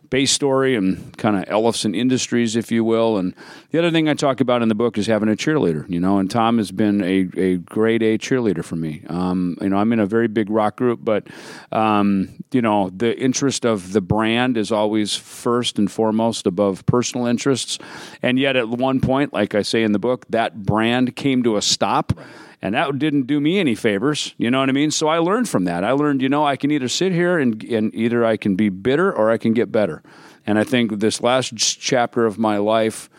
Basstory 0.09 0.77
and 0.77 1.17
kind 1.17 1.35
of 1.35 1.45
Ellefson 1.45 1.95
Industries, 1.95 2.55
if 2.55 2.71
you 2.71 2.83
will. 2.83 3.17
And 3.17 3.35
the 3.71 3.79
other 3.79 3.91
thing 3.91 4.07
I 4.07 4.13
talk 4.13 4.39
about 4.39 4.61
in 4.61 4.69
the 4.69 4.75
book 4.75 4.97
is 4.97 5.07
having 5.07 5.29
a 5.29 5.35
cheerleader, 5.35 5.89
you 5.89 5.99
know, 5.99 6.17
and 6.17 6.31
Tom 6.31 6.57
has 6.57 6.71
been 6.71 7.01
a, 7.03 7.27
a 7.37 7.57
grade 7.57 8.03
A 8.03 8.17
cheerleader 8.17 8.63
for 8.63 8.75
me. 8.75 9.03
Um, 9.07 9.57
you 9.61 9.69
know, 9.69 9.77
I'm 9.77 9.91
in 9.93 9.99
a 9.99 10.05
very 10.05 10.27
big 10.27 10.49
rock 10.49 10.77
group, 10.77 10.99
but, 11.03 11.27
um, 11.71 12.29
you 12.51 12.61
know, 12.61 12.89
the 12.89 13.17
interest 13.17 13.65
of 13.65 13.93
the 13.93 14.01
brand 14.01 14.57
is 14.57 14.71
always 14.71 15.15
first 15.15 15.77
and 15.77 15.91
foremost 15.91 16.47
above 16.47 16.85
personal 16.85 17.25
interests. 17.25 17.79
And 18.21 18.39
yet 18.39 18.55
at 18.55 18.69
one 18.69 19.01
point, 19.01 19.33
like 19.33 19.55
I 19.55 19.61
say 19.61 19.83
in 19.83 19.91
the 19.91 19.99
book, 19.99 20.25
that 20.29 20.63
brand 20.63 21.15
came 21.15 21.43
to 21.43 21.57
a 21.57 21.61
stop. 21.61 22.13
And 22.61 22.73
that 22.73 22.97
didn't 22.97 23.27
do 23.27 23.39
me 23.39 23.59
any 23.59 23.75
favors, 23.75 24.33
you 24.37 24.49
know 24.49 24.59
what 24.59 24.69
I 24.69 24.71
mean? 24.71 24.89
So 24.89 25.07
I 25.07 25.19
learned 25.19 25.47
from 25.47 25.65
that. 25.65 25.83
I 25.83 25.91
learned, 25.91 26.21
you 26.23 26.29
know, 26.29 26.43
I 26.43 26.55
can 26.55 26.71
either 26.71 26.87
sit 26.87 27.11
here 27.11 27.37
and, 27.37 27.63
and 27.63 27.93
either 27.93 28.25
I 28.25 28.35
can 28.35 28.55
be 28.55 28.69
bitter 28.69 29.13
or 29.13 29.29
I 29.29 29.37
can 29.37 29.53
get 29.53 29.71
better. 29.71 30.01
And 30.45 30.57
I 30.57 30.63
think 30.63 30.99
this 30.99 31.21
last 31.21 31.55
chapter 31.55 32.25
of 32.25 32.39
my 32.39 32.57
life 32.57 33.09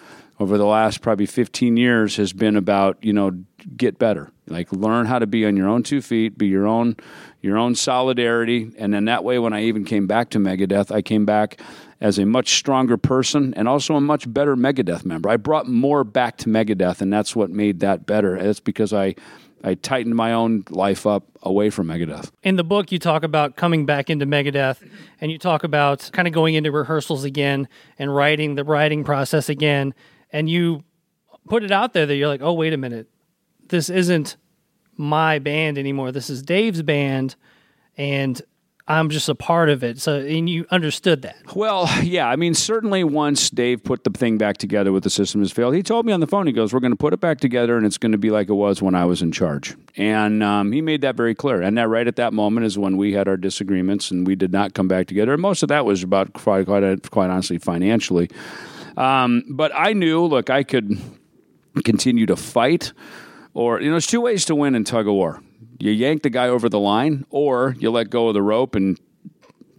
over 0.40 0.56
the 0.56 0.66
last 0.66 1.02
probably 1.02 1.26
15 1.26 1.76
years 1.76 2.16
has 2.16 2.32
been 2.32 2.56
about, 2.56 2.98
you 3.02 3.12
know, 3.12 3.30
get 3.76 3.98
better. 3.98 4.32
Like 4.46 4.72
learn 4.72 5.06
how 5.06 5.18
to 5.18 5.26
be 5.26 5.44
on 5.46 5.56
your 5.56 5.68
own 5.68 5.82
two 5.82 6.00
feet, 6.00 6.38
be 6.38 6.46
your 6.46 6.66
own 6.66 6.96
your 7.40 7.56
own 7.56 7.74
solidarity. 7.74 8.72
And 8.78 8.92
then 8.92 9.04
that 9.04 9.22
way 9.22 9.38
when 9.38 9.52
I 9.52 9.62
even 9.64 9.84
came 9.84 10.06
back 10.06 10.30
to 10.30 10.38
Megadeth, 10.38 10.90
I 10.90 11.02
came 11.02 11.24
back 11.24 11.60
as 12.00 12.18
a 12.18 12.24
much 12.24 12.54
stronger 12.54 12.96
person 12.96 13.52
and 13.54 13.68
also 13.68 13.94
a 13.94 14.00
much 14.00 14.32
better 14.32 14.56
Megadeth 14.56 15.04
member. 15.04 15.28
I 15.28 15.36
brought 15.36 15.68
more 15.68 16.04
back 16.04 16.36
to 16.38 16.48
Megadeth, 16.48 17.00
and 17.00 17.12
that's 17.12 17.34
what 17.34 17.50
made 17.50 17.80
that 17.80 18.06
better. 18.06 18.36
It's 18.36 18.60
because 18.60 18.92
I 18.92 19.14
I 19.64 19.74
tightened 19.74 20.14
my 20.14 20.32
own 20.32 20.64
life 20.70 21.04
up 21.04 21.24
away 21.42 21.70
from 21.70 21.88
Megadeth. 21.88 22.30
In 22.44 22.54
the 22.54 22.62
book, 22.62 22.92
you 22.92 23.00
talk 23.00 23.24
about 23.24 23.56
coming 23.56 23.86
back 23.86 24.08
into 24.08 24.24
Megadeth, 24.24 24.88
and 25.20 25.32
you 25.32 25.38
talk 25.38 25.64
about 25.64 26.08
kind 26.12 26.28
of 26.28 26.34
going 26.34 26.54
into 26.54 26.70
rehearsals 26.70 27.24
again 27.24 27.66
and 27.98 28.14
writing 28.14 28.54
the 28.54 28.62
writing 28.62 29.02
process 29.02 29.48
again, 29.48 29.94
and 30.32 30.48
you 30.48 30.84
put 31.48 31.64
it 31.64 31.72
out 31.72 31.92
there 31.92 32.06
that 32.06 32.14
you're 32.14 32.28
like, 32.28 32.42
oh 32.42 32.52
wait 32.52 32.72
a 32.72 32.76
minute, 32.76 33.08
this 33.68 33.90
isn't 33.90 34.36
my 34.96 35.38
band 35.38 35.78
anymore. 35.78 36.12
This 36.12 36.30
is 36.30 36.42
Dave's 36.42 36.82
band, 36.82 37.34
and 37.96 38.40
I'm 38.90 39.10
just 39.10 39.28
a 39.28 39.34
part 39.34 39.68
of 39.68 39.84
it. 39.84 40.00
So, 40.00 40.18
and 40.18 40.48
you 40.48 40.66
understood 40.70 41.20
that. 41.22 41.54
Well, 41.54 41.90
yeah. 42.02 42.26
I 42.26 42.36
mean, 42.36 42.54
certainly 42.54 43.04
once 43.04 43.50
Dave 43.50 43.84
put 43.84 44.02
the 44.02 44.10
thing 44.10 44.38
back 44.38 44.56
together 44.56 44.92
with 44.92 45.04
the 45.04 45.10
system 45.10 45.42
has 45.42 45.52
failed, 45.52 45.74
he 45.74 45.82
told 45.82 46.06
me 46.06 46.12
on 46.12 46.20
the 46.20 46.26
phone, 46.26 46.46
he 46.46 46.54
goes, 46.54 46.72
We're 46.72 46.80
going 46.80 46.92
to 46.92 46.96
put 46.96 47.12
it 47.12 47.20
back 47.20 47.38
together 47.38 47.76
and 47.76 47.84
it's 47.84 47.98
going 47.98 48.12
to 48.12 48.18
be 48.18 48.30
like 48.30 48.48
it 48.48 48.54
was 48.54 48.80
when 48.80 48.94
I 48.94 49.04
was 49.04 49.20
in 49.20 49.30
charge. 49.30 49.76
And 49.96 50.42
um, 50.42 50.72
he 50.72 50.80
made 50.80 51.02
that 51.02 51.16
very 51.16 51.34
clear. 51.34 51.60
And 51.60 51.76
that 51.76 51.88
right 51.88 52.06
at 52.08 52.16
that 52.16 52.32
moment 52.32 52.64
is 52.64 52.78
when 52.78 52.96
we 52.96 53.12
had 53.12 53.28
our 53.28 53.36
disagreements 53.36 54.10
and 54.10 54.26
we 54.26 54.34
did 54.34 54.52
not 54.52 54.72
come 54.72 54.88
back 54.88 55.06
together. 55.06 55.34
And 55.34 55.42
most 55.42 55.62
of 55.62 55.68
that 55.68 55.84
was 55.84 56.02
about, 56.02 56.32
quite, 56.32 56.64
quite, 56.64 57.10
quite 57.10 57.28
honestly, 57.28 57.58
financially. 57.58 58.30
Um, 58.96 59.44
but 59.50 59.70
I 59.74 59.92
knew, 59.92 60.24
look, 60.24 60.48
I 60.48 60.62
could 60.62 60.98
continue 61.84 62.24
to 62.24 62.36
fight. 62.36 62.94
Or, 63.52 63.80
you 63.80 63.88
know, 63.88 63.92
there's 63.92 64.06
two 64.06 64.22
ways 64.22 64.46
to 64.46 64.54
win 64.54 64.74
in 64.74 64.84
tug 64.84 65.06
of 65.06 65.12
war 65.12 65.42
you 65.78 65.92
yank 65.92 66.22
the 66.22 66.30
guy 66.30 66.48
over 66.48 66.68
the 66.68 66.80
line, 66.80 67.24
or 67.30 67.76
you 67.78 67.90
let 67.90 68.10
go 68.10 68.28
of 68.28 68.34
the 68.34 68.42
rope 68.42 68.74
and 68.74 68.98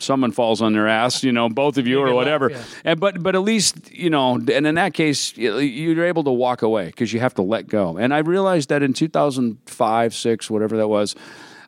someone 0.01 0.31
falls 0.31 0.61
on 0.61 0.73
their 0.73 0.87
ass, 0.87 1.23
you 1.23 1.31
know, 1.31 1.49
both 1.49 1.77
of 1.77 1.87
you 1.87 1.99
or 1.99 2.13
whatever. 2.13 2.51
yeah. 2.51 2.63
And 2.85 2.99
but 2.99 3.21
but 3.21 3.35
at 3.35 3.41
least 3.41 3.91
you 3.91 4.09
know, 4.09 4.35
and 4.35 4.49
in 4.67 4.75
that 4.75 4.93
case, 4.93 5.35
you're 5.37 6.05
able 6.05 6.23
to 6.23 6.31
walk 6.31 6.61
away 6.61 6.87
because 6.87 7.13
you 7.13 7.19
have 7.19 7.33
to 7.35 7.41
let 7.41 7.67
go. 7.67 7.97
And 7.97 8.13
I 8.13 8.19
realized 8.19 8.69
that 8.69 8.83
in 8.83 8.93
2005, 8.93 10.15
six, 10.15 10.49
whatever 10.49 10.77
that 10.77 10.87
was. 10.87 11.15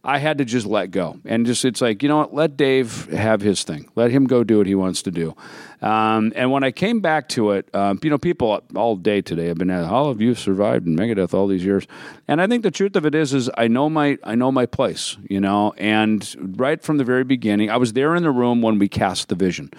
I 0.04 0.17
had 0.17 0.39
to 0.39 0.46
just 0.46 0.65
let 0.65 0.89
go 0.89 1.20
and 1.26 1.46
just 1.46 1.63
it's 1.63 1.80
like 1.80 2.02
you 2.02 2.10
know 2.10 2.17
what 2.17 2.34
let 2.34 2.58
Dave 2.58 3.06
have 3.12 3.39
his 3.39 3.63
thing 3.63 3.88
let 3.94 4.10
him 4.10 4.26
go 4.26 4.44
do 4.44 4.58
what 4.58 4.65
he 4.65 4.74
wants 4.74 5.04
to 5.04 5.12
do 5.12 5.36
um, 5.82 6.32
and 6.36 6.52
when 6.52 6.63
I 6.63 6.72
came 6.72 7.00
back 7.02 7.30
to 7.30 7.52
it 7.52 7.74
um, 7.74 8.00
you 8.04 8.10
know 8.10 8.17
people 8.17 8.62
all 8.76 8.96
day 8.96 9.22
today 9.22 9.48
have 9.48 9.58
been 9.58 9.70
at 9.70 9.86
how 9.88 10.08
have 10.10 10.22
you 10.22 10.36
survived 10.36 10.88
in 10.88 10.96
Megadeth 10.96 11.34
all 11.34 11.48
these 11.48 11.65
years? 11.65 11.88
And 12.28 12.41
I 12.41 12.48
think 12.48 12.63
the 12.63 12.72
truth 12.72 12.96
of 12.96 13.06
it 13.06 13.15
is 13.15 13.34
is 13.34 13.50
I 13.58 13.67
know 13.67 13.89
my 13.89 14.17
I 14.24 14.36
know 14.36 14.52
my 14.52 14.65
place 14.65 15.17
you 15.30 15.39
know 15.39 15.74
and 15.78 16.58
right 16.58 16.82
from 16.82 16.98
the 16.98 17.04
very 17.04 17.24
beginning 17.24 17.70
I 17.70 17.78
was 17.78 17.94
there 17.94 18.15
in 18.15 18.24
the 18.24 18.32
room 18.32 18.62
when 18.62 18.80
we 18.80 18.88
cast 18.88 19.30
the 19.30 19.36
vision 19.36 19.72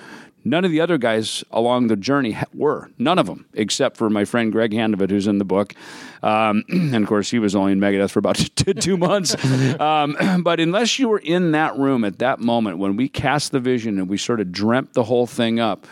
None 0.44 0.64
of 0.64 0.70
the 0.70 0.80
other 0.80 0.98
guys 0.98 1.44
along 1.50 1.86
the 1.86 1.96
journey 1.96 2.36
were. 2.52 2.90
None 2.98 3.18
of 3.18 3.26
them, 3.26 3.46
except 3.54 3.96
for 3.96 4.10
my 4.10 4.24
friend 4.24 4.50
Greg 4.50 4.72
Handevidt, 4.72 5.10
who's 5.10 5.26
in 5.26 5.38
the 5.38 5.44
book. 5.44 5.74
Um, 6.22 6.64
and 6.68 6.96
of 6.96 7.06
course, 7.06 7.30
he 7.30 7.38
was 7.38 7.54
only 7.54 7.72
in 7.72 7.80
Megadeth 7.80 8.10
for 8.10 8.18
about 8.18 8.36
two 8.80 8.96
months. 8.96 9.36
Um, 9.80 10.16
but 10.42 10.60
unless 10.60 10.98
you 10.98 11.08
were 11.08 11.18
in 11.18 11.52
that 11.52 11.76
room 11.78 12.04
at 12.04 12.18
that 12.18 12.40
moment 12.40 12.78
when 12.78 12.96
we 12.96 13.08
cast 13.08 13.52
the 13.52 13.60
vision 13.60 13.98
and 13.98 14.08
we 14.08 14.18
sort 14.18 14.40
of 14.40 14.50
dreamt 14.50 14.94
the 14.94 15.04
whole 15.04 15.26
thing 15.26 15.60
up, 15.60 15.86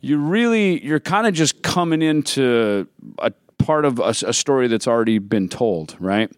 you 0.00 0.18
really, 0.18 0.84
you're 0.84 1.00
kind 1.00 1.26
of 1.26 1.34
just 1.34 1.62
coming 1.62 2.00
into 2.00 2.86
a 3.18 3.32
part 3.58 3.84
of 3.84 3.98
a, 3.98 4.14
a 4.26 4.32
story 4.32 4.68
that's 4.68 4.86
already 4.86 5.18
been 5.18 5.48
told, 5.48 5.96
right? 5.98 6.30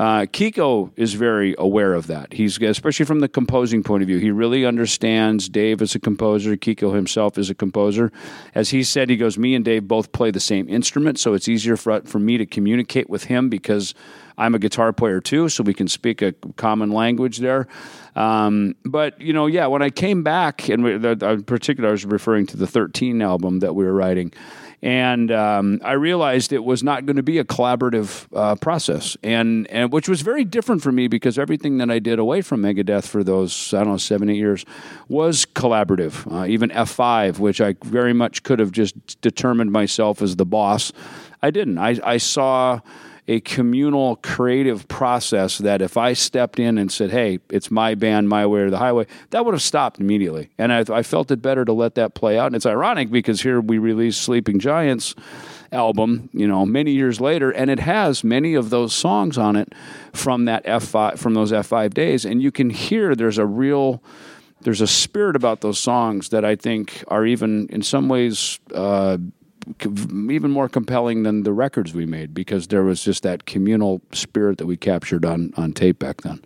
Uh, 0.00 0.24
Kiko 0.24 0.90
is 0.96 1.12
very 1.12 1.54
aware 1.58 1.92
of 1.92 2.06
that. 2.06 2.32
He's 2.32 2.58
especially 2.58 3.04
from 3.04 3.20
the 3.20 3.28
composing 3.28 3.82
point 3.82 4.02
of 4.02 4.06
view. 4.06 4.16
He 4.16 4.30
really 4.30 4.64
understands 4.64 5.46
Dave 5.46 5.82
as 5.82 5.94
a 5.94 5.98
composer. 5.98 6.56
Kiko 6.56 6.94
himself 6.94 7.36
is 7.36 7.50
a 7.50 7.54
composer. 7.54 8.10
As 8.54 8.70
he 8.70 8.82
said, 8.82 9.10
he 9.10 9.18
goes, 9.18 9.36
"Me 9.36 9.54
and 9.54 9.62
Dave 9.62 9.86
both 9.86 10.10
play 10.12 10.30
the 10.30 10.40
same 10.40 10.70
instrument, 10.70 11.18
so 11.18 11.34
it's 11.34 11.48
easier 11.48 11.76
for 11.76 12.00
for 12.00 12.18
me 12.18 12.38
to 12.38 12.46
communicate 12.46 13.10
with 13.10 13.24
him 13.24 13.50
because." 13.50 13.94
I'm 14.38 14.54
a 14.54 14.58
guitar 14.58 14.94
player 14.94 15.20
too, 15.20 15.50
so 15.50 15.62
we 15.62 15.74
can 15.74 15.86
speak 15.86 16.22
a 16.22 16.32
common 16.56 16.90
language 16.92 17.38
there. 17.38 17.68
Um, 18.16 18.74
but 18.86 19.20
you 19.20 19.34
know, 19.34 19.46
yeah, 19.46 19.66
when 19.66 19.82
I 19.82 19.90
came 19.90 20.22
back, 20.22 20.66
and 20.70 20.82
we, 20.82 20.96
the, 20.96 21.10
in 21.28 21.42
particular, 21.42 21.90
I 21.90 21.92
was 21.92 22.06
referring 22.06 22.46
to 22.46 22.56
the 22.56 22.66
13 22.66 23.20
album 23.20 23.58
that 23.58 23.74
we 23.74 23.84
were 23.84 23.92
writing 23.92 24.32
and 24.82 25.30
um, 25.30 25.80
I 25.84 25.92
realized 25.92 26.52
it 26.52 26.64
was 26.64 26.82
not 26.82 27.04
going 27.04 27.16
to 27.16 27.22
be 27.22 27.38
a 27.38 27.44
collaborative 27.44 28.26
uh, 28.34 28.54
process, 28.56 29.16
and 29.22 29.66
and 29.68 29.92
which 29.92 30.08
was 30.08 30.22
very 30.22 30.44
different 30.44 30.82
for 30.82 30.90
me 30.90 31.06
because 31.06 31.38
everything 31.38 31.78
that 31.78 31.90
I 31.90 31.98
did 31.98 32.18
away 32.18 32.40
from 32.40 32.62
Megadeth 32.62 33.06
for 33.06 33.22
those 33.22 33.74
I 33.74 33.78
don't 33.78 33.88
know 33.88 33.96
seven 33.98 34.30
eight 34.30 34.36
years 34.36 34.64
was 35.08 35.44
collaborative. 35.44 36.30
Uh, 36.32 36.46
even 36.46 36.70
F 36.70 36.90
five, 36.90 37.40
which 37.40 37.60
I 37.60 37.74
very 37.84 38.14
much 38.14 38.42
could 38.42 38.58
have 38.58 38.72
just 38.72 39.20
determined 39.20 39.70
myself 39.70 40.22
as 40.22 40.36
the 40.36 40.46
boss, 40.46 40.92
I 41.42 41.50
didn't. 41.50 41.78
I 41.78 41.98
I 42.02 42.16
saw 42.16 42.80
a 43.30 43.38
communal 43.38 44.16
creative 44.16 44.88
process 44.88 45.58
that 45.58 45.80
if 45.80 45.96
I 45.96 46.14
stepped 46.14 46.58
in 46.58 46.78
and 46.78 46.90
said, 46.90 47.10
hey, 47.10 47.38
it's 47.48 47.70
my 47.70 47.94
band, 47.94 48.28
my 48.28 48.44
way 48.44 48.62
or 48.62 48.70
the 48.70 48.78
highway, 48.78 49.06
that 49.30 49.44
would 49.44 49.54
have 49.54 49.62
stopped 49.62 50.00
immediately. 50.00 50.50
And 50.58 50.72
I, 50.72 50.84
I 50.92 51.04
felt 51.04 51.30
it 51.30 51.40
better 51.40 51.64
to 51.64 51.72
let 51.72 51.94
that 51.94 52.14
play 52.14 52.36
out. 52.36 52.46
And 52.46 52.56
it's 52.56 52.66
ironic 52.66 53.08
because 53.08 53.40
here 53.42 53.60
we 53.60 53.78
released 53.78 54.22
Sleeping 54.22 54.58
Giants 54.58 55.14
album, 55.70 56.28
you 56.32 56.48
know, 56.48 56.66
many 56.66 56.90
years 56.90 57.20
later, 57.20 57.52
and 57.52 57.70
it 57.70 57.78
has 57.78 58.24
many 58.24 58.54
of 58.54 58.70
those 58.70 58.92
songs 58.92 59.38
on 59.38 59.54
it 59.54 59.72
from 60.12 60.46
that 60.46 60.64
F5 60.64 61.16
from 61.16 61.34
those 61.34 61.52
F5 61.52 61.94
days, 61.94 62.24
and 62.24 62.42
you 62.42 62.50
can 62.50 62.68
hear 62.68 63.14
there's 63.14 63.38
a 63.38 63.46
real 63.46 64.02
there's 64.62 64.80
a 64.80 64.88
spirit 64.88 65.36
about 65.36 65.60
those 65.60 65.78
songs 65.78 66.30
that 66.30 66.44
I 66.44 66.56
think 66.56 67.04
are 67.06 67.24
even 67.24 67.68
in 67.68 67.82
some 67.82 68.08
ways 68.08 68.58
uh, 68.74 69.18
even 69.82 70.50
more 70.50 70.68
compelling 70.68 71.22
than 71.22 71.42
the 71.42 71.52
records 71.52 71.94
we 71.94 72.06
made 72.06 72.34
because 72.34 72.68
there 72.68 72.82
was 72.82 73.02
just 73.02 73.22
that 73.22 73.46
communal 73.46 74.00
spirit 74.12 74.58
that 74.58 74.66
we 74.66 74.76
captured 74.76 75.24
on 75.24 75.52
on 75.56 75.72
tape 75.72 75.98
back 75.98 76.22
then. 76.22 76.40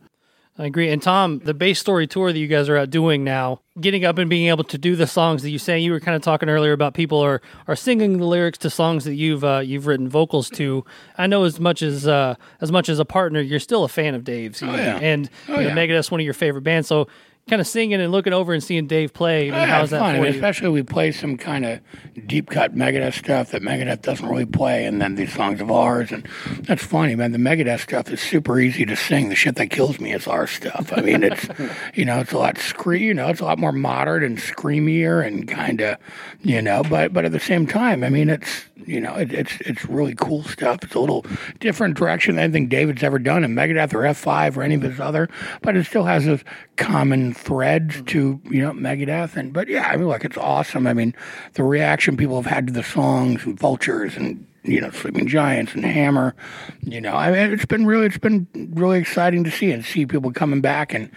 I 0.57 0.67
agree. 0.67 0.89
And 0.89 1.03
Tom, 1.03 1.41
the 1.41 1.53
Basstory 1.53 2.09
tour 2.09 2.33
that 2.33 2.39
you 2.39 2.47
guys 2.47 2.69
are 2.69 2.77
out 2.77 2.89
doing 2.89 3.25
now, 3.25 3.61
getting 3.81 4.05
up 4.05 4.19
and 4.19 4.31
being 4.31 4.49
able 4.49 4.63
to 4.65 4.79
do 4.79 4.95
the 4.95 5.07
songs 5.07 5.43
that 5.43 5.51
you 5.51 5.59
say, 5.59 5.81
you 5.81 5.91
were 5.91 5.99
kind 5.99 6.15
of 6.15 6.23
talking 6.23 6.49
earlier 6.49 6.71
about 6.73 6.95
people 6.95 7.19
are, 7.19 7.43
are 7.67 7.75
singing 7.75 8.19
the 8.19 8.25
lyrics 8.25 8.59
to 8.59 8.71
songs 8.71 9.03
that 9.05 9.15
you've 9.15 9.43
uh, 9.43 9.59
you've 9.65 9.89
written 9.89 10.09
vocals 10.09 10.49
to. 10.51 10.85
I 11.19 11.27
know 11.27 11.43
as 11.43 11.59
much 11.59 11.83
as 11.83 12.07
uh, 12.07 12.37
as 12.61 12.71
much 12.71 12.89
as 12.89 13.01
a 13.01 13.05
partner, 13.05 13.41
you're 13.41 13.59
still 13.59 13.83
a 13.83 13.89
fan 13.89 14.15
of 14.15 14.23
Dave's, 14.23 14.63
oh, 14.63 14.67
yeah. 14.67 14.99
and 15.03 15.29
oh, 15.49 15.59
you 15.59 15.63
know, 15.63 15.69
yeah. 15.69 15.75
Megadeth's 15.75 16.13
one 16.13 16.21
of 16.21 16.25
your 16.25 16.35
favorite 16.35 16.63
bands. 16.63 16.87
So 16.87 17.09
kind 17.49 17.61
of 17.61 17.67
singing 17.67 18.01
and 18.01 18.11
looking 18.11 18.33
over 18.33 18.55
and 18.55 18.63
seeing 18.65 18.87
Dave 18.87 19.13
play. 19.13 19.49
I 19.49 19.51
mean, 19.51 19.53
Yeah, 19.61 19.67
how's 19.67 19.91
that 19.91 19.99
fun. 20.01 20.17
for 20.17 20.23
you? 20.25 20.31
Especially 20.31 20.69
we 20.71 20.83
play 20.83 21.13
some 21.13 21.37
kind 21.37 21.67
of 21.67 21.81
deep 22.27 22.49
cut 22.49 22.75
Megadeth 22.75 23.13
stuff 23.15 23.51
that 23.51 23.61
Megadeth 23.61 24.01
doesn't 24.01 24.27
really 24.27 24.47
play, 24.47 24.87
and 24.87 25.01
then 25.01 25.15
these 25.17 25.33
songs 25.35 25.61
of 25.61 25.71
ours, 25.71 26.11
and 26.11 26.27
that's 26.61 26.83
funny, 26.85 27.15
man. 27.15 27.33
The 27.33 27.39
Megadeth 27.39 27.81
stuff 27.81 28.11
is 28.11 28.21
super 28.21 28.59
easy 28.59 28.87
to 28.87 28.97
sing. 28.97 29.29
The 29.29 29.35
shit 29.35 29.57
that 29.57 29.69
kills 29.69 30.01
me 30.01 30.13
is 30.15 30.27
our 30.27 30.47
stuff. 30.47 30.91
I 30.97 31.03
mean, 31.03 31.23
it's 31.23 31.47
you 31.95 32.05
know, 32.07 32.21
it's 32.21 32.33
a 32.33 32.39
lot 32.39 32.57
scree, 32.57 33.05
you 33.05 33.13
know, 33.15 33.29
it's 33.29 33.41
a 33.41 33.45
lot 33.45 33.59
more 33.59 33.73
modern 33.73 34.23
and 34.25 34.39
screamier 34.39 35.25
and 35.27 35.47
kind 35.47 35.83
of, 35.83 35.99
you 36.41 36.63
know, 36.63 36.83
but 36.83 37.13
but 37.13 37.27
at 37.27 37.33
the 37.33 37.41
same 37.41 37.67
time, 37.67 38.03
I 38.05 38.09
mean, 38.09 38.31
it's 38.31 38.65
you 38.87 39.01
know, 39.01 39.15
it, 39.15 39.33
it's 39.33 39.61
it's 39.61 39.85
really 39.87 40.15
cool 40.15 40.43
stuff. 40.45 40.79
It's 40.83 40.95
a 40.95 41.01
little 41.01 41.25
different 41.61 41.97
direction 41.97 42.37
than 42.37 42.45
anything 42.45 42.69
David's 42.69 43.03
ever 43.03 43.19
done 43.19 43.45
in 43.45 43.55
Megadeth 43.55 43.95
or 43.95 44.01
F5 44.01 44.57
or 44.57 44.63
any 44.63 44.75
of 44.75 44.83
his 44.83 45.01
other, 45.01 45.29
but 45.63 45.77
it 45.77 45.85
still 45.87 46.05
has 46.05 46.25
those 46.25 46.45
common 46.77 47.33
threads 47.35 48.03
to 48.07 48.41
you 48.45 48.63
know 48.63 48.73
Megadeth. 48.73 49.37
And 49.37 49.53
but 49.53 49.69
yeah, 49.69 49.89
I 49.89 49.97
mean, 49.97 50.09
look, 50.09 50.25
it's 50.25 50.39
awesome. 50.39 50.87
I 50.87 50.93
mean, 50.93 51.15
the 51.55 51.65
reaction 51.65 52.17
people 52.17 52.41
have 52.41 52.51
had 52.51 52.67
to 52.69 52.73
the 52.73 52.83
songs 52.83 53.45
and 53.45 53.59
Vultures 53.59 54.17
and 54.17 54.47
you 54.63 54.81
know 54.81 54.91
Sleeping 54.91 55.27
Giants 55.27 55.75
and 55.75 55.85
Hammer. 55.85 56.35
You 56.83 57.01
know, 57.01 57.15
I 57.15 57.31
mean, 57.31 57.53
it's 57.53 57.67
been 57.67 57.87
really 57.87 58.07
it's 58.07 58.19
been 58.19 58.47
really 58.75 58.99
exciting 58.99 59.45
to 59.45 59.51
see 59.51 59.71
and 59.71 59.85
see 59.85 60.07
people 60.07 60.33
coming 60.33 60.61
back 60.61 60.95
and 60.95 61.11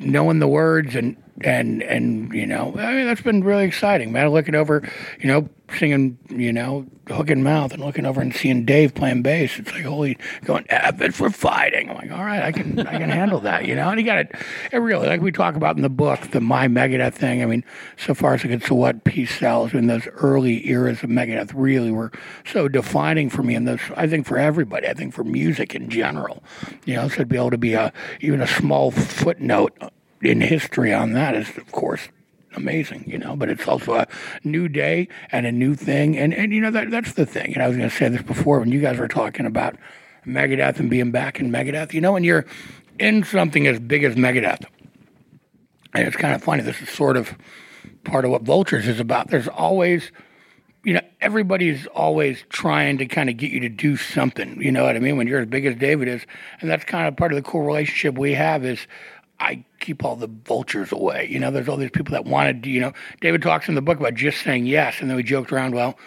knowing 0.00 0.38
the 0.38 0.48
words 0.48 0.94
and 0.94 1.16
and 1.40 1.82
and 1.82 2.32
you 2.32 2.46
know, 2.46 2.74
I 2.78 2.94
mean, 2.94 3.06
that's 3.06 3.20
been 3.20 3.42
really 3.42 3.64
exciting, 3.64 4.12
man. 4.12 4.28
Looking 4.28 4.54
over, 4.54 4.88
you 5.18 5.26
know, 5.26 5.48
singing, 5.76 6.18
you 6.28 6.52
know, 6.52 6.86
hook 7.08 7.28
and 7.28 7.42
mouth, 7.42 7.72
and 7.72 7.82
looking 7.82 8.06
over 8.06 8.20
and 8.20 8.34
seeing 8.34 8.64
Dave 8.64 8.94
playing 8.94 9.22
bass. 9.22 9.58
It's 9.58 9.72
like 9.72 9.82
holy, 9.82 10.16
going 10.44 10.68
avid 10.70 11.14
for 11.14 11.30
fighting. 11.30 11.90
I'm 11.90 11.96
like, 11.96 12.12
all 12.12 12.24
right, 12.24 12.42
I 12.42 12.52
can 12.52 12.78
I 12.86 12.98
can 12.98 13.10
handle 13.10 13.40
that, 13.40 13.66
you 13.66 13.74
know. 13.74 13.88
And 13.88 13.98
he 13.98 14.04
got 14.04 14.18
it. 14.18 14.32
It 14.72 14.76
really, 14.76 15.08
like 15.08 15.20
we 15.20 15.32
talk 15.32 15.56
about 15.56 15.76
in 15.76 15.82
the 15.82 15.88
book, 15.88 16.20
the 16.30 16.40
My 16.40 16.68
Megadeth 16.68 17.14
thing. 17.14 17.42
I 17.42 17.46
mean, 17.46 17.64
so 17.96 18.14
far 18.14 18.34
as 18.34 18.44
it 18.44 18.48
gets 18.48 18.66
to 18.66 18.74
what 18.74 19.02
peace 19.04 19.36
sells 19.36 19.74
in 19.74 19.88
those 19.88 20.06
early 20.14 20.68
eras 20.68 21.02
of 21.02 21.10
Megadeth, 21.10 21.52
really 21.54 21.90
were 21.90 22.12
so 22.44 22.68
defining 22.68 23.28
for 23.28 23.42
me, 23.42 23.56
and 23.56 23.66
those 23.66 23.80
I 23.96 24.06
think 24.06 24.26
for 24.26 24.38
everybody. 24.38 24.86
I 24.86 24.94
think 24.94 25.12
for 25.12 25.24
music 25.24 25.74
in 25.74 25.88
general, 25.90 26.44
you 26.84 26.94
know, 26.94 27.08
so 27.08 27.16
to 27.16 27.26
be 27.26 27.36
able 27.36 27.50
to 27.50 27.58
be 27.58 27.74
a 27.74 27.92
even 28.20 28.40
a 28.40 28.46
small 28.46 28.92
footnote 28.92 29.76
in 30.22 30.40
history 30.40 30.92
on 30.92 31.12
that 31.12 31.34
is, 31.34 31.56
of 31.56 31.70
course, 31.72 32.08
amazing, 32.54 33.04
you 33.06 33.18
know. 33.18 33.36
But 33.36 33.50
it's 33.50 33.66
also 33.66 33.94
a 33.94 34.06
new 34.42 34.68
day 34.68 35.08
and 35.30 35.46
a 35.46 35.52
new 35.52 35.74
thing, 35.74 36.16
and 36.16 36.34
and 36.34 36.52
you 36.52 36.60
know 36.60 36.70
that 36.70 36.90
that's 36.90 37.12
the 37.12 37.26
thing. 37.26 37.54
And 37.54 37.62
I 37.62 37.68
was 37.68 37.76
going 37.76 37.88
to 37.88 37.94
say 37.94 38.08
this 38.08 38.22
before 38.22 38.60
when 38.60 38.72
you 38.72 38.80
guys 38.80 38.98
were 38.98 39.08
talking 39.08 39.46
about 39.46 39.76
Megadeth 40.26 40.78
and 40.78 40.90
being 40.90 41.10
back 41.10 41.40
in 41.40 41.50
Megadeth. 41.50 41.92
You 41.92 42.00
know, 42.00 42.12
when 42.12 42.24
you're 42.24 42.46
in 42.98 43.24
something 43.24 43.66
as 43.66 43.78
big 43.78 44.04
as 44.04 44.14
Megadeth, 44.14 44.64
and 45.94 46.06
it's 46.06 46.16
kind 46.16 46.34
of 46.34 46.42
funny. 46.42 46.62
This 46.62 46.80
is 46.80 46.88
sort 46.88 47.16
of 47.16 47.34
part 48.04 48.24
of 48.24 48.30
what 48.30 48.42
Vultures 48.42 48.86
is 48.86 49.00
about. 49.00 49.28
There's 49.28 49.48
always 49.48 50.10
you 50.84 50.92
know, 50.92 51.00
everybody's 51.20 51.86
always 51.88 52.44
trying 52.50 52.98
to 52.98 53.06
kind 53.06 53.30
of 53.30 53.38
get 53.38 53.50
you 53.50 53.60
to 53.60 53.70
do 53.70 53.96
something. 53.96 54.60
You 54.60 54.70
know 54.70 54.84
what 54.84 54.96
I 54.96 54.98
mean? 54.98 55.16
When 55.16 55.26
you're 55.26 55.40
as 55.40 55.48
big 55.48 55.64
as 55.64 55.76
David 55.76 56.08
is, 56.08 56.26
and 56.60 56.70
that's 56.70 56.84
kind 56.84 57.08
of 57.08 57.16
part 57.16 57.32
of 57.32 57.36
the 57.36 57.42
cool 57.42 57.62
relationship 57.62 58.18
we 58.18 58.34
have 58.34 58.64
is 58.64 58.86
I 59.40 59.64
keep 59.80 60.04
all 60.04 60.16
the 60.16 60.28
vultures 60.28 60.92
away. 60.92 61.26
You 61.30 61.38
know, 61.40 61.50
there's 61.50 61.68
all 61.68 61.76
these 61.76 61.90
people 61.90 62.12
that 62.12 62.24
wanted, 62.24 62.66
you 62.66 62.80
know, 62.80 62.92
David 63.20 63.42
talks 63.42 63.68
in 63.68 63.74
the 63.74 63.82
book 63.82 63.98
about 63.98 64.14
just 64.14 64.42
saying 64.42 64.66
yes, 64.66 65.00
and 65.00 65.10
then 65.10 65.16
we 65.16 65.22
joked 65.22 65.52
around, 65.52 65.74
well, 65.74 65.98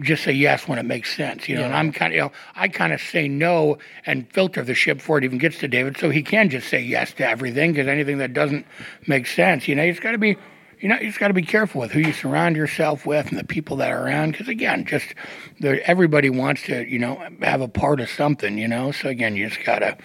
just 0.00 0.24
say 0.24 0.32
yes 0.32 0.68
when 0.68 0.78
it 0.78 0.84
makes 0.84 1.14
sense, 1.16 1.48
you 1.48 1.56
know. 1.56 1.64
And 1.64 1.74
I'm 1.74 1.90
kind 1.90 2.12
of, 2.12 2.16
you 2.16 2.22
know, 2.22 2.32
I 2.54 2.68
kind 2.68 2.92
of 2.92 3.00
say 3.00 3.28
no 3.28 3.78
and 4.04 4.30
filter 4.32 4.62
the 4.62 4.74
ship 4.74 4.98
before 4.98 5.18
it 5.18 5.24
even 5.24 5.38
gets 5.38 5.58
to 5.58 5.68
David, 5.68 5.96
so 5.96 6.10
he 6.10 6.22
can 6.22 6.50
just 6.50 6.68
say 6.68 6.80
yes 6.80 7.12
to 7.14 7.26
everything 7.28 7.72
because 7.72 7.88
anything 7.88 8.18
that 8.18 8.32
doesn't 8.32 8.66
make 9.06 9.26
sense, 9.26 9.66
you 9.68 9.74
know, 9.74 9.82
it's 9.82 10.00
got 10.00 10.12
to 10.12 10.18
be, 10.18 10.36
you 10.80 10.88
know, 10.88 10.96
you 10.96 11.06
just 11.06 11.18
got 11.18 11.28
to 11.28 11.34
be 11.34 11.42
careful 11.42 11.80
with 11.80 11.92
who 11.92 12.00
you 12.00 12.12
surround 12.12 12.54
yourself 12.54 13.06
with 13.06 13.28
and 13.30 13.38
the 13.38 13.44
people 13.44 13.76
that 13.78 13.90
are 13.90 14.04
around. 14.04 14.32
Because 14.32 14.48
again, 14.48 14.84
just 14.84 15.14
everybody 15.62 16.28
wants 16.28 16.64
to, 16.64 16.86
you 16.86 16.98
know, 16.98 17.16
have 17.40 17.62
a 17.62 17.68
part 17.68 17.98
of 18.00 18.10
something, 18.10 18.58
you 18.58 18.68
know. 18.68 18.92
So 18.92 19.08
again, 19.08 19.36
you 19.36 19.48
just 19.48 19.64
got 19.64 19.78
to 19.78 19.96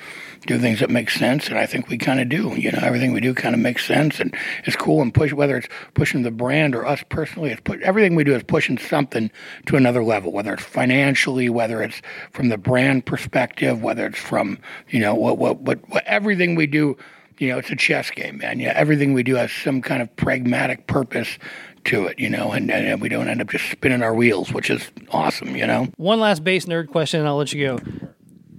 do 0.47 0.57
things 0.57 0.79
that 0.79 0.89
make 0.89 1.09
sense, 1.09 1.49
and 1.49 1.57
I 1.57 1.65
think 1.65 1.89
we 1.89 1.97
kind 1.97 2.19
of 2.21 2.29
do. 2.29 2.55
You 2.55 2.71
know, 2.71 2.79
everything 2.81 3.11
we 3.11 3.19
do 3.19 3.33
kind 3.33 3.53
of 3.53 3.59
makes 3.59 3.85
sense, 3.85 4.19
and 4.19 4.33
it's 4.65 4.77
cool. 4.77 5.01
And 5.01 5.13
push 5.13 5.33
whether 5.33 5.57
it's 5.57 5.67
pushing 5.93 6.23
the 6.23 6.31
brand 6.31 6.73
or 6.73 6.85
us 6.85 7.03
personally, 7.09 7.51
it's 7.51 7.61
put, 7.61 7.81
everything 7.81 8.15
we 8.15 8.23
do 8.23 8.33
is 8.33 8.43
pushing 8.43 8.77
something 8.77 9.29
to 9.65 9.75
another 9.75 10.03
level. 10.03 10.31
Whether 10.31 10.53
it's 10.53 10.63
financially, 10.63 11.49
whether 11.49 11.83
it's 11.83 12.01
from 12.31 12.47
the 12.47 12.57
brand 12.57 13.05
perspective, 13.05 13.83
whether 13.83 14.05
it's 14.05 14.19
from 14.19 14.57
you 14.89 14.99
know 14.99 15.15
what 15.15 15.37
what 15.37 15.59
what, 15.59 15.89
what 15.89 16.05
everything 16.05 16.55
we 16.55 16.65
do 16.65 16.97
you 17.41 17.47
know, 17.47 17.57
it's 17.57 17.71
a 17.71 17.75
chess 17.75 18.11
game, 18.11 18.37
man. 18.37 18.59
Yeah, 18.59 18.73
everything 18.75 19.13
we 19.13 19.23
do 19.23 19.35
has 19.35 19.51
some 19.51 19.81
kind 19.81 20.01
of 20.01 20.15
pragmatic 20.15 20.85
purpose 20.85 21.39
to 21.85 22.05
it, 22.05 22.19
you 22.19 22.29
know, 22.29 22.51
and, 22.51 22.69
and 22.69 23.01
we 23.01 23.09
don't 23.09 23.27
end 23.27 23.41
up 23.41 23.49
just 23.49 23.69
spinning 23.71 24.03
our 24.03 24.13
wheels, 24.13 24.53
which 24.53 24.69
is 24.69 24.91
awesome, 25.09 25.55
you 25.55 25.65
know. 25.65 25.87
One 25.97 26.19
last 26.19 26.43
bass 26.43 26.65
nerd 26.65 26.89
question, 26.89 27.19
and 27.19 27.27
I'll 27.27 27.37
let 27.37 27.51
you 27.51 27.65
go. 27.65 27.79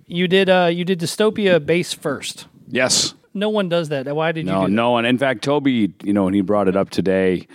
You 0.08 0.26
did 0.26 0.50
uh, 0.50 0.68
you 0.72 0.84
did 0.84 0.98
dystopia 0.98 1.64
bass 1.64 1.92
first. 1.94 2.46
Yes. 2.68 3.14
No 3.34 3.48
one 3.48 3.68
does 3.68 3.88
that. 3.90 4.14
Why 4.14 4.32
did 4.32 4.46
you? 4.46 4.52
No, 4.52 4.66
do 4.66 4.72
no 4.72 4.90
one. 4.90 5.06
In 5.06 5.16
fact, 5.16 5.42
Toby, 5.42 5.94
you 6.02 6.12
know, 6.12 6.24
when 6.24 6.34
he 6.34 6.40
brought 6.40 6.68
it 6.68 6.76
up 6.76 6.90
today, 6.90 7.46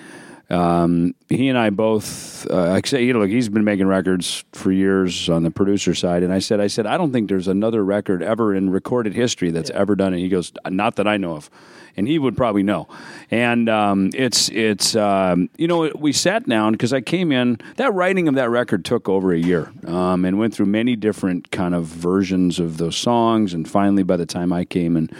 um, 0.49 1.13
he 1.27 1.49
and 1.49 1.57
I 1.57 1.69
both, 1.71 2.49
uh, 2.49 2.71
I 2.71 2.81
say, 2.85 3.03
you 3.03 3.11
know, 3.11 3.19
look, 3.19 3.29
he's 3.29 3.49
been 3.49 3.65
making 3.65 3.87
records 3.87 4.45
for 4.53 4.71
years 4.71 5.29
on 5.29 5.43
the 5.43 5.51
producer 5.51 5.93
side, 5.93 6.23
and 6.23 6.31
I 6.31 6.39
said, 6.39 6.61
I 6.61 6.67
said, 6.67 6.85
I 6.85 6.97
don't 6.97 7.11
think 7.11 7.27
there's 7.27 7.49
another 7.49 7.83
record 7.83 8.23
ever 8.23 8.55
in 8.55 8.69
recorded 8.69 9.13
history 9.13 9.51
that's 9.51 9.69
ever 9.71 9.95
done 9.95 10.13
it. 10.13 10.19
He 10.19 10.29
goes, 10.29 10.53
not 10.69 10.95
that 10.95 11.07
I 11.07 11.17
know 11.17 11.35
of, 11.35 11.49
and 11.97 12.07
he 12.07 12.17
would 12.17 12.37
probably 12.37 12.63
know. 12.63 12.87
And 13.29 13.67
um, 13.67 14.11
it's 14.13 14.47
it's 14.49 14.95
um, 14.95 15.49
you 15.57 15.67
know, 15.67 15.91
we 15.95 16.13
sat 16.13 16.47
down 16.47 16.71
because 16.71 16.93
I 16.93 17.01
came 17.01 17.33
in. 17.33 17.59
That 17.75 17.93
writing 17.93 18.29
of 18.29 18.35
that 18.35 18.49
record 18.49 18.85
took 18.85 19.09
over 19.09 19.33
a 19.33 19.39
year, 19.39 19.69
um, 19.85 20.23
and 20.23 20.39
went 20.39 20.53
through 20.53 20.67
many 20.67 20.95
different 20.95 21.51
kind 21.51 21.75
of 21.75 21.85
versions 21.85 22.57
of 22.57 22.77
those 22.77 22.95
songs, 22.95 23.53
and 23.53 23.67
finally, 23.69 24.03
by 24.03 24.15
the 24.15 24.25
time 24.25 24.53
I 24.53 24.63
came 24.63 24.95
and 24.95 25.13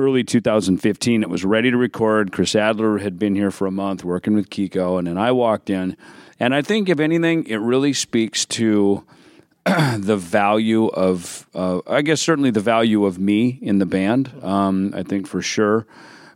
early 0.00 0.24
2015. 0.24 1.22
It 1.22 1.28
was 1.28 1.44
ready 1.44 1.70
to 1.70 1.76
record. 1.76 2.32
Chris 2.32 2.54
Adler 2.54 2.98
had 2.98 3.18
been 3.18 3.34
here 3.34 3.50
for 3.50 3.66
a 3.66 3.70
month 3.70 4.02
working 4.02 4.34
with 4.34 4.48
Kiko, 4.48 4.98
and 4.98 5.06
then 5.06 5.18
I 5.18 5.32
walked 5.32 5.70
in. 5.70 5.96
And 6.38 6.54
I 6.54 6.62
think, 6.62 6.88
if 6.88 6.98
anything, 6.98 7.46
it 7.46 7.56
really 7.56 7.92
speaks 7.92 8.46
to 8.46 9.04
the 9.64 10.16
value 10.16 10.86
of, 10.86 11.46
uh, 11.54 11.80
I 11.86 12.02
guess, 12.02 12.20
certainly 12.20 12.50
the 12.50 12.60
value 12.60 13.04
of 13.04 13.18
me 13.18 13.58
in 13.60 13.78
the 13.78 13.86
band. 13.86 14.32
Um, 14.42 14.92
I 14.96 15.02
think 15.02 15.26
for 15.26 15.42
sure, 15.42 15.86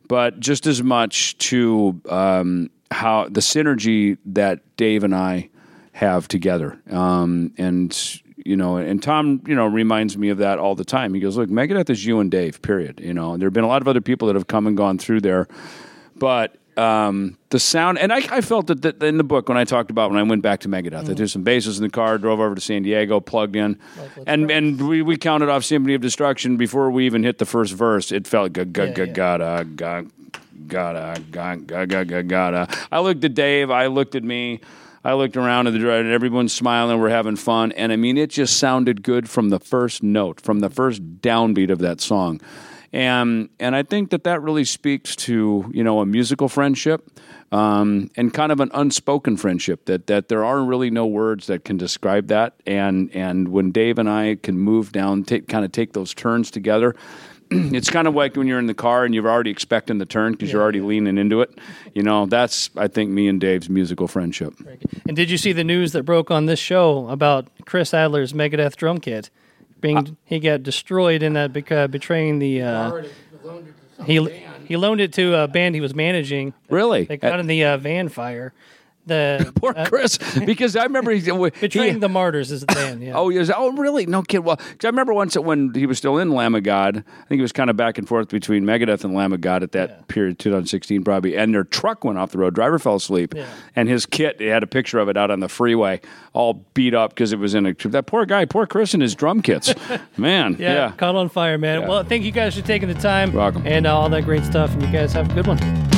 but 0.07 0.41
just 0.41 0.67
as 0.67 0.83
much 0.83 1.39
to 1.39 2.01
um, 2.09 2.71
how 2.91 3.25
the 3.25 3.41
synergy 3.41 4.19
that 4.27 4.61
Dave 4.77 5.05
and 5.05 5.15
I 5.15 5.49
have 5.93 6.29
together. 6.29 6.79
Um, 6.91 7.55
and 7.57 8.21
you 8.45 8.57
know, 8.57 8.77
and 8.77 9.03
Thom, 9.03 9.43
you 9.47 9.55
know, 9.55 9.67
reminds 9.67 10.17
me 10.17 10.29
of 10.29 10.39
that 10.39 10.59
all 10.59 10.75
the 10.75 10.85
time. 10.85 11.15
He 11.15 11.21
goes, 11.21 11.37
"Look, 11.37 11.49
Megadeth 11.49 11.91
is 11.91 12.05
you 12.05 12.21
and 12.21 12.31
Dave. 12.31 12.61
Period. 12.63 13.01
You 13.01 13.15
know, 13.15 13.37
there 13.37 13.47
have 13.47 13.55
been 13.55 13.65
a 13.65 13.69
lot 13.69 13.83
of 13.83 13.89
other 13.89 14.01
people 14.03 14.29
that 14.29 14.35
have 14.35 14.47
come 14.47 14.67
and 14.67 14.77
gone 14.77 14.99
through 14.99 15.23
there, 15.23 15.49
but 16.17 16.57
um, 16.77 17.39
the 17.51 17.59
sound, 17.59 17.99
and 17.99 18.13
I, 18.13 18.17
I 18.31 18.41
felt 18.41 18.67
that, 18.67 18.83
that 18.83 19.03
in 19.03 19.17
the 19.17 19.25
book 19.25 19.49
when 19.49 19.57
I 19.57 19.65
talked 19.65 19.91
about 19.91 20.11
when 20.11 20.19
I 20.19 20.23
went 20.25 20.43
back 20.43 20.61
to 20.61 20.69
Megadeth, 20.69 21.09
I 21.09 21.15
did 21.15 21.31
some 21.31 21.43
basses 21.43 21.79
in 21.79 21.85
the 21.85 21.91
car, 21.91 22.19
drove 22.19 22.41
over 22.41 22.55
to 22.55 22.61
San 22.61 22.83
Diego, 22.83 23.21
plugged 23.21 23.57
in, 23.57 23.79
and 24.27 24.51
and 24.51 24.89
we, 24.89 25.03
we 25.03 25.17
counted 25.17 25.49
off 25.49 25.65
Symphony 25.65 25.95
of 25.95 26.01
Destruction 26.01 26.57
before 26.57 26.91
we 26.91 27.07
even 27.07 27.23
hit 27.23 27.39
the 27.39 27.47
first 27.47 27.73
verse. 27.73 28.13
It 28.13 28.27
felt 28.27 28.53
ga 28.53 28.65
ga 28.65 28.93
ga 28.93 29.07
gotta 29.07 29.65
ga 29.77 30.03
gotta 30.67 31.21
ga 31.31 31.57
ga 31.57 31.87
ga 31.87 32.05
ga 32.05 32.23
gotta. 32.23 32.79
I 32.91 33.01
looked 33.01 33.25
at 33.25 33.35
Dave. 33.35 33.71
I 33.71 33.87
looked 33.87 34.15
at 34.15 34.25
me. 34.25 34.61
I 35.05 35.13
looked 35.13 35.37
around 35.37 35.67
at 35.67 35.75
the 35.75 35.79
drive, 35.79 36.07
and 36.07 36.13
everyone's 36.13 36.53
smiling. 36.53 36.99
We're 36.99 37.11
having 37.11 37.37
fun, 37.37 37.73
and 37.73 37.93
I 37.93 37.97
mean, 37.97 38.17
it 38.17 38.31
just 38.31 38.57
sounded 38.57 39.03
good 39.03 39.29
from 39.29 39.51
the 39.51 39.61
first 39.61 40.03
note, 40.03 40.41
from 40.41 40.61
the 40.61 40.71
first 40.71 41.21
downbeat 41.21 41.71
of 41.71 41.81
that 41.81 42.01
song, 42.01 42.41
and 42.93 43.51
and 43.61 43.77
I 43.77 43.83
think 43.83 44.11
that 44.11 44.25
that 44.25 44.41
really 44.41 44.65
speaks 44.65 45.15
to 45.17 45.71
you 45.75 45.85
know 45.85 46.01
a 46.01 46.07
musical 46.07 46.49
friendship. 46.49 47.11
Um, 47.53 48.11
and 48.17 48.35
kind 48.35 48.51
of 48.51 48.59
an 48.59 48.71
unspoken 48.75 49.37
friendship 49.37 49.85
that 49.85 50.09
that 50.09 50.29
there 50.29 50.45
are 50.45 50.65
really 50.65 50.91
no 50.91 51.07
words 51.07 51.47
that 51.47 51.65
can 51.65 51.77
describe 51.77 52.27
that. 52.29 52.55
And 52.67 53.15
and 53.15 53.49
when 53.49 53.71
Dave 53.71 53.99
and 53.99 54.11
I 54.11 54.39
can 54.43 54.59
move 54.59 54.91
down, 54.91 55.23
take, 55.23 55.47
kind 55.47 55.65
of 55.65 55.71
take 55.71 55.93
those 55.93 56.15
turns 56.15 56.51
together, 56.51 56.97
it's 57.51 57.91
kind 57.91 58.09
of 58.09 58.15
like 58.15 58.37
when 58.37 58.47
you're 58.47 58.59
in 58.59 58.67
the 58.67 58.75
car 58.75 59.05
and 59.05 59.15
you're 59.15 59.29
already 59.29 59.51
expecting 59.51 59.99
the 59.99 60.07
turn 60.07 60.33
because 60.33 60.53
you're 60.53 60.63
already 60.63 60.81
leaning 60.81 61.19
into 61.19 61.41
it. 61.41 61.59
You 61.95 62.03
know, 62.03 62.27
that's 62.27 62.71
I 62.77 62.89
think 62.89 63.11
me 63.11 63.29
and 63.29 63.41
Dave's 63.41 63.69
musical 63.69 64.09
friendship. 64.09 64.55
And 65.07 65.17
did 65.17 65.31
you 65.31 65.39
see 65.39 65.53
the 65.53 65.65
news 65.65 65.93
that 65.93 66.05
broke 66.05 66.31
on 66.31 66.47
this 66.47 66.59
show 66.59 67.09
about 67.09 67.47
Chris 67.65 67.93
Adler's 67.93 68.33
Megadeth 68.33 68.77
drum 68.77 68.99
kit 68.99 69.31
being 69.81 70.17
he 70.25 70.41
got 70.41 70.63
destroyed 70.63 71.23
in 71.23 71.35
that 71.35 71.53
beca- 71.53 71.91
betraying 71.91 72.39
the 72.39 72.63
uh, 72.63 73.03
he 74.07 74.15
he 74.65 74.77
loaned 74.77 75.01
it 75.01 75.13
to 75.13 75.35
a 75.35 75.47
band 75.47 75.75
he 75.75 75.81
was 75.81 75.95
managing. 75.95 76.55
Really? 76.71 77.05
They 77.05 77.19
got 77.19 77.39
in 77.39 77.47
the 77.47 77.65
uh, 77.65 77.77
van 77.77 78.09
fire. 78.09 78.55
The 79.07 79.53
Poor 79.57 79.75
Chris, 79.87 80.19
because 80.47 80.77
I 80.77 80.85
remember 80.85 81.11
he, 81.11 81.21
betraying 81.21 81.95
he- 81.95 82.01
the 82.01 82.09
martyrs 82.09 82.51
is 82.51 82.61
the 82.63 82.67
band. 82.67 83.03
Yeah. 83.03 83.13
Oh, 83.15 83.29
yes. 83.29 83.51
Oh, 83.55 83.73
really? 83.73 84.07
No 84.07 84.23
kid. 84.23 84.39
Well, 84.39 84.57
'cause 84.57 84.85
I 84.85 84.89
remember 84.89 85.13
once 85.13 85.37
when 85.37 85.75
he 85.75 85.85
was 85.87 85.99
still 85.99 86.17
in 86.19 86.31
Lamb 86.31 86.55
of 86.55 86.63
God, 86.63 86.97
I 86.99 87.27
think 87.29 87.39
he 87.39 87.43
was 87.43 87.53
kind 87.53 87.69
of 87.69 87.77
back 87.77 87.99
and 87.99 88.09
forth 88.09 88.29
between 88.29 88.65
Megadeth 88.65 89.05
and 89.05 89.15
Lamb 89.15 89.33
of 89.35 89.41
God 89.43 89.63
at 89.63 89.73
that 89.73 90.09
period, 90.09 90.39
2016 90.39 91.05
probably, 91.05 91.37
and 91.37 91.53
their 91.55 91.65
truck 91.65 92.03
went 92.05 92.19
off 92.19 92.31
the 92.31 92.39
road. 92.39 92.55
Driver 92.55 92.79
fell 92.79 92.95
asleep, 92.97 93.35
and 93.77 93.89
his 93.89 94.07
kit, 94.07 94.39
they 94.39 94.47
had 94.47 94.63
a 94.63 94.67
picture 94.67 94.99
of 94.99 95.09
it 95.09 95.17
out 95.17 95.31
on 95.31 95.41
the 95.41 95.49
freeway, 95.49 96.01
all 96.33 96.65
beat 96.75 96.95
up 96.95 97.11
because 97.11 97.33
it 97.33 97.39
was 97.39 97.55
in 97.55 97.67
a. 97.67 97.75
That 97.75 98.07
poor 98.07 98.25
guy, 98.25 98.45
poor 98.47 98.67
Chris 98.67 98.95
and 98.95 99.03
his 99.03 99.15
drum 99.15 99.43
kits. 99.43 99.75
Man, 100.17 100.57
Yeah, 100.59 100.73
yeah. 100.75 100.93
caught 100.93 101.15
on 101.15 101.29
fire, 101.29 101.59
man. 101.59 101.83
Yeah. 101.83 101.89
Well, 101.89 102.05
thank 102.05 102.25
you 102.25 102.33
guys 102.33 102.55
for 102.59 102.63
taking 102.67 102.89
the 102.89 102.95
time 102.95 103.33
Welcome. 103.33 103.67
and 103.67 103.87
uh, 103.87 103.95
all 103.97 104.09
that 104.09 104.25
great 104.25 104.45
stuff. 104.45 104.73
And 104.73 104.83
you 104.83 104.89
guys 104.91 105.13
have 105.13 105.31
a 105.31 105.35
good 105.35 105.47
one. 105.47 105.94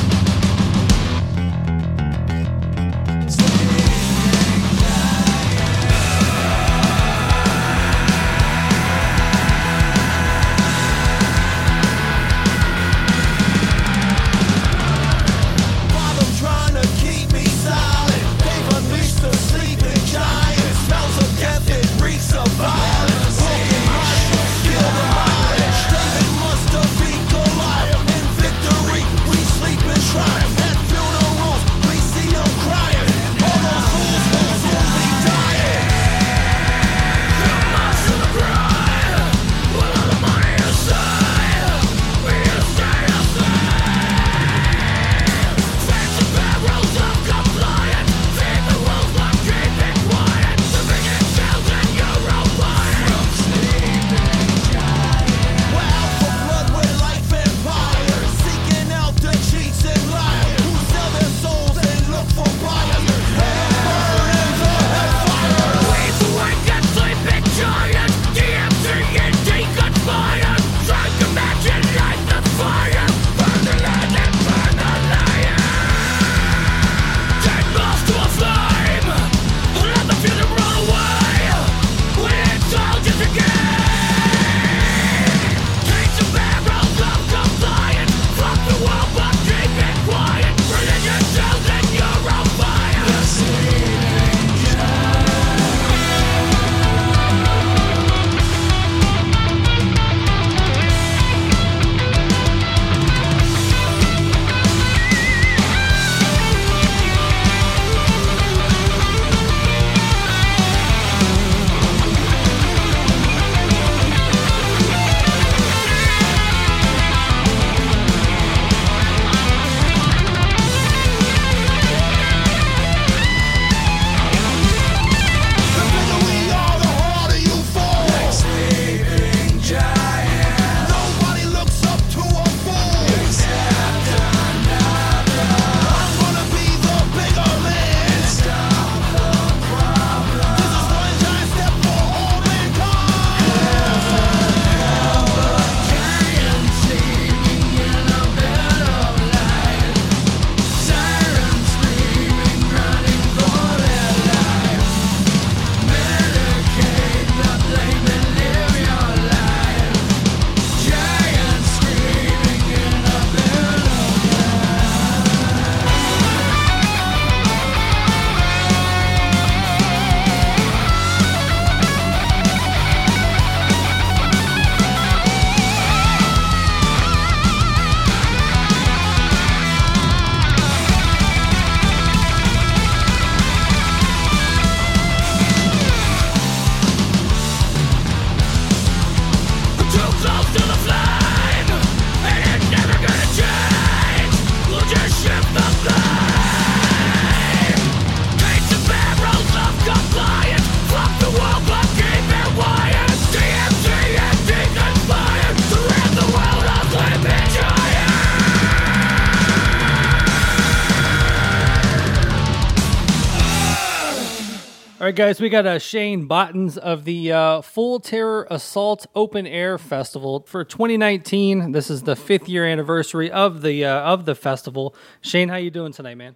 Guys, 215.17 215.41
we 215.41 215.49
got 215.49 215.65
uh, 215.65 215.79
Shane 215.79 216.27
Bottens 216.27 216.77
of 216.77 217.03
the 217.03 217.31
uh, 217.31 217.61
Full 217.61 217.99
Terror 217.99 218.45
Assault 218.51 219.07
Open 219.15 219.47
Air 219.47 219.79
Festival 219.79 220.45
for 220.45 220.63
2019. 220.63 221.71
This 221.71 221.89
is 221.89 222.03
the 222.03 222.15
fifth 222.15 222.47
year 222.47 222.67
anniversary 222.67 223.31
of 223.31 223.63
the 223.63 223.83
uh, 223.83 224.01
of 224.01 224.25
the 224.25 224.35
festival. 224.35 224.93
Shane, 225.21 225.49
how 225.49 225.55
you 225.55 225.71
doing 225.71 225.91
tonight, 225.91 226.15
man? 226.15 226.35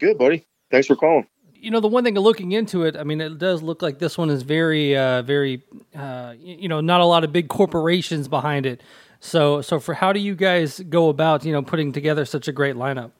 Good, 0.00 0.16
buddy. 0.16 0.46
Thanks 0.70 0.86
for 0.86 0.96
calling. 0.96 1.26
You 1.52 1.70
know, 1.70 1.80
the 1.80 1.88
one 1.88 2.02
thing 2.02 2.14
looking 2.14 2.52
into 2.52 2.84
it, 2.84 2.96
I 2.96 3.04
mean, 3.04 3.20
it 3.20 3.36
does 3.36 3.62
look 3.62 3.82
like 3.82 3.98
this 3.98 4.16
one 4.16 4.30
is 4.30 4.42
very, 4.42 4.96
uh, 4.96 5.20
very, 5.20 5.62
uh, 5.94 6.32
you 6.38 6.68
know, 6.68 6.80
not 6.80 7.02
a 7.02 7.04
lot 7.04 7.24
of 7.24 7.32
big 7.32 7.48
corporations 7.48 8.26
behind 8.26 8.64
it. 8.64 8.82
So, 9.20 9.60
so 9.60 9.78
for 9.78 9.92
how 9.92 10.14
do 10.14 10.20
you 10.20 10.34
guys 10.34 10.80
go 10.80 11.10
about, 11.10 11.44
you 11.44 11.52
know, 11.52 11.60
putting 11.60 11.92
together 11.92 12.24
such 12.24 12.48
a 12.48 12.52
great 12.52 12.76
lineup? 12.76 13.10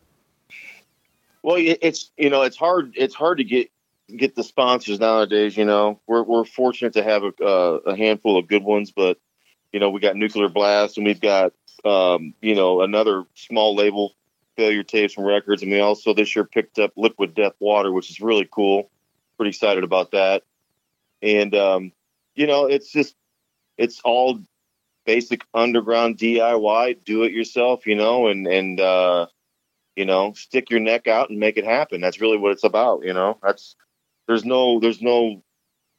Well, 1.43 1.57
it's 1.59 2.11
you 2.17 2.31
know 2.31 2.41
it's 2.41 2.57
hard 2.57 2.95
it's 2.97 3.15
hard 3.15 3.37
to 3.37 3.45
get 3.45 3.71
get 4.09 4.35
the 4.35 4.45
sponsors 4.45 5.01
nowadays. 5.01 5.57
You 5.57 5.65
know, 5.65 6.01
we're 6.07 6.23
we're 6.23 6.45
fortunate 6.45 6.95
to 6.95 7.03
have 7.03 7.23
a 7.23 7.45
uh, 7.45 7.81
a 7.87 7.97
handful 7.97 8.39
of 8.39 8.49
good 8.49 8.65
ones, 8.65 8.91
but 8.91 9.19
you 9.73 9.81
know 9.81 9.91
we 9.91 10.01
got 10.01 10.17
Nuclear 10.17 10.49
Blast 10.49 10.97
and 10.97 11.07
we've 11.07 11.21
got 11.21 11.53
um, 11.85 12.35
you 12.41 12.55
know 12.55 12.83
another 12.83 13.25
small 13.35 13.75
label, 13.75 14.15
Failure 14.57 14.83
Tapes 14.83 15.17
and 15.17 15.27
Records, 15.27 15.63
and 15.63 15.71
we 15.71 15.81
also 15.81 16.15
this 16.15 16.35
year 16.35 16.45
picked 16.45 16.79
up 16.79 16.93
Liquid 16.97 17.35
Death 17.35 17.55
Water, 17.61 17.93
which 17.93 18.11
is 18.11 18.21
really 18.21 18.49
cool. 18.51 18.91
Pretty 19.37 19.51
excited 19.51 19.85
about 19.85 20.13
that, 20.13 20.43
and 21.23 21.55
um, 21.55 21.93
you 22.35 22.47
know 22.47 22.67
it's 22.67 22.91
just 22.93 23.15
it's 23.77 24.01
all 24.05 24.41
basic 25.05 25.45
underground 25.53 26.17
DIY, 26.17 27.05
do 27.05 27.25
it 27.25 27.33
yourself, 27.33 27.87
you 27.87 27.97
know, 27.97 28.29
and 28.29 28.47
and 28.47 28.81
uh, 28.81 29.27
you 29.97 30.05
know, 30.05 30.33
stick 30.33 30.71
your 30.71 30.81
neck 30.81 31.07
out 31.07 31.31
and 31.31 31.39
make 31.39 31.57
it 31.57 31.65
happen. 31.65 32.01
That's 32.01 32.21
really 32.21 32.37
what 32.37 32.53
it's 32.53 32.65
about, 32.65 33.05
you 33.05 33.13
know. 33.13 33.39
That's 33.43 33.77
there's 34.27 34.45
no 34.45 34.81
there's 34.81 35.03
no 35.03 35.43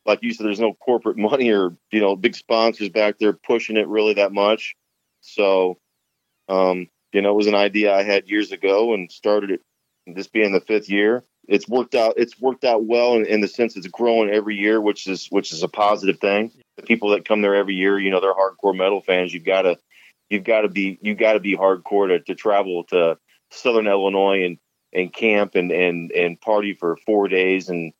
like 0.05 0.19
you 0.21 0.33
said, 0.33 0.45
there's 0.45 0.59
no 0.59 0.73
corporate 0.73 1.17
money 1.17 1.51
or 1.51 1.75
you 1.91 1.99
know 1.99 2.15
big 2.15 2.35
sponsors 2.35 2.89
back 2.89 3.17
there 3.19 3.33
pushing 3.33 3.77
it 3.77 3.87
really 3.87 4.13
that 4.15 4.31
much. 4.31 4.75
So, 5.21 5.79
um, 6.47 6.87
you 7.11 7.21
know, 7.21 7.31
it 7.31 7.37
was 7.37 7.47
an 7.47 7.55
idea 7.55 7.93
I 7.93 8.03
had 8.03 8.29
years 8.29 8.51
ago 8.51 8.93
and 8.93 9.11
started 9.11 9.51
it. 9.51 9.61
This 10.07 10.27
being 10.27 10.53
the 10.53 10.61
fifth 10.61 10.87
year, 10.87 11.23
it's 11.47 11.67
worked 11.67 11.95
out. 11.95 12.13
It's 12.17 12.39
worked 12.39 12.63
out 12.63 12.85
well 12.85 13.15
in, 13.15 13.25
in 13.25 13.41
the 13.41 13.47
sense 13.47 13.75
it's 13.75 13.87
growing 13.87 14.29
every 14.29 14.55
year, 14.55 14.79
which 14.79 15.07
is 15.07 15.27
which 15.31 15.51
is 15.51 15.63
a 15.63 15.67
positive 15.67 16.19
thing. 16.19 16.51
The 16.77 16.83
people 16.83 17.09
that 17.09 17.25
come 17.25 17.41
there 17.41 17.55
every 17.55 17.73
year, 17.73 17.99
you 17.99 18.11
know, 18.11 18.19
they're 18.19 18.33
hardcore 18.33 18.77
metal 18.77 19.01
fans. 19.01 19.33
You've 19.33 19.45
got 19.45 19.63
to 19.63 19.79
you've 20.29 20.43
got 20.43 20.61
to 20.61 20.67
be 20.67 20.99
you've 21.01 21.17
got 21.17 21.33
to 21.33 21.39
be 21.39 21.57
hardcore 21.57 22.09
to, 22.09 22.19
to 22.19 22.35
travel 22.35 22.83
to 22.89 23.17
Southern 23.49 23.87
Illinois 23.87 24.45
and 24.45 24.59
and 24.93 25.11
camp 25.11 25.55
and 25.55 25.71
and 25.71 26.11
and 26.11 26.39
party 26.39 26.73
for 26.73 26.97
four 27.05 27.27
days 27.27 27.69
and 27.69 27.93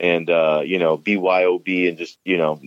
and 0.00 0.28
uh, 0.30 0.62
you 0.64 0.78
know 0.78 0.98
BYOB 0.98 1.88
and 1.88 1.98
just 1.98 2.18
you 2.24 2.38
know 2.38 2.60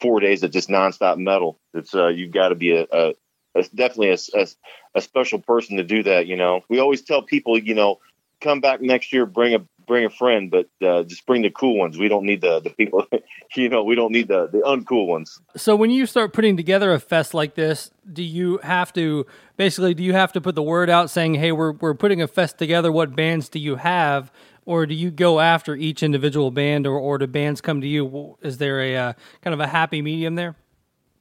four 0.00 0.20
days 0.20 0.42
of 0.42 0.50
just 0.50 0.68
nonstop 0.68 1.18
metal. 1.18 1.58
It's 1.74 1.94
uh, 1.94 2.08
you've 2.08 2.32
got 2.32 2.48
to 2.48 2.54
be 2.54 2.72
a, 2.72 2.86
a, 2.90 3.14
a 3.54 3.62
definitely 3.74 4.10
a, 4.10 4.46
a, 4.94 5.00
special 5.00 5.38
person 5.38 5.76
to 5.76 5.84
do 5.84 6.02
that. 6.04 6.26
You 6.26 6.36
know, 6.36 6.62
we 6.68 6.78
always 6.80 7.02
tell 7.02 7.22
people, 7.22 7.58
you 7.58 7.74
know, 7.74 7.98
come 8.40 8.60
back 8.60 8.80
next 8.80 9.12
year, 9.12 9.26
bring 9.26 9.54
a 9.54 9.60
bring 9.86 10.04
a 10.04 10.10
friend, 10.10 10.50
but 10.50 10.68
uh, 10.86 11.02
just 11.02 11.26
bring 11.26 11.42
the 11.42 11.50
cool 11.50 11.76
ones. 11.76 11.98
We 11.98 12.08
don't 12.08 12.24
need 12.24 12.40
the 12.40 12.60
the 12.60 12.70
people, 12.70 13.06
you 13.56 13.68
know, 13.68 13.84
we 13.84 13.94
don't 13.94 14.12
need 14.12 14.28
the 14.28 14.46
the 14.46 14.58
uncool 14.58 15.06
ones. 15.06 15.40
So 15.56 15.76
when 15.76 15.90
you 15.90 16.06
start 16.06 16.32
putting 16.32 16.56
together 16.56 16.92
a 16.92 17.00
fest 17.00 17.34
like 17.34 17.54
this, 17.54 17.90
do 18.10 18.22
you 18.22 18.58
have 18.58 18.92
to 18.94 19.26
basically 19.56 19.94
do 19.94 20.02
you 20.02 20.12
have 20.12 20.32
to 20.32 20.40
put 20.40 20.54
the 20.54 20.62
word 20.62 20.90
out 20.90 21.10
saying, 21.10 21.34
"Hey, 21.34 21.52
we're 21.52 21.72
we're 21.72 21.94
putting 21.94 22.22
a 22.22 22.28
fest 22.28 22.58
together. 22.58 22.90
What 22.90 23.14
bands 23.14 23.48
do 23.48 23.58
you 23.58 23.76
have?" 23.76 24.32
Or 24.70 24.86
do 24.86 24.94
you 24.94 25.10
go 25.10 25.40
after 25.40 25.74
each 25.74 26.00
individual 26.00 26.52
band, 26.52 26.86
or 26.86 26.96
or 26.96 27.18
do 27.18 27.26
bands 27.26 27.60
come 27.60 27.80
to 27.80 27.88
you? 27.88 28.38
Is 28.40 28.58
there 28.58 28.80
a 28.80 28.96
uh, 28.96 29.12
kind 29.42 29.52
of 29.52 29.58
a 29.58 29.66
happy 29.66 30.00
medium 30.00 30.36
there? 30.36 30.54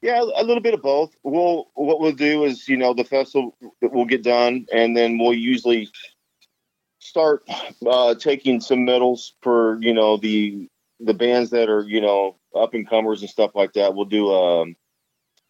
Yeah, 0.04 0.22
a 0.22 0.44
little 0.44 0.62
bit 0.62 0.76
of 0.76 0.84
both. 0.84 1.16
We'll 1.24 1.68
what 1.74 2.00
we'll 2.00 2.12
do 2.12 2.44
is 2.44 2.70
you 2.70 2.78
know 2.78 2.94
the 2.94 3.04
festival 3.04 3.58
will 3.82 4.06
get 4.06 4.22
done, 4.22 4.68
and 4.72 4.96
then 4.96 5.18
we'll 5.18 5.34
usually 5.34 5.90
start 7.00 7.42
uh, 7.88 8.14
taking 8.14 8.62
some 8.62 8.86
medals 8.86 9.34
for 9.42 9.80
you 9.82 9.96
know 9.96 10.18
the 10.18 10.70
the 11.00 11.16
bands 11.16 11.50
that 11.50 11.70
are 11.70 11.82
you 11.82 12.02
know 12.02 12.36
up 12.56 12.76
and 12.76 12.88
comers 12.88 13.22
and 13.22 13.32
stuff 13.32 13.56
like 13.56 13.74
that. 13.74 13.96
We'll 13.96 14.06
do 14.06 14.32
um 14.32 14.76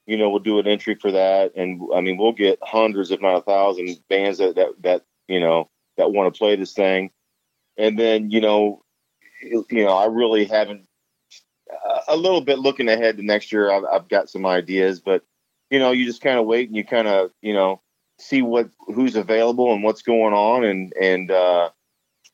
you 0.05 0.15
know 0.15 0.29
we'll 0.29 0.39
do 0.39 0.59
an 0.59 0.67
entry 0.67 0.95
for 0.95 1.11
that, 1.11 1.51
and 1.57 1.81
I 1.93 1.99
mean 1.99 2.15
we'll 2.15 2.31
get 2.31 2.59
hundreds 2.63 3.11
if 3.11 3.19
not 3.19 3.35
a 3.35 3.41
thousand 3.41 3.99
bands 4.07 4.37
that 4.37 4.55
that 4.55 4.69
that 4.83 5.01
you 5.27 5.41
know 5.41 5.69
that 5.97 6.13
want 6.13 6.33
to 6.33 6.37
play 6.39 6.55
this 6.55 6.71
thing, 6.71 7.11
and 7.79 7.97
then 7.97 8.29
you 8.29 8.41
know 8.41 8.83
you 9.41 9.65
know 9.71 9.93
I 9.93 10.05
really 10.05 10.45
haven't 10.45 10.85
a 12.07 12.15
little 12.15 12.41
bit 12.41 12.59
looking 12.59 12.89
ahead 12.89 13.17
to 13.17 13.23
next 13.23 13.51
year. 13.51 13.71
I've, 13.71 13.83
I've 13.91 14.09
got 14.09 14.29
some 14.29 14.45
ideas, 14.45 14.99
but 14.99 15.23
you 15.69 15.79
know, 15.79 15.91
you 15.91 16.05
just 16.05 16.21
kind 16.21 16.39
of 16.39 16.45
wait 16.45 16.67
and 16.67 16.75
you 16.75 16.83
kind 16.83 17.07
of, 17.07 17.31
you 17.41 17.53
know, 17.53 17.81
see 18.17 18.41
what 18.41 18.69
who's 18.79 19.15
available 19.15 19.73
and 19.73 19.83
what's 19.83 20.01
going 20.01 20.33
on, 20.33 20.63
and 20.63 20.93
and 20.99 21.31
uh, 21.31 21.69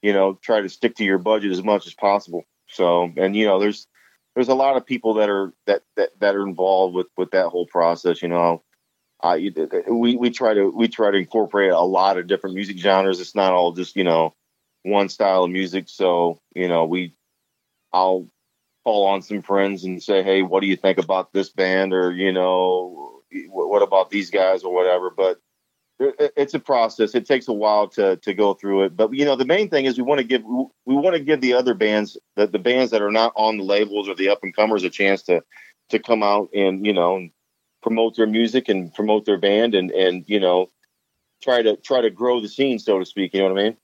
you 0.02 0.14
know, 0.14 0.40
try 0.42 0.62
to 0.62 0.70
stick 0.70 0.96
to 0.96 1.04
your 1.04 1.18
budget 1.18 1.52
as 1.52 1.64
much 1.64 1.86
as 1.86 1.94
possible. 1.94 2.46
So, 2.68 3.12
and 3.18 3.36
you 3.36 3.46
know, 3.46 3.60
there's 3.60 3.88
there's 4.34 4.48
a 4.48 4.56
lot 4.56 4.78
of 4.78 4.86
people 4.86 5.16
that 5.16 5.30
are 5.30 5.54
that 5.68 5.84
that, 5.98 6.20
that 6.20 6.36
are 6.36 6.48
involved 6.48 6.96
with 6.96 7.08
with 7.18 7.32
that 7.32 7.48
whole 7.48 7.68
process. 7.68 8.22
You 8.22 8.30
know, 8.30 8.64
I 9.22 9.52
we 9.90 10.16
we 10.16 10.30
try 10.30 10.54
to 10.54 10.70
we 10.70 10.88
try 10.88 11.12
to 11.12 11.18
incorporate 11.18 11.72
a 11.72 11.82
lot 11.82 12.18
of 12.18 12.28
different 12.28 12.56
music 12.56 12.78
genres. 12.78 13.20
It's 13.20 13.36
not 13.36 13.54
all 13.54 13.74
just 13.74 13.96
you 13.96 14.04
know 14.06 14.34
one 14.86 15.10
style 15.10 15.44
of 15.44 15.52
music. 15.52 15.90
So 15.90 16.40
you 16.56 16.68
know, 16.68 16.86
we 16.86 17.14
I'll 17.92 18.28
call 18.86 19.08
on 19.08 19.22
some 19.22 19.42
friends 19.42 19.84
and 19.84 20.02
say, 20.02 20.22
hey, 20.22 20.44
what 20.44 20.62
do 20.62 20.68
you 20.68 20.76
think 20.76 21.00
about 21.00 21.34
this 21.34 21.50
band? 21.50 21.92
Or, 21.92 22.12
you 22.12 22.32
know, 22.32 23.22
what 23.48 23.82
about 23.82 24.12
these 24.12 24.30
guys 24.30 24.64
or 24.64 24.74
whatever? 24.74 25.10
But 25.10 25.40
it's 26.00 26.54
a 26.54 26.60
process. 26.60 27.16
It 27.16 27.26
takes 27.26 27.48
a 27.48 27.54
while 27.54 27.88
to, 27.90 28.18
to 28.18 28.34
go 28.36 28.54
through 28.54 28.84
it. 28.84 28.96
But, 28.96 29.12
you 29.14 29.26
know, 29.26 29.36
the 29.36 29.46
main 29.46 29.70
thing 29.70 29.86
is 29.86 29.98
we 29.98 30.04
want 30.04 30.20
to 30.20 30.24
give, 30.24 30.44
we 30.46 30.96
want 30.96 31.16
to 31.16 31.24
give 31.24 31.42
the 31.42 31.54
other 31.54 31.74
bands, 31.74 32.16
that 32.36 32.52
the 32.52 32.60
bands 32.60 32.92
that 32.92 33.02
are 33.02 33.12
not 33.12 33.34
on 33.36 33.58
the 33.58 33.64
labels 33.64 34.08
or 34.08 34.14
the 34.14 34.30
up 34.30 34.44
and 34.44 34.56
comers 34.56 34.84
a 34.84 34.90
chance 34.92 35.24
to, 35.24 35.42
to 35.90 35.98
come 35.98 36.22
out 36.22 36.50
and, 36.54 36.86
you 36.86 36.94
know, 36.94 37.28
promote 37.82 38.16
their 38.16 38.28
music 38.28 38.70
and 38.70 38.94
promote 38.94 39.26
their 39.26 39.40
band 39.40 39.74
and, 39.74 39.90
and, 39.92 40.26
you 40.28 40.40
know, 40.40 40.70
try 41.42 41.64
to, 41.64 41.76
try 41.78 42.02
to 42.02 42.12
grow 42.12 42.40
the 42.40 42.50
scene, 42.50 42.78
so 42.78 43.00
to 43.00 43.06
speak. 43.06 43.34
You 43.34 43.40
know 43.40 43.54
what 43.54 43.60
I 43.60 43.64
mean? 43.64 43.78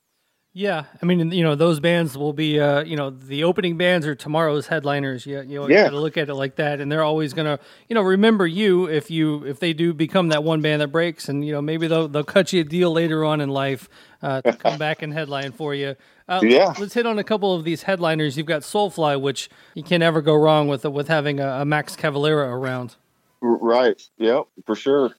Yeah, 0.54 0.84
I 1.02 1.06
mean, 1.06 1.32
you 1.32 1.44
know, 1.44 1.56
those 1.56 1.80
bands 1.80 2.18
will 2.18 2.34
be, 2.34 2.60
uh, 2.60 2.84
you 2.84 2.98
know, 2.98 3.10
the 3.10 3.46
opening 3.46 3.78
bands 3.78 4.06
are 4.06 4.16
tomorrow's 4.16 4.68
headliners. 4.68 5.26
You, 5.26 5.40
you, 5.44 5.60
know, 5.62 5.70
you 5.70 5.76
Yeah. 5.76 5.84
got 5.86 5.92
to 5.92 6.00
look 6.00 6.18
at 6.18 6.28
it 6.28 6.36
like 6.36 6.58
that, 6.58 6.82
and 6.82 6.92
they're 6.92 7.04
always 7.06 7.34
gonna, 7.34 7.58
you 7.88 7.94
know, 7.94 8.02
remember 8.02 8.46
you 8.46 8.86
if 8.90 9.10
you 9.10 9.46
if 9.46 9.62
they 9.62 9.72
do 9.72 9.94
become 9.94 10.28
that 10.28 10.44
one 10.44 10.60
band 10.62 10.82
that 10.82 10.90
breaks, 10.90 11.30
and 11.30 11.46
you 11.46 11.54
know, 11.54 11.62
maybe 11.62 11.88
they'll 11.88 12.10
they'll 12.10 12.26
cut 12.26 12.52
you 12.52 12.62
a 12.62 12.64
deal 12.66 12.92
later 12.92 13.24
on 13.24 13.40
in 13.40 13.48
life 13.48 13.88
uh, 14.22 14.42
to 14.42 14.52
come 14.58 14.78
back 14.78 15.02
and 15.02 15.14
headline 15.14 15.54
for 15.54 15.74
you. 15.74 15.96
Uh, 16.28 16.42
Yeah. 16.44 16.74
Let's 16.78 16.96
hit 16.96 17.06
on 17.06 17.18
a 17.18 17.24
couple 17.24 17.56
of 17.56 17.64
these 17.64 17.84
headliners. 17.84 18.36
You've 18.36 18.46
got 18.48 18.64
Soulfly, 18.64 19.22
which 19.22 19.50
you 19.74 19.84
can 19.84 20.02
never 20.02 20.22
go 20.22 20.36
wrong 20.36 20.68
with 20.68 20.84
with 20.84 21.08
having 21.08 21.40
a, 21.40 21.62
a 21.62 21.66
Max 21.66 21.96
Cavalera 21.96 22.48
around. 22.52 22.98
Right. 23.40 24.02
Yep. 24.18 24.48
For 24.66 24.76
sure. 24.76 25.16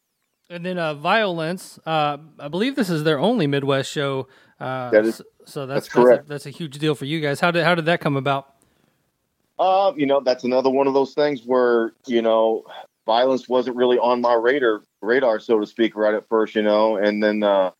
And 0.50 0.66
then 0.66 0.76
uh, 0.78 0.92
Violence, 0.92 1.78
uh, 1.86 2.18
I 2.38 2.48
believe 2.48 2.76
this 2.76 2.90
is 2.90 3.04
their 3.04 3.18
only 3.18 3.46
Midwest 3.46 3.90
show. 3.90 4.28
Uh, 4.62 4.90
That 4.90 5.04
is- 5.06 5.16
so, 5.16 5.24
so 5.44 5.66
that's 5.66 5.66
that's 5.66 5.66
that's, 5.66 5.88
a, 5.88 5.90
correct. 5.90 6.28
that's 6.28 6.46
a 6.46 6.50
huge 6.50 6.78
deal 6.78 6.94
for 6.94 7.04
you 7.04 7.20
guys. 7.20 7.40
How 7.40 7.50
did 7.50 7.64
how 7.64 7.74
did 7.74 7.86
that 7.86 8.00
come 8.00 8.16
about? 8.16 8.54
Uh, 9.58 9.92
you 9.96 10.06
know, 10.06 10.20
that's 10.20 10.44
another 10.44 10.70
one 10.70 10.86
of 10.86 10.94
those 10.94 11.14
things 11.14 11.42
where, 11.44 11.92
you 12.06 12.22
know, 12.22 12.64
violence 13.06 13.48
wasn't 13.48 13.76
really 13.76 13.98
on 13.98 14.20
my 14.20 14.34
radar 14.34 14.82
radar, 15.00 15.40
so 15.40 15.58
to 15.60 15.66
speak, 15.66 15.96
right 15.96 16.14
at 16.14 16.28
first, 16.28 16.54
you 16.54 16.62
know. 16.62 16.96
And 16.96 17.22
then 17.22 17.42
uh 17.42 17.70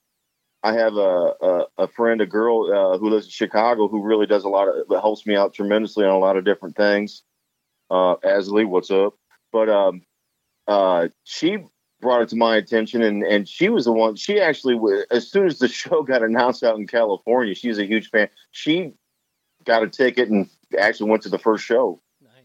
I 0.65 0.75
have 0.75 0.95
a 0.95 1.33
a, 1.41 1.65
a 1.79 1.89
friend, 1.89 2.21
a 2.21 2.27
girl 2.27 2.71
uh, 2.73 2.99
who 2.99 3.11
lives 3.11 3.27
in 3.27 3.31
Chicago 3.31 3.89
who 3.89 4.03
really 4.03 4.27
does 4.27 4.45
a 4.45 4.49
lot 4.49 4.69
of 4.69 4.75
helps 4.91 5.25
me 5.27 5.37
out 5.37 5.55
tremendously 5.55 6.05
on 6.05 6.11
a 6.15 6.19
lot 6.19 6.37
of 6.37 6.45
different 6.45 6.77
things. 6.77 7.23
Uh 7.91 8.17
Asley, 8.25 8.67
what's 8.67 8.91
up? 8.91 9.15
But 9.53 9.69
um 9.69 10.03
uh 10.67 11.09
she 11.25 11.59
brought 12.03 12.21
it 12.21 12.29
to 12.29 12.37
my 12.37 12.57
attention 12.57 13.01
and 13.01 13.23
and 13.23 13.49
she 13.49 13.71
was 13.71 13.87
the 13.87 13.93
one 13.93 14.17
she 14.17 14.41
actually 14.41 14.79
as 15.11 15.31
soon 15.31 15.47
as 15.47 15.59
the 15.59 15.69
show 15.83 16.03
got 16.03 16.23
announced 16.23 16.63
out 16.63 16.77
in 16.77 16.87
California, 16.87 17.55
she's 17.55 17.79
a 17.79 17.87
huge 17.87 18.11
fan. 18.11 18.29
She 18.51 18.93
got 19.65 19.83
a 19.83 19.89
ticket 19.89 20.29
and 20.29 20.51
actually 20.79 21.11
went 21.11 21.23
to 21.23 21.29
the 21.29 21.39
first 21.39 21.65
show, 21.65 22.01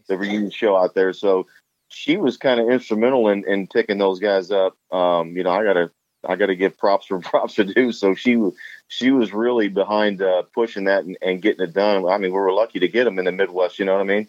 the 0.06 0.16
reunion 0.16 0.50
show 0.50 0.76
out 0.76 0.94
there. 0.94 1.12
So 1.12 1.46
she 1.88 2.16
was 2.16 2.36
kind 2.36 2.60
of 2.60 2.70
instrumental 2.70 3.28
in, 3.28 3.44
in 3.46 3.66
picking 3.66 3.98
those 3.98 4.20
guys 4.20 4.50
up. 4.50 4.76
Um, 4.92 5.36
you 5.36 5.42
know, 5.42 5.50
I 5.50 5.64
gotta 5.64 5.90
I 6.26 6.36
gotta 6.36 6.54
give 6.54 6.78
props 6.78 7.06
for 7.06 7.18
props 7.20 7.54
to 7.56 7.64
do. 7.64 7.92
So 7.92 8.14
she 8.14 8.36
was 8.36 8.54
she 8.86 9.10
was 9.10 9.32
really 9.32 9.68
behind 9.68 10.22
uh, 10.22 10.42
pushing 10.54 10.84
that 10.84 11.04
and, 11.04 11.18
and 11.20 11.42
getting 11.42 11.66
it 11.66 11.74
done. 11.74 12.06
I 12.08 12.18
mean, 12.18 12.32
we 12.32 12.38
were 12.38 12.52
lucky 12.52 12.78
to 12.78 12.88
get 12.88 13.04
them 13.04 13.18
in 13.18 13.24
the 13.24 13.32
Midwest. 13.32 13.78
You 13.78 13.84
know 13.84 13.94
what 13.94 14.02
I 14.02 14.04
mean? 14.04 14.28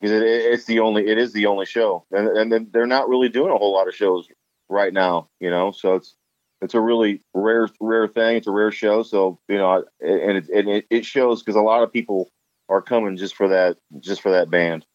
Because 0.00 0.20
it, 0.20 0.26
it's 0.26 0.64
the 0.64 0.80
only 0.80 1.06
it 1.08 1.18
is 1.18 1.32
the 1.32 1.46
only 1.46 1.66
show, 1.66 2.04
and 2.10 2.28
and 2.28 2.72
they're 2.72 2.86
not 2.86 3.08
really 3.08 3.28
doing 3.28 3.52
a 3.52 3.58
whole 3.58 3.72
lot 3.72 3.88
of 3.88 3.94
shows 3.94 4.28
right 4.68 4.92
now. 4.92 5.28
You 5.40 5.50
know, 5.50 5.72
so 5.72 5.94
it's 5.94 6.14
it's 6.60 6.74
a 6.74 6.80
really 6.80 7.22
rare 7.34 7.68
rare 7.80 8.08
thing. 8.08 8.36
It's 8.36 8.46
a 8.46 8.52
rare 8.52 8.70
show. 8.70 9.02
So 9.02 9.38
you 9.48 9.58
know, 9.58 9.84
and 10.00 10.38
it 10.38 10.48
and 10.48 10.82
it, 10.88 11.04
shows 11.04 11.42
because 11.42 11.56
a 11.56 11.62
lot 11.62 11.82
of 11.82 11.92
people 11.92 12.30
are 12.68 12.82
coming 12.82 13.16
just 13.16 13.34
for 13.34 13.48
that 13.48 13.76
just 14.00 14.20
for 14.20 14.30
that 14.30 14.50
band. 14.50 14.86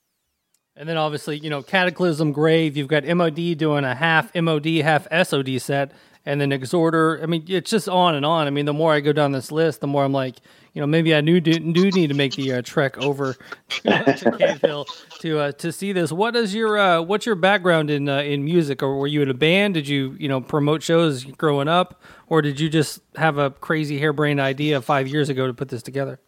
And 0.76 0.88
then 0.88 0.98
obviously, 0.98 1.40
you 1.40 1.50
know, 1.50 1.64
Cataclysm 1.64 2.32
Grave, 2.32 2.78
you've 2.78 2.88
got 2.88 3.04
MOD 3.04 3.58
doing 3.58 3.84
a 3.84 3.96
half 3.96 4.34
MOD, 4.36 4.68
half 4.84 5.08
SOD 5.28 5.60
set, 5.60 5.92
and 6.28 6.42
then 6.42 6.50
Exhorder. 6.52 7.24
I 7.24 7.26
mean, 7.26 7.46
it's 7.48 7.72
just 7.72 7.88
on 7.88 8.14
and 8.14 8.26
on. 8.26 8.48
I 8.48 8.50
mean, 8.50 8.66
the 8.66 8.74
more 8.74 8.92
I 8.92 9.00
go 9.00 9.14
down 9.14 9.32
this 9.32 9.50
list, 9.50 9.80
the 9.80 9.88
more 9.88 10.04
I'm 10.04 10.12
like, 10.12 10.36
you 10.74 10.82
know, 10.82 10.86
maybe 10.86 11.16
I 11.16 11.22
do, 11.22 11.40
do 11.40 11.62
need 11.62 12.08
to 12.08 12.14
make 12.14 12.36
the 12.36 12.52
uh, 12.52 12.62
trek 12.64 12.98
over 12.98 13.38
to, 13.70 14.14
to 14.14 14.32
Cave 14.38 14.62
Hill 14.62 14.86
to 15.22 15.40
uh, 15.40 15.52
to 15.54 15.72
see 15.72 15.94
this. 15.94 16.12
What 16.12 16.36
is 16.36 16.54
your 16.54 16.78
uh, 16.78 17.02
what's 17.02 17.26
your 17.26 17.36
background 17.36 17.90
in 17.90 18.10
uh, 18.10 18.20
in 18.20 18.44
music? 18.44 18.84
Or 18.84 18.98
were 18.98 19.08
you 19.08 19.22
in 19.22 19.30
a 19.30 19.34
band? 19.34 19.76
Did 19.76 19.88
you 19.88 20.18
you 20.20 20.28
know 20.28 20.42
promote 20.42 20.84
shows 20.84 21.24
growing 21.24 21.70
up, 21.70 22.02
or 22.28 22.42
did 22.42 22.60
you 22.60 22.70
just 22.70 23.00
have 23.16 23.38
a 23.38 23.52
crazy 23.52 23.98
harebrained 23.98 24.42
idea 24.42 24.82
five 24.82 25.08
years 25.08 25.30
ago 25.30 25.48
to 25.48 25.54
put 25.54 25.70
this 25.70 25.82
together? 25.82 26.20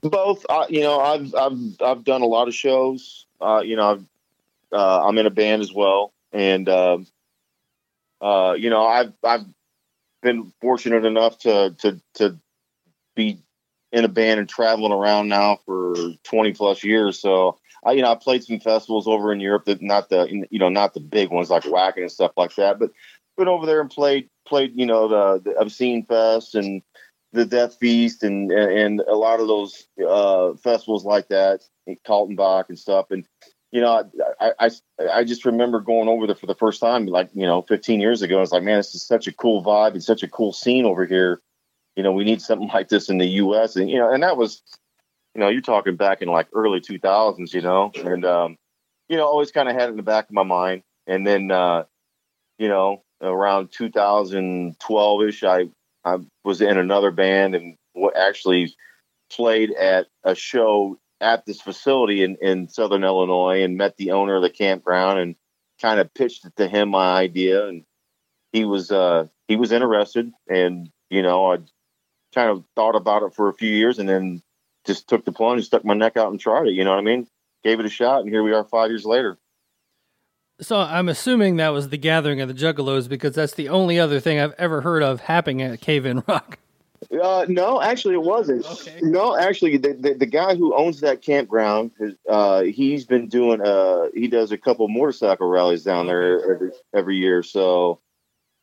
Both, 0.00 0.46
uh, 0.48 0.64
you 0.70 0.80
know, 0.80 1.00
I've 1.00 1.34
I've 1.34 1.58
I've 1.82 2.04
done 2.04 2.22
a 2.22 2.26
lot 2.26 2.48
of 2.48 2.54
shows. 2.54 3.26
Uh, 3.42 3.60
you 3.62 3.76
know, 3.76 3.90
I've, 3.90 4.04
uh, 4.72 5.06
I'm 5.06 5.18
in 5.18 5.26
a 5.26 5.30
band 5.30 5.60
as 5.60 5.72
well, 5.72 6.14
and 6.32 6.66
um 6.70 7.06
uh, 8.20 8.54
you 8.58 8.70
know, 8.70 8.84
I've 8.84 9.12
I've 9.22 9.46
been 10.22 10.52
fortunate 10.60 11.04
enough 11.04 11.38
to 11.38 11.74
to 11.78 12.00
to 12.14 12.38
be 13.14 13.42
in 13.92 14.04
a 14.04 14.08
band 14.08 14.40
and 14.40 14.48
traveling 14.48 14.92
around 14.92 15.28
now 15.28 15.58
for 15.64 15.94
20 16.24 16.52
plus 16.52 16.84
years. 16.84 17.18
So 17.18 17.58
I, 17.84 17.92
you 17.92 18.02
know, 18.02 18.12
I 18.12 18.16
played 18.16 18.44
some 18.44 18.60
festivals 18.60 19.06
over 19.06 19.32
in 19.32 19.40
Europe 19.40 19.64
that 19.64 19.80
not 19.80 20.10
the, 20.10 20.46
you 20.50 20.58
know, 20.58 20.68
not 20.68 20.94
the 20.94 21.00
big 21.00 21.30
ones 21.30 21.50
like 21.50 21.62
Wacken 21.62 22.02
and 22.02 22.12
stuff 22.12 22.32
like 22.36 22.54
that, 22.56 22.78
but 22.78 22.90
been 23.36 23.48
over 23.48 23.66
there 23.66 23.80
and 23.80 23.90
played, 23.90 24.28
played, 24.46 24.72
you 24.74 24.84
know, 24.84 25.08
the, 25.08 25.50
the 25.50 25.58
Obscene 25.58 26.04
Fest 26.04 26.54
and 26.54 26.82
the 27.32 27.46
Death 27.46 27.76
Feast 27.78 28.22
and, 28.22 28.50
and 28.50 29.00
a 29.00 29.14
lot 29.14 29.40
of 29.40 29.48
those, 29.48 29.86
uh, 30.06 30.54
festivals 30.54 31.04
like 31.04 31.28
that, 31.28 31.62
Kaltenbach 32.06 32.68
and 32.68 32.78
stuff. 32.78 33.06
And, 33.10 33.26
you 33.70 33.80
know, 33.80 34.10
I, 34.40 34.52
I, 34.58 34.70
I 35.12 35.24
just 35.24 35.44
remember 35.44 35.80
going 35.80 36.08
over 36.08 36.26
there 36.26 36.36
for 36.36 36.46
the 36.46 36.54
first 36.54 36.80
time, 36.80 37.06
like, 37.06 37.28
you 37.34 37.46
know, 37.46 37.62
15 37.62 38.00
years 38.00 38.22
ago. 38.22 38.40
It's 38.40 38.52
like, 38.52 38.62
man, 38.62 38.78
this 38.78 38.94
is 38.94 39.06
such 39.06 39.26
a 39.26 39.32
cool 39.32 39.62
vibe 39.62 39.92
and 39.92 40.02
such 40.02 40.22
a 40.22 40.28
cool 40.28 40.52
scene 40.52 40.86
over 40.86 41.04
here 41.04 41.42
you 41.98 42.04
know, 42.04 42.12
we 42.12 42.22
need 42.22 42.40
something 42.40 42.68
like 42.72 42.88
this 42.88 43.10
in 43.10 43.18
the 43.18 43.26
U.S. 43.26 43.76
And 43.76 43.90
you 43.90 43.98
know, 43.98 44.10
and 44.10 44.22
that 44.22 44.38
was, 44.38 44.62
you 45.34 45.40
know, 45.40 45.48
you're 45.48 45.60
talking 45.60 45.96
back 45.96 46.22
in 46.22 46.28
like 46.28 46.48
early 46.54 46.80
2000s, 46.80 47.52
you 47.52 47.60
know, 47.60 47.90
and 47.96 48.24
um, 48.24 48.56
you 49.08 49.16
know, 49.16 49.26
always 49.26 49.50
kind 49.50 49.68
of 49.68 49.74
had 49.74 49.88
it 49.88 49.90
in 49.90 49.96
the 49.96 50.02
back 50.02 50.26
of 50.26 50.32
my 50.32 50.44
mind. 50.44 50.84
And 51.06 51.26
then, 51.26 51.50
uh, 51.50 51.84
you 52.58 52.68
know, 52.68 53.02
around 53.20 53.72
2012 53.72 55.22
ish, 55.24 55.42
I 55.42 55.68
I 56.04 56.18
was 56.44 56.60
in 56.60 56.78
another 56.78 57.10
band 57.10 57.56
and 57.56 57.76
actually 58.16 58.72
played 59.30 59.72
at 59.72 60.06
a 60.22 60.36
show 60.36 60.98
at 61.20 61.46
this 61.46 61.60
facility 61.60 62.22
in 62.22 62.36
in 62.40 62.68
Southern 62.68 63.04
Illinois 63.04 63.62
and 63.62 63.76
met 63.76 63.96
the 63.96 64.12
owner 64.12 64.36
of 64.36 64.42
the 64.42 64.50
campground 64.50 65.18
and 65.18 65.36
kind 65.80 66.00
of 66.00 66.12
pitched 66.14 66.44
it 66.44 66.56
to 66.56 66.68
him 66.68 66.90
my 66.90 67.18
idea 67.18 67.66
and 67.66 67.84
he 68.52 68.64
was 68.64 68.90
uh 68.90 69.26
he 69.46 69.56
was 69.56 69.72
interested 69.72 70.30
and 70.48 70.90
you 71.10 71.22
know 71.22 71.52
I 71.52 71.58
kind 72.34 72.50
of 72.50 72.64
thought 72.76 72.96
about 72.96 73.22
it 73.22 73.34
for 73.34 73.48
a 73.48 73.54
few 73.54 73.70
years 73.70 73.98
and 73.98 74.08
then 74.08 74.42
just 74.86 75.08
took 75.08 75.24
the 75.24 75.32
plunge, 75.32 75.64
stuck 75.66 75.84
my 75.84 75.94
neck 75.94 76.16
out 76.16 76.30
and 76.30 76.40
tried 76.40 76.66
it. 76.66 76.72
You 76.72 76.84
know 76.84 76.90
what 76.90 76.98
I 76.98 77.02
mean? 77.02 77.26
Gave 77.62 77.80
it 77.80 77.86
a 77.86 77.90
shot, 77.90 78.20
and 78.20 78.28
here 78.28 78.42
we 78.42 78.52
are 78.52 78.64
five 78.64 78.90
years 78.90 79.04
later. 79.04 79.38
So 80.60 80.78
I'm 80.78 81.08
assuming 81.08 81.56
that 81.56 81.68
was 81.68 81.90
the 81.90 81.98
gathering 81.98 82.40
of 82.40 82.48
the 82.48 82.54
Juggalos 82.54 83.08
because 83.08 83.34
that's 83.34 83.54
the 83.54 83.68
only 83.68 84.00
other 84.00 84.18
thing 84.18 84.40
I've 84.40 84.54
ever 84.58 84.80
heard 84.80 85.02
of 85.02 85.20
happening 85.20 85.62
at 85.62 85.80
Cave 85.80 86.04
in 86.06 86.22
Rock. 86.26 86.58
Uh, 87.10 87.46
no, 87.48 87.80
actually, 87.80 88.14
it 88.14 88.22
wasn't. 88.22 88.66
Okay. 88.66 88.98
No, 89.00 89.36
actually, 89.36 89.78
the, 89.78 89.94
the, 89.94 90.14
the 90.14 90.26
guy 90.26 90.54
who 90.54 90.76
owns 90.76 91.00
that 91.00 91.22
campground, 91.22 91.92
uh, 92.28 92.62
he's 92.62 93.06
been 93.06 93.28
doing. 93.28 93.62
Uh, 93.62 94.08
he 94.14 94.28
does 94.28 94.52
a 94.52 94.58
couple 94.58 94.86
motorcycle 94.88 95.48
rallies 95.48 95.84
down 95.84 96.06
there 96.06 96.52
every 96.52 96.70
every 96.94 97.16
year. 97.16 97.42
So 97.42 98.00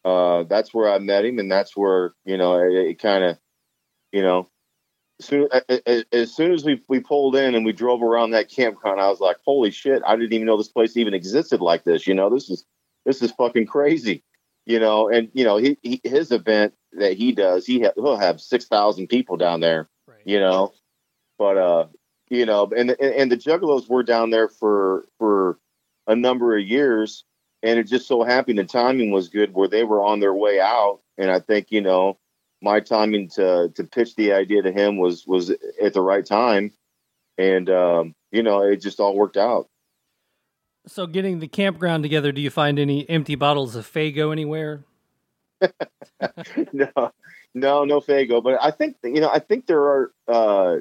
uh, 0.03 0.43
that's 0.43 0.73
where 0.73 0.93
I 0.93 0.99
met 0.99 1.25
him, 1.25 1.39
and 1.39 1.51
that's 1.51 1.75
where 1.75 2.13
you 2.23 2.37
know 2.37 2.59
it, 2.59 2.71
it 2.73 2.99
kind 2.99 3.23
of, 3.23 3.39
you 4.11 4.21
know, 4.21 4.47
as 5.19 5.25
soon 5.25 5.47
as, 5.67 6.03
as 6.11 6.35
soon 6.35 6.51
as 6.51 6.63
we 6.63 6.79
we 6.87 6.99
pulled 6.99 7.35
in 7.35 7.55
and 7.55 7.65
we 7.65 7.73
drove 7.73 8.03
around 8.03 8.31
that 8.31 8.51
campground, 8.51 9.01
I 9.01 9.09
was 9.09 9.19
like, 9.19 9.37
holy 9.43 9.71
shit! 9.71 10.03
I 10.05 10.15
didn't 10.15 10.33
even 10.33 10.45
know 10.45 10.57
this 10.57 10.67
place 10.67 10.97
even 10.97 11.15
existed 11.15 11.61
like 11.61 11.83
this. 11.83 12.05
You 12.05 12.13
know, 12.13 12.29
this 12.29 12.51
is 12.51 12.63
this 13.05 13.23
is 13.23 13.31
fucking 13.31 13.65
crazy. 13.65 14.23
You 14.67 14.79
know, 14.79 15.09
and 15.09 15.29
you 15.33 15.43
know, 15.43 15.57
he, 15.57 15.77
he 15.81 16.01
his 16.03 16.31
event 16.31 16.75
that 16.97 17.13
he 17.13 17.31
does, 17.31 17.65
he 17.65 17.81
ha- 17.81 17.93
he'll 17.95 18.17
have 18.17 18.41
six 18.41 18.65
thousand 18.65 19.07
people 19.07 19.37
down 19.37 19.59
there. 19.59 19.89
You 20.25 20.39
know, 20.39 20.73
but 21.37 21.57
uh, 21.57 21.87
you 22.29 22.45
know, 22.45 22.69
and 22.75 22.91
and, 22.91 22.99
and 22.99 23.31
the 23.31 23.37
Juggalos 23.37 23.89
were 23.89 24.03
down 24.03 24.29
there 24.29 24.47
for 24.47 25.05
for 25.17 25.59
a 26.07 26.15
number 26.15 26.57
of 26.57 26.65
years, 26.65 27.23
and 27.63 27.79
it 27.79 27.87
just 27.87 28.07
so 28.07 28.23
happened 28.23 28.59
the 28.59 28.63
timing 28.63 29.11
was 29.11 29.29
good 29.29 29.53
where 29.53 29.67
they 29.67 29.83
were 29.83 30.03
on 30.03 30.19
their 30.19 30.33
way 30.33 30.59
out, 30.59 30.99
and 31.17 31.31
I 31.31 31.39
think 31.39 31.67
you 31.71 31.81
know 31.81 32.17
my 32.61 32.79
timing 32.79 33.29
to 33.29 33.71
to 33.75 33.83
pitch 33.83 34.15
the 34.15 34.33
idea 34.33 34.61
to 34.63 34.71
him 34.71 34.97
was 34.97 35.25
was 35.27 35.51
at 35.81 35.93
the 35.93 36.01
right 36.01 36.25
time, 36.25 36.71
and 37.37 37.69
um, 37.69 38.15
you 38.31 38.43
know, 38.43 38.61
it 38.63 38.81
just 38.81 38.99
all 38.99 39.15
worked 39.15 39.37
out. 39.37 39.69
So 40.87 41.07
getting 41.07 41.39
the 41.39 41.47
campground 41.47 42.03
together, 42.03 42.31
do 42.31 42.41
you 42.41 42.49
find 42.49 42.77
any 42.77 43.09
empty 43.09 43.35
bottles 43.35 43.75
of 43.75 43.91
Faygo 43.91 44.31
anywhere? 44.31 44.83
no, 46.73 47.11
no, 47.53 47.85
no 47.85 47.99
Faygo. 47.99 48.43
But 48.43 48.57
I 48.61 48.71
think 48.71 48.97
you 49.03 49.21
know, 49.21 49.29
I 49.31 49.39
think 49.39 49.65
there 49.65 49.81
are 49.81 50.11
uh, 50.27 50.75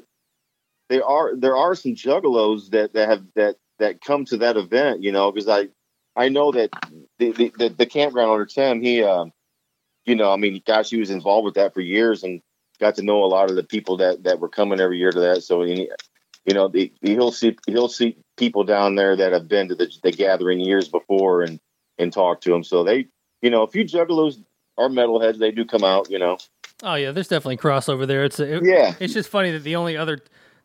there 0.89 1.05
are 1.05 1.35
there 1.35 1.57
are 1.57 1.75
some 1.75 1.93
juggalos 1.93 2.69
that 2.71 2.93
that 2.93 3.09
have 3.09 3.23
that 3.35 3.55
that 3.79 4.01
come 4.01 4.25
to 4.25 4.37
that 4.37 4.57
event. 4.57 5.03
You 5.03 5.11
know, 5.11 5.31
because 5.31 5.49
I 5.49 5.69
I 6.15 6.29
know 6.29 6.51
that 6.51 6.69
the 7.19 7.31
the, 7.31 7.69
the, 7.77 7.85
campground 7.85 8.29
owner 8.29 8.45
Tim, 8.45 8.81
he 8.81 9.03
um, 9.03 9.31
you 10.05 10.15
know, 10.15 10.31
I 10.31 10.37
mean, 10.37 10.61
gosh, 10.65 10.89
he 10.89 10.99
was 10.99 11.11
involved 11.11 11.45
with 11.45 11.55
that 11.55 11.73
for 11.73 11.81
years 11.81 12.23
and 12.23 12.41
got 12.79 12.95
to 12.95 13.03
know 13.03 13.23
a 13.23 13.25
lot 13.25 13.49
of 13.49 13.55
the 13.55 13.63
people 13.63 13.97
that 13.97 14.23
that 14.23 14.39
were 14.39 14.49
coming 14.49 14.79
every 14.79 14.97
year 14.97 15.11
to 15.11 15.19
that. 15.19 15.43
So 15.43 15.63
he, 15.63 15.89
you 16.45 16.53
know, 16.53 16.67
the, 16.67 16.93
he'll 17.01 17.31
see 17.31 17.57
he'll 17.67 17.89
see 17.89 18.17
people 18.37 18.63
down 18.63 18.95
there 18.95 19.15
that 19.15 19.33
have 19.33 19.47
been 19.47 19.69
to 19.69 19.75
the, 19.75 19.91
the 20.03 20.11
gathering 20.11 20.59
years 20.59 20.87
before 20.87 21.41
and 21.41 21.59
and 21.97 22.13
talk 22.13 22.41
to 22.41 22.51
them. 22.51 22.63
So 22.63 22.83
they, 22.83 23.07
you 23.41 23.49
know, 23.49 23.63
a 23.63 23.67
few 23.67 23.83
juggalos 23.85 24.43
are 24.77 24.89
metalheads. 24.89 25.37
They 25.37 25.51
do 25.51 25.65
come 25.65 25.83
out, 25.83 26.09
you 26.09 26.19
know. 26.19 26.37
Oh 26.83 26.95
yeah, 26.95 27.11
there's 27.11 27.27
definitely 27.27 27.57
crossover 27.57 28.05
there. 28.05 28.25
It's 28.25 28.39
it, 28.39 28.63
Yeah. 28.63 28.93
It's 28.99 29.13
just 29.13 29.29
funny 29.29 29.51
that 29.51 29.63
the 29.63 29.75
only 29.77 29.95
other, 29.95 30.19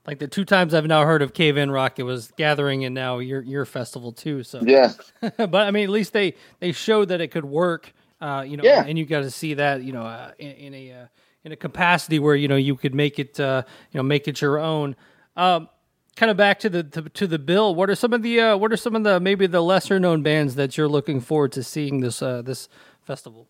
like 0.06 0.18
the 0.18 0.26
two 0.26 0.44
times 0.44 0.74
I've 0.74 0.86
now 0.86 1.04
heard 1.04 1.22
of 1.22 1.32
Cave 1.34 1.56
in 1.56 1.70
Rock, 1.70 1.98
it 1.98 2.02
was 2.02 2.32
Gathering 2.36 2.84
and 2.84 2.94
now 2.94 3.18
your 3.18 3.42
your 3.42 3.64
festival 3.64 4.12
too. 4.12 4.42
So 4.42 4.60
Yeah. 4.64 4.92
but 5.36 5.54
I 5.54 5.70
mean, 5.70 5.84
at 5.84 5.90
least 5.90 6.12
they 6.12 6.34
they 6.58 6.72
showed 6.72 7.08
that 7.08 7.20
it 7.20 7.28
could 7.28 7.44
work. 7.44 7.92
Uh, 8.20 8.44
you 8.46 8.56
know, 8.56 8.64
Yeah. 8.64 8.84
and 8.86 8.98
you 8.98 9.06
got 9.06 9.20
to 9.20 9.30
see 9.30 9.54
that 9.54 9.82
you 9.82 9.92
know 9.92 10.02
uh, 10.02 10.32
in, 10.38 10.50
in 10.50 10.74
a 10.74 10.92
uh, 10.92 11.06
in 11.44 11.52
a 11.52 11.56
capacity 11.56 12.18
where 12.18 12.34
you 12.34 12.48
know 12.48 12.56
you 12.56 12.76
could 12.76 12.94
make 12.94 13.18
it 13.18 13.38
uh, 13.40 13.62
you 13.92 13.98
know 13.98 14.02
make 14.02 14.26
it 14.28 14.40
your 14.42 14.58
own. 14.58 14.96
Um, 15.36 15.68
kind 16.16 16.28
of 16.30 16.36
back 16.36 16.58
to 16.60 16.68
the 16.68 16.82
to, 16.82 17.02
to 17.08 17.26
the 17.26 17.38
bill. 17.38 17.74
What 17.74 17.88
are 17.88 17.94
some 17.94 18.12
of 18.12 18.22
the 18.22 18.40
uh, 18.40 18.56
what 18.56 18.72
are 18.72 18.76
some 18.76 18.94
of 18.96 19.04
the 19.04 19.20
maybe 19.20 19.46
the 19.46 19.62
lesser 19.62 19.98
known 20.00 20.22
bands 20.22 20.56
that 20.56 20.76
you're 20.76 20.88
looking 20.88 21.20
forward 21.20 21.52
to 21.52 21.62
seeing 21.62 22.00
this 22.00 22.20
uh, 22.20 22.42
this 22.42 22.68
festival? 23.00 23.46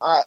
I 0.00 0.22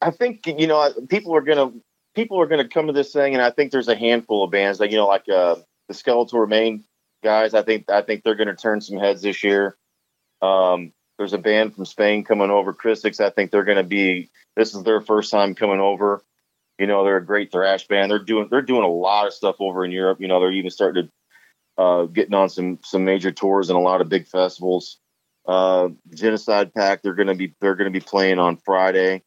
I 0.00 0.10
think 0.10 0.46
you 0.46 0.66
know 0.66 0.92
people 1.08 1.34
are 1.34 1.42
gonna 1.42 1.72
people 2.14 2.40
are 2.40 2.46
gonna 2.46 2.68
come 2.68 2.86
to 2.86 2.92
this 2.92 3.12
thing, 3.12 3.34
and 3.34 3.42
I 3.42 3.50
think 3.50 3.72
there's 3.72 3.88
a 3.88 3.96
handful 3.96 4.44
of 4.44 4.50
bands 4.50 4.80
like 4.80 4.90
you 4.90 4.96
know 4.96 5.06
like 5.06 5.28
uh, 5.28 5.56
the 5.88 5.94
Skeletal 5.94 6.40
Remain 6.40 6.84
guys. 7.22 7.54
I 7.54 7.62
think 7.62 7.90
I 7.90 8.02
think 8.02 8.22
they're 8.22 8.34
gonna 8.34 8.56
turn 8.56 8.80
some 8.80 8.98
heads 8.98 9.22
this 9.22 9.42
year. 9.44 9.76
Um, 10.42 10.92
there's 11.18 11.32
a 11.32 11.38
band 11.38 11.74
from 11.74 11.84
Spain 11.84 12.24
coming 12.24 12.50
over, 12.50 12.72
Crisix. 12.72 13.20
I 13.20 13.30
think 13.30 13.50
they're 13.50 13.64
gonna 13.64 13.82
be. 13.84 14.30
This 14.56 14.74
is 14.74 14.82
their 14.82 15.00
first 15.00 15.30
time 15.30 15.54
coming 15.54 15.80
over. 15.80 16.22
You 16.78 16.86
know, 16.86 17.04
they're 17.04 17.18
a 17.18 17.24
great 17.24 17.52
thrash 17.52 17.86
band. 17.86 18.10
They're 18.10 18.18
doing 18.18 18.48
they're 18.50 18.62
doing 18.62 18.84
a 18.84 18.88
lot 18.88 19.26
of 19.26 19.34
stuff 19.34 19.56
over 19.60 19.84
in 19.84 19.92
Europe. 19.92 20.20
You 20.20 20.28
know, 20.28 20.40
they're 20.40 20.52
even 20.52 20.70
starting 20.70 21.04
to 21.04 21.82
uh, 21.82 22.04
getting 22.06 22.34
on 22.34 22.48
some 22.48 22.78
some 22.84 23.04
major 23.04 23.30
tours 23.32 23.70
and 23.70 23.78
a 23.78 23.82
lot 23.82 24.00
of 24.00 24.08
big 24.08 24.26
festivals. 24.26 24.98
Uh, 25.46 25.88
Genocide 26.14 26.74
Pact, 26.74 27.02
they're 27.02 27.14
gonna 27.14 27.34
be 27.34 27.54
they're 27.60 27.74
gonna 27.74 27.90
be 27.90 28.00
playing 28.00 28.38
on 28.38 28.56
Friday. 28.56 29.22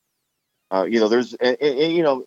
Uh, 0.72 0.84
you 0.84 0.99
know, 0.99 1.07
there's 1.07 1.34
and, 1.34 1.57
and, 1.59 1.93
you 1.93 2.03
know, 2.03 2.26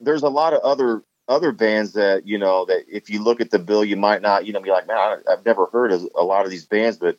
there's 0.00 0.22
a 0.22 0.28
lot 0.28 0.52
of 0.52 0.60
other 0.60 1.02
other 1.26 1.52
bands 1.52 1.92
that 1.92 2.26
you 2.26 2.38
know 2.38 2.64
that 2.66 2.84
if 2.88 3.10
you 3.10 3.22
look 3.22 3.40
at 3.40 3.50
the 3.50 3.58
bill, 3.58 3.84
you 3.84 3.96
might 3.96 4.22
not 4.22 4.46
you 4.46 4.52
know 4.52 4.60
be 4.60 4.70
like, 4.70 4.86
man, 4.86 4.96
I, 4.96 5.32
I've 5.32 5.44
never 5.44 5.66
heard 5.66 5.92
of 5.92 6.08
a 6.14 6.22
lot 6.22 6.44
of 6.44 6.50
these 6.50 6.66
bands, 6.66 6.98
but 6.98 7.18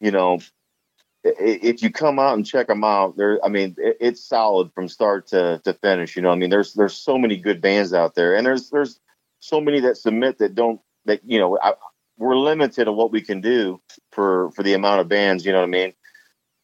you 0.00 0.10
know, 0.10 0.40
if 1.24 1.82
you 1.82 1.90
come 1.90 2.18
out 2.18 2.34
and 2.34 2.46
check 2.46 2.68
them 2.68 2.84
out, 2.84 3.16
there, 3.16 3.44
I 3.44 3.48
mean, 3.48 3.74
it, 3.78 3.96
it's 4.00 4.24
solid 4.24 4.72
from 4.72 4.88
start 4.88 5.26
to, 5.28 5.60
to 5.64 5.74
finish. 5.74 6.16
You 6.16 6.22
know, 6.22 6.30
I 6.30 6.36
mean, 6.36 6.50
there's 6.50 6.74
there's 6.74 6.94
so 6.94 7.18
many 7.18 7.36
good 7.36 7.60
bands 7.60 7.92
out 7.92 8.14
there, 8.14 8.36
and 8.36 8.46
there's 8.46 8.70
there's 8.70 9.00
so 9.40 9.60
many 9.60 9.80
that 9.80 9.96
submit 9.96 10.38
that 10.38 10.54
don't 10.54 10.80
that 11.06 11.20
you 11.24 11.38
know 11.38 11.58
I, 11.60 11.74
we're 12.18 12.36
limited 12.36 12.88
on 12.88 12.96
what 12.96 13.12
we 13.12 13.20
can 13.20 13.40
do 13.40 13.80
for 14.12 14.50
for 14.52 14.62
the 14.62 14.74
amount 14.74 15.00
of 15.00 15.08
bands. 15.08 15.44
You 15.44 15.52
know 15.52 15.58
what 15.58 15.68
I 15.68 15.70
mean? 15.70 15.94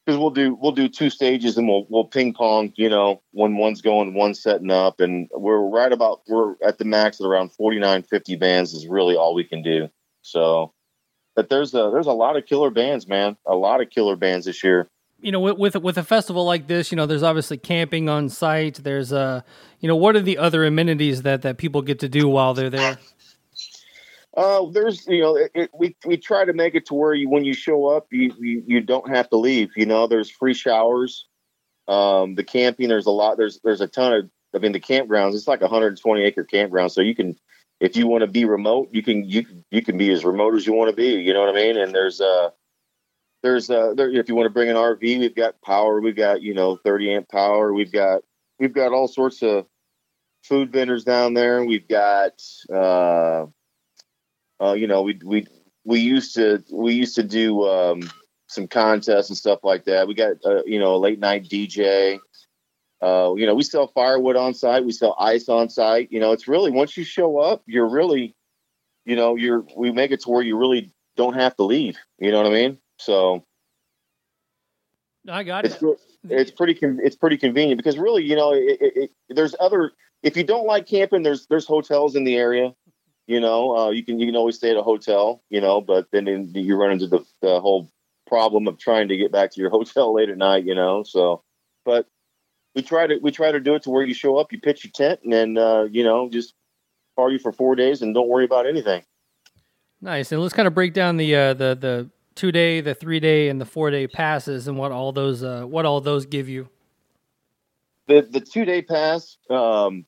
because 0.05 0.19
we'll 0.19 0.31
do 0.31 0.57
we'll 0.61 0.73
do 0.73 0.89
two 0.89 1.11
stages 1.11 1.57
and 1.57 1.69
we'll 1.69 1.87
we'll 1.89 2.05
ping 2.05 2.35
pong. 2.35 2.73
You 2.77 2.89
know, 2.89 3.23
when 3.33 3.57
one's 3.57 3.83
going, 3.83 4.15
one's 4.15 4.43
setting 4.43 4.71
up, 4.71 5.01
and 5.01 5.29
we're 5.33 5.61
right 5.61 5.93
about 5.93 6.23
we're 6.29 6.55
at 6.65 6.79
the 6.79 6.85
max 6.85 7.21
at 7.21 7.27
around 7.27 7.53
49, 7.53 8.03
50 8.03 8.37
bands 8.37 8.73
is 8.73 8.87
really 8.87 9.17
all 9.17 9.35
we 9.35 9.45
can 9.45 9.63
do. 9.63 9.89
So, 10.23 10.73
but 11.37 11.49
there's 11.49 11.75
a 11.75 11.91
there's 11.93 12.07
a 12.07 12.13
lot 12.13 12.37
of 12.37 12.47
killer 12.47 12.71
bands, 12.71 13.07
man. 13.07 13.37
A 13.47 13.55
lot 13.55 13.81
of 13.81 13.91
killer 13.91 14.17
bands 14.17 14.47
this 14.47 14.63
year. 14.65 14.89
you 15.21 15.31
know, 15.31 15.41
with, 15.41 15.57
with 15.57 15.77
with 15.77 15.99
a 15.99 16.03
festival 16.03 16.45
like 16.45 16.67
this, 16.67 16.91
you 16.91 16.97
know, 16.97 17.07
there's 17.07 17.23
obviously 17.23 17.57
camping 17.57 18.09
on 18.09 18.29
site. 18.29 18.83
There's 18.83 19.13
uh, 19.13 19.43
you 19.81 19.89
know, 19.89 19.97
what 19.97 20.17
are 20.17 20.21
the 20.21 20.39
other 20.39 20.65
amenities 20.65 21.23
that 21.23 21.43
that 21.43 21.59
people 21.59 21.83
get 21.83 22.01
to 22.01 22.09
do 22.09 22.29
while 22.29 22.55
they're 22.55 22.71
there? 22.71 22.99
Uh, 24.35 24.67
there's 24.71 25.07
you 25.07 25.21
know 25.21 25.37
it, 25.37 25.51
it, 25.55 25.71
we 25.75 25.95
we 26.07 26.17
try 26.17 26.45
to 26.45 26.55
make 26.55 26.75
it 26.75 26.87
to 26.87 26.95
where 26.95 27.13
you 27.13 27.29
when 27.29 27.45
you 27.45 27.53
show 27.53 27.87
up 27.87 28.07
you, 28.11 28.33
you 28.41 28.63
you 28.67 28.81
don't 28.81 29.15
have 29.15 29.29
to 29.29 29.37
leave. 29.37 29.71
You 29.77 29.87
know, 29.87 30.07
there's 30.07 30.31
free 30.31 30.55
showers. 30.55 31.27
Um, 31.87 32.35
the 32.35 32.45
camping 32.45 32.89
there's 32.89 33.07
a 33.07 33.11
lot. 33.11 33.37
There's 33.37 33.61
there's 33.63 33.81
a 33.81 33.89
ton 33.89 34.13
of. 34.13 34.31
I 34.55 34.59
mean, 34.59 34.73
the 34.73 34.81
campgrounds. 34.81 35.35
It's 35.35 35.49
like 35.49 35.61
a 35.61 35.65
120 35.65 36.23
acre 36.23 36.45
campground, 36.45 36.93
so 36.93 37.01
you 37.01 37.15
can 37.15 37.37
if 37.83 37.97
you 37.97 38.07
want 38.07 38.23
to 38.23 38.29
be 38.29 38.45
remote, 38.45 38.91
you 38.93 39.03
can 39.03 39.29
you 39.29 39.45
you 39.71 39.83
can 39.83 39.99
be 39.99 40.11
as 40.11 40.25
remote 40.25 40.55
as 40.55 40.67
you 40.67 40.73
want 40.73 40.91
to 40.91 40.97
be. 40.97 41.21
You 41.21 41.35
know 41.35 41.41
what 41.41 41.49
I 41.49 41.53
mean? 41.53 41.77
And 41.77 41.93
there's 41.93 42.21
uh 42.21 42.51
there's 43.43 43.69
uh 43.69 43.93
there, 43.95 44.09
if 44.11 44.29
you 44.29 44.37
want 44.37 44.47
to 44.47 44.51
bring 44.51 44.71
an 44.71 44.77
RV, 44.77 45.01
we've 45.01 45.35
got 45.35 45.61
power. 45.63 46.01
We've 46.01 46.17
got 46.17 46.43
you 46.43 46.55
know 46.55 46.77
30 46.77 47.13
amp 47.13 47.29
power. 47.29 47.75
We've 47.75 47.91
got 47.91 48.23
we've 48.61 48.73
got 48.73 48.93
all 48.93 49.09
sorts 49.09 49.43
of 49.43 49.67
food 50.45 50.71
vendors 50.71 51.03
down 51.03 51.35
there. 51.35 51.65
We've 51.65 51.89
got 51.89 52.41
uh 52.73 53.47
uh, 54.63 54.75
you 54.75 54.87
know, 54.87 55.03
we 55.03 55.19
we 55.25 55.47
we 55.85 56.01
used 56.01 56.35
to 56.37 56.63
we 56.71 56.95
used 56.95 57.17
to 57.17 57.23
do 57.23 57.65
um, 57.65 58.11
some 58.47 58.69
contests 58.69 59.29
and 59.29 59.37
stuff 59.37 59.61
like 59.65 59.85
that. 59.85 60.07
We 60.07 60.15
got 60.15 60.37
uh, 60.45 60.63
you 60.65 60.79
know 60.79 60.95
a 60.95 60.99
late 60.99 61.19
night 61.19 61.49
DJ. 61.49 62.21
Uh, 63.03 63.35
you 63.37 63.47
know, 63.47 63.55
we 63.55 63.65
sell 63.65 63.89
firewood 63.89 64.37
on 64.37 64.55
site. 64.55 64.85
We 64.85 64.93
sell 64.93 65.17
ice 65.19 65.49
on 65.49 65.69
site. 65.69 66.13
You 66.13 66.21
know, 66.21 66.31
it's 66.31 66.47
really 66.47 66.71
once 66.71 66.97
you 66.97 67.03
show 67.03 67.39
up, 67.39 67.63
you're 67.67 67.89
really, 67.89 68.37
you 69.05 69.17
know, 69.17 69.35
you're 69.35 69.65
we 69.77 69.91
make 69.91 70.13
it 70.13 70.21
to 70.21 70.31
where 70.31 70.43
you 70.43 70.57
really 70.57 70.93
don't 71.17 71.35
have 71.35 71.57
to 71.57 71.65
leave. 71.65 71.99
You 72.19 72.31
know 72.31 72.39
what 72.39 72.47
I 72.47 72.55
mean? 72.55 72.79
So 72.99 73.45
I 75.29 75.43
got 75.43 75.65
it's 75.65 75.83
it's 76.29 76.53
pretty 76.53 76.79
it's 76.81 77.17
pretty 77.17 77.39
convenient 77.39 77.79
because 77.79 77.99
really, 77.99 78.23
you 78.23 78.37
know, 78.37 78.53
it, 78.53 78.79
it, 78.81 78.97
it, 78.97 79.11
there's 79.29 79.57
other 79.59 79.93
if 80.23 80.37
you 80.37 80.45
don't 80.45 80.67
like 80.67 80.87
camping, 80.87 81.25
there's 81.25 81.47
there's 81.49 81.67
hotels 81.67 82.15
in 82.15 82.23
the 82.23 82.37
area. 82.37 82.73
You 83.33 83.41
know, 83.41 83.75
uh, 83.75 83.91
you 83.91 84.05
can 84.05 84.19
you 84.19 84.27
can 84.27 84.37
always 84.37 84.57
stay 84.57 84.71
at 84.71 84.77
a 84.77 84.83
hotel. 84.83 85.43
You 85.49 85.63
know, 85.63 85.81
but 85.81 86.11
then 86.13 86.29
in, 86.29 86.53
you 86.55 86.77
run 86.77 86.93
into 86.93 87.07
the, 87.07 87.25
the 87.41 87.61
whole 87.61 87.91
problem 88.27 88.69
of 88.69 88.77
trying 88.79 89.09
to 89.09 89.17
get 89.17 89.33
back 89.33 89.53
to 89.53 89.61
your 89.61 89.71
hotel 89.79 90.15
late 90.15 90.29
at 90.29 90.37
night. 90.37 90.65
You 90.65 90.75
know, 90.75 91.03
so 91.03 91.43
but 91.87 92.07
we 92.75 92.83
try 92.83 93.07
to 93.07 93.17
we 93.23 93.31
try 93.31 93.51
to 93.51 93.59
do 93.59 93.75
it 93.75 93.85
to 93.85 93.91
where 93.91 94.05
you 94.05 94.13
show 94.13 94.37
up, 94.37 94.53
you 94.53 94.61
pitch 94.61 94.85
your 94.85 94.93
tent, 94.93 95.21
and 95.25 95.33
then 95.33 95.57
uh, 95.57 95.85
you 95.85 96.05
know 96.05 96.29
just 96.29 96.53
party 97.17 97.39
for 97.39 97.53
four 97.53 97.75
days 97.75 98.03
and 98.03 98.15
don't 98.15 98.29
worry 98.29 98.45
about 98.45 98.67
anything. 98.67 99.03
Nice. 100.03 100.33
And 100.33 100.43
let's 100.43 100.55
kind 100.55 100.69
of 100.69 100.75
break 100.75 100.93
down 100.93 101.17
the 101.17 101.35
uh, 101.35 101.55
the 101.55 101.75
the 101.75 102.11
two 102.35 102.53
day, 102.53 102.83
the 102.83 102.95
three 102.95 103.19
day, 103.19 103.49
and 103.49 103.59
the 103.59 103.65
four 103.65 103.91
day 103.91 104.07
passes, 104.07 104.69
and 104.69 104.77
what 104.77 104.93
all 104.93 105.13
those 105.13 105.43
uh, 105.43 105.63
what 105.63 105.87
all 105.87 106.03
those 106.03 106.27
give 106.27 106.51
you. 106.51 106.69
The 108.09 108.23
the 108.23 108.41
two 108.41 108.67
day 108.67 108.83
pass, 108.83 109.39
um, 109.49 110.05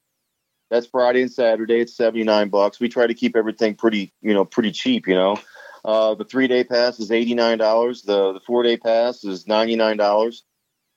that's 0.71 0.87
Friday 0.87 1.23
and 1.23 1.33
Saturday. 1.33 1.81
It's 1.81 1.97
seventy 1.97 2.25
nine 2.25 2.49
bucks. 2.49 2.81
We 2.81 2.89
try 2.89 3.07
to 3.07 3.15
keep 3.15 3.37
everything 3.37 3.75
pretty, 3.75 4.13
you 4.23 4.35
know, 4.35 4.45
pretty 4.45 4.73
cheap. 4.73 5.07
You 5.07 5.15
know, 5.15 5.41
uh, 5.85 6.15
the 6.15 6.25
three 6.25 6.49
day 6.49 6.65
pass 6.65 6.99
is 6.99 7.11
eighty 7.11 7.35
nine 7.35 7.59
dollars. 7.59 8.03
The 8.03 8.33
the 8.33 8.41
four 8.41 8.63
day 8.63 8.77
pass 8.77 9.25
is 9.25 9.47
ninety 9.47 9.77
nine 9.77 9.97
dollars. 9.97 10.45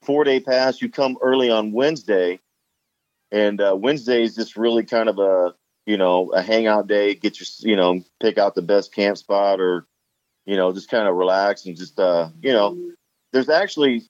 Four 0.03 0.23
day 0.23 0.39
pass, 0.39 0.81
you 0.81 0.89
come 0.89 1.17
early 1.21 1.49
on 1.49 1.71
Wednesday, 1.71 2.39
and 3.31 3.59
uh, 3.59 3.75
Wednesday 3.77 4.23
is 4.23 4.35
just 4.35 4.55
really 4.55 4.83
kind 4.83 5.09
of 5.09 5.19
a 5.19 5.53
you 5.85 5.97
know 5.97 6.31
a 6.31 6.41
hangout 6.41 6.87
day. 6.87 7.15
Get 7.15 7.39
your 7.39 7.47
you 7.59 7.75
know 7.75 8.01
pick 8.21 8.37
out 8.37 8.55
the 8.55 8.61
best 8.61 8.93
camp 8.93 9.17
spot 9.17 9.59
or 9.59 9.85
you 10.45 10.55
know 10.55 10.71
just 10.71 10.89
kind 10.89 11.07
of 11.07 11.15
relax 11.15 11.65
and 11.65 11.75
just 11.75 11.99
uh, 11.99 12.29
you 12.41 12.53
know 12.53 12.77
there's 13.33 13.49
actually 13.49 14.03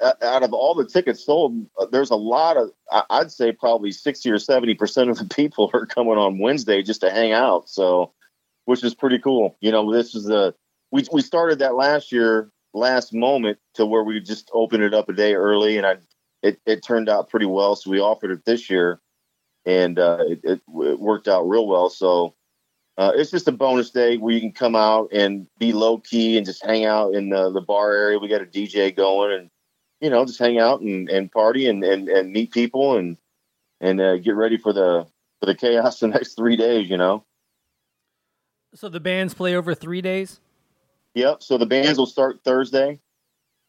out 0.00 0.42
of 0.42 0.52
all 0.52 0.74
the 0.74 0.86
tickets 0.86 1.24
sold, 1.24 1.66
uh, 1.78 1.86
there's 1.86 2.10
a 2.10 2.16
lot 2.16 2.56
of, 2.56 2.70
I'd 3.10 3.30
say 3.30 3.52
probably 3.52 3.92
60 3.92 4.30
or 4.30 4.36
70% 4.36 5.10
of 5.10 5.18
the 5.18 5.34
people 5.34 5.70
are 5.74 5.86
coming 5.86 6.18
on 6.18 6.38
Wednesday 6.38 6.82
just 6.82 7.00
to 7.02 7.10
hang 7.10 7.32
out. 7.32 7.68
So, 7.68 8.12
which 8.64 8.82
is 8.82 8.94
pretty 8.94 9.18
cool. 9.18 9.56
You 9.60 9.70
know, 9.72 9.92
this 9.92 10.14
is 10.14 10.28
a, 10.28 10.54
we, 10.90 11.04
we 11.12 11.22
started 11.22 11.58
that 11.58 11.74
last 11.74 12.12
year, 12.12 12.50
last 12.72 13.12
moment 13.12 13.58
to 13.74 13.86
where 13.86 14.02
we 14.02 14.20
just 14.20 14.50
opened 14.52 14.82
it 14.82 14.94
up 14.94 15.08
a 15.08 15.12
day 15.12 15.34
early 15.34 15.76
and 15.76 15.86
I, 15.86 15.96
it, 16.42 16.60
it 16.66 16.82
turned 16.82 17.08
out 17.08 17.30
pretty 17.30 17.46
well. 17.46 17.76
So 17.76 17.90
we 17.90 18.00
offered 18.00 18.30
it 18.30 18.44
this 18.44 18.68
year 18.68 19.00
and 19.64 19.98
uh, 19.98 20.18
it, 20.20 20.40
it, 20.42 20.60
it 20.68 20.98
worked 20.98 21.28
out 21.28 21.48
real 21.48 21.66
well. 21.66 21.90
So, 21.90 22.34
uh, 22.96 23.10
it's 23.16 23.32
just 23.32 23.48
a 23.48 23.52
bonus 23.52 23.90
day 23.90 24.16
where 24.18 24.32
you 24.32 24.40
can 24.40 24.52
come 24.52 24.76
out 24.76 25.08
and 25.12 25.48
be 25.58 25.72
low 25.72 25.98
key 25.98 26.36
and 26.36 26.46
just 26.46 26.64
hang 26.64 26.84
out 26.84 27.12
in 27.12 27.28
the, 27.28 27.50
the 27.50 27.60
bar 27.60 27.92
area. 27.92 28.20
We 28.20 28.28
got 28.28 28.40
a 28.40 28.46
DJ 28.46 28.94
going 28.94 29.32
and, 29.32 29.50
you 30.04 30.10
know, 30.10 30.26
just 30.26 30.38
hang 30.38 30.58
out 30.58 30.82
and, 30.82 31.08
and 31.08 31.32
party 31.32 31.66
and, 31.66 31.82
and, 31.82 32.10
and 32.10 32.30
meet 32.30 32.52
people 32.52 32.98
and 32.98 33.16
and 33.80 33.98
uh, 34.02 34.18
get 34.18 34.34
ready 34.34 34.58
for 34.58 34.74
the 34.74 35.06
for 35.40 35.46
the 35.46 35.54
chaos 35.54 35.98
the 36.00 36.08
next 36.08 36.34
three 36.34 36.56
days. 36.56 36.90
You 36.90 36.98
know. 36.98 37.24
So 38.74 38.90
the 38.90 39.00
bands 39.00 39.32
play 39.32 39.56
over 39.56 39.74
three 39.74 40.02
days. 40.02 40.40
Yep. 41.14 41.42
So 41.42 41.56
the 41.56 41.64
bands 41.64 41.96
will 41.96 42.06
start 42.06 42.40
Thursday. 42.44 43.00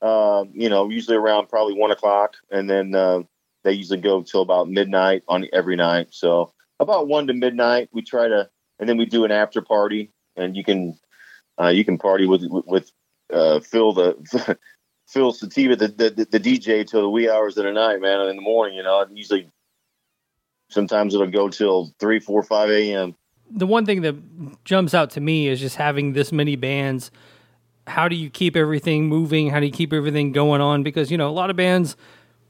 Uh, 0.01 0.43
you 0.51 0.67
know, 0.67 0.89
usually 0.89 1.15
around 1.15 1.47
probably 1.47 1.73
one 1.73 1.91
o'clock, 1.91 2.35
and 2.51 2.69
then 2.69 2.93
uh, 2.93 3.21
they 3.63 3.71
usually 3.71 4.01
go 4.01 4.21
till 4.21 4.41
about 4.41 4.67
midnight 4.67 5.23
on 5.29 5.47
every 5.53 5.77
night. 5.77 6.07
So 6.11 6.53
about 6.81 7.07
one 7.07 7.27
to 7.27 7.33
midnight, 7.33 7.87
we 7.93 8.01
try 8.01 8.27
to, 8.27 8.49
and 8.77 8.89
then 8.89 8.97
we 8.97 9.05
do 9.05 9.23
an 9.23 9.31
after 9.31 9.61
party, 9.61 10.11
and 10.35 10.57
you 10.57 10.65
can 10.65 10.99
uh, 11.61 11.69
you 11.69 11.85
can 11.85 11.97
party 11.97 12.27
with 12.27 12.43
with 12.49 12.91
uh, 13.31 13.61
Phil 13.61 13.93
the 13.93 14.57
Phil 15.15 15.31
Sativa 15.31 15.77
the, 15.77 15.87
the 15.87 16.27
the 16.29 16.39
DJ 16.41 16.85
till 16.85 17.01
the 17.01 17.09
wee 17.09 17.29
hours 17.29 17.57
of 17.57 17.63
the 17.63 17.71
night, 17.71 18.01
man. 18.01 18.19
And 18.19 18.31
in 18.31 18.35
the 18.35 18.41
morning, 18.41 18.75
you 18.75 18.83
know, 18.83 19.07
usually 19.13 19.49
sometimes 20.69 21.15
it'll 21.15 21.27
go 21.27 21.47
till 21.47 21.93
three, 22.01 22.19
four, 22.19 22.43
five 22.43 22.69
a.m. 22.69 23.15
The 23.49 23.65
one 23.65 23.85
thing 23.85 24.01
that 24.01 24.15
jumps 24.65 24.93
out 24.93 25.11
to 25.11 25.21
me 25.21 25.47
is 25.47 25.61
just 25.61 25.77
having 25.77 26.11
this 26.11 26.33
many 26.33 26.57
bands. 26.57 27.11
How 27.87 28.09
do 28.09 28.15
you 28.17 28.29
keep 28.29 28.57
everything 28.57 29.07
moving? 29.07 29.51
How 29.51 29.61
do 29.61 29.65
you 29.65 29.71
keep 29.71 29.93
everything 29.93 30.33
going 30.33 30.59
on? 30.59 30.83
Because 30.83 31.09
you 31.09 31.17
know 31.17 31.29
a 31.29 31.31
lot 31.31 31.49
of 31.49 31.55
bands 31.55 31.95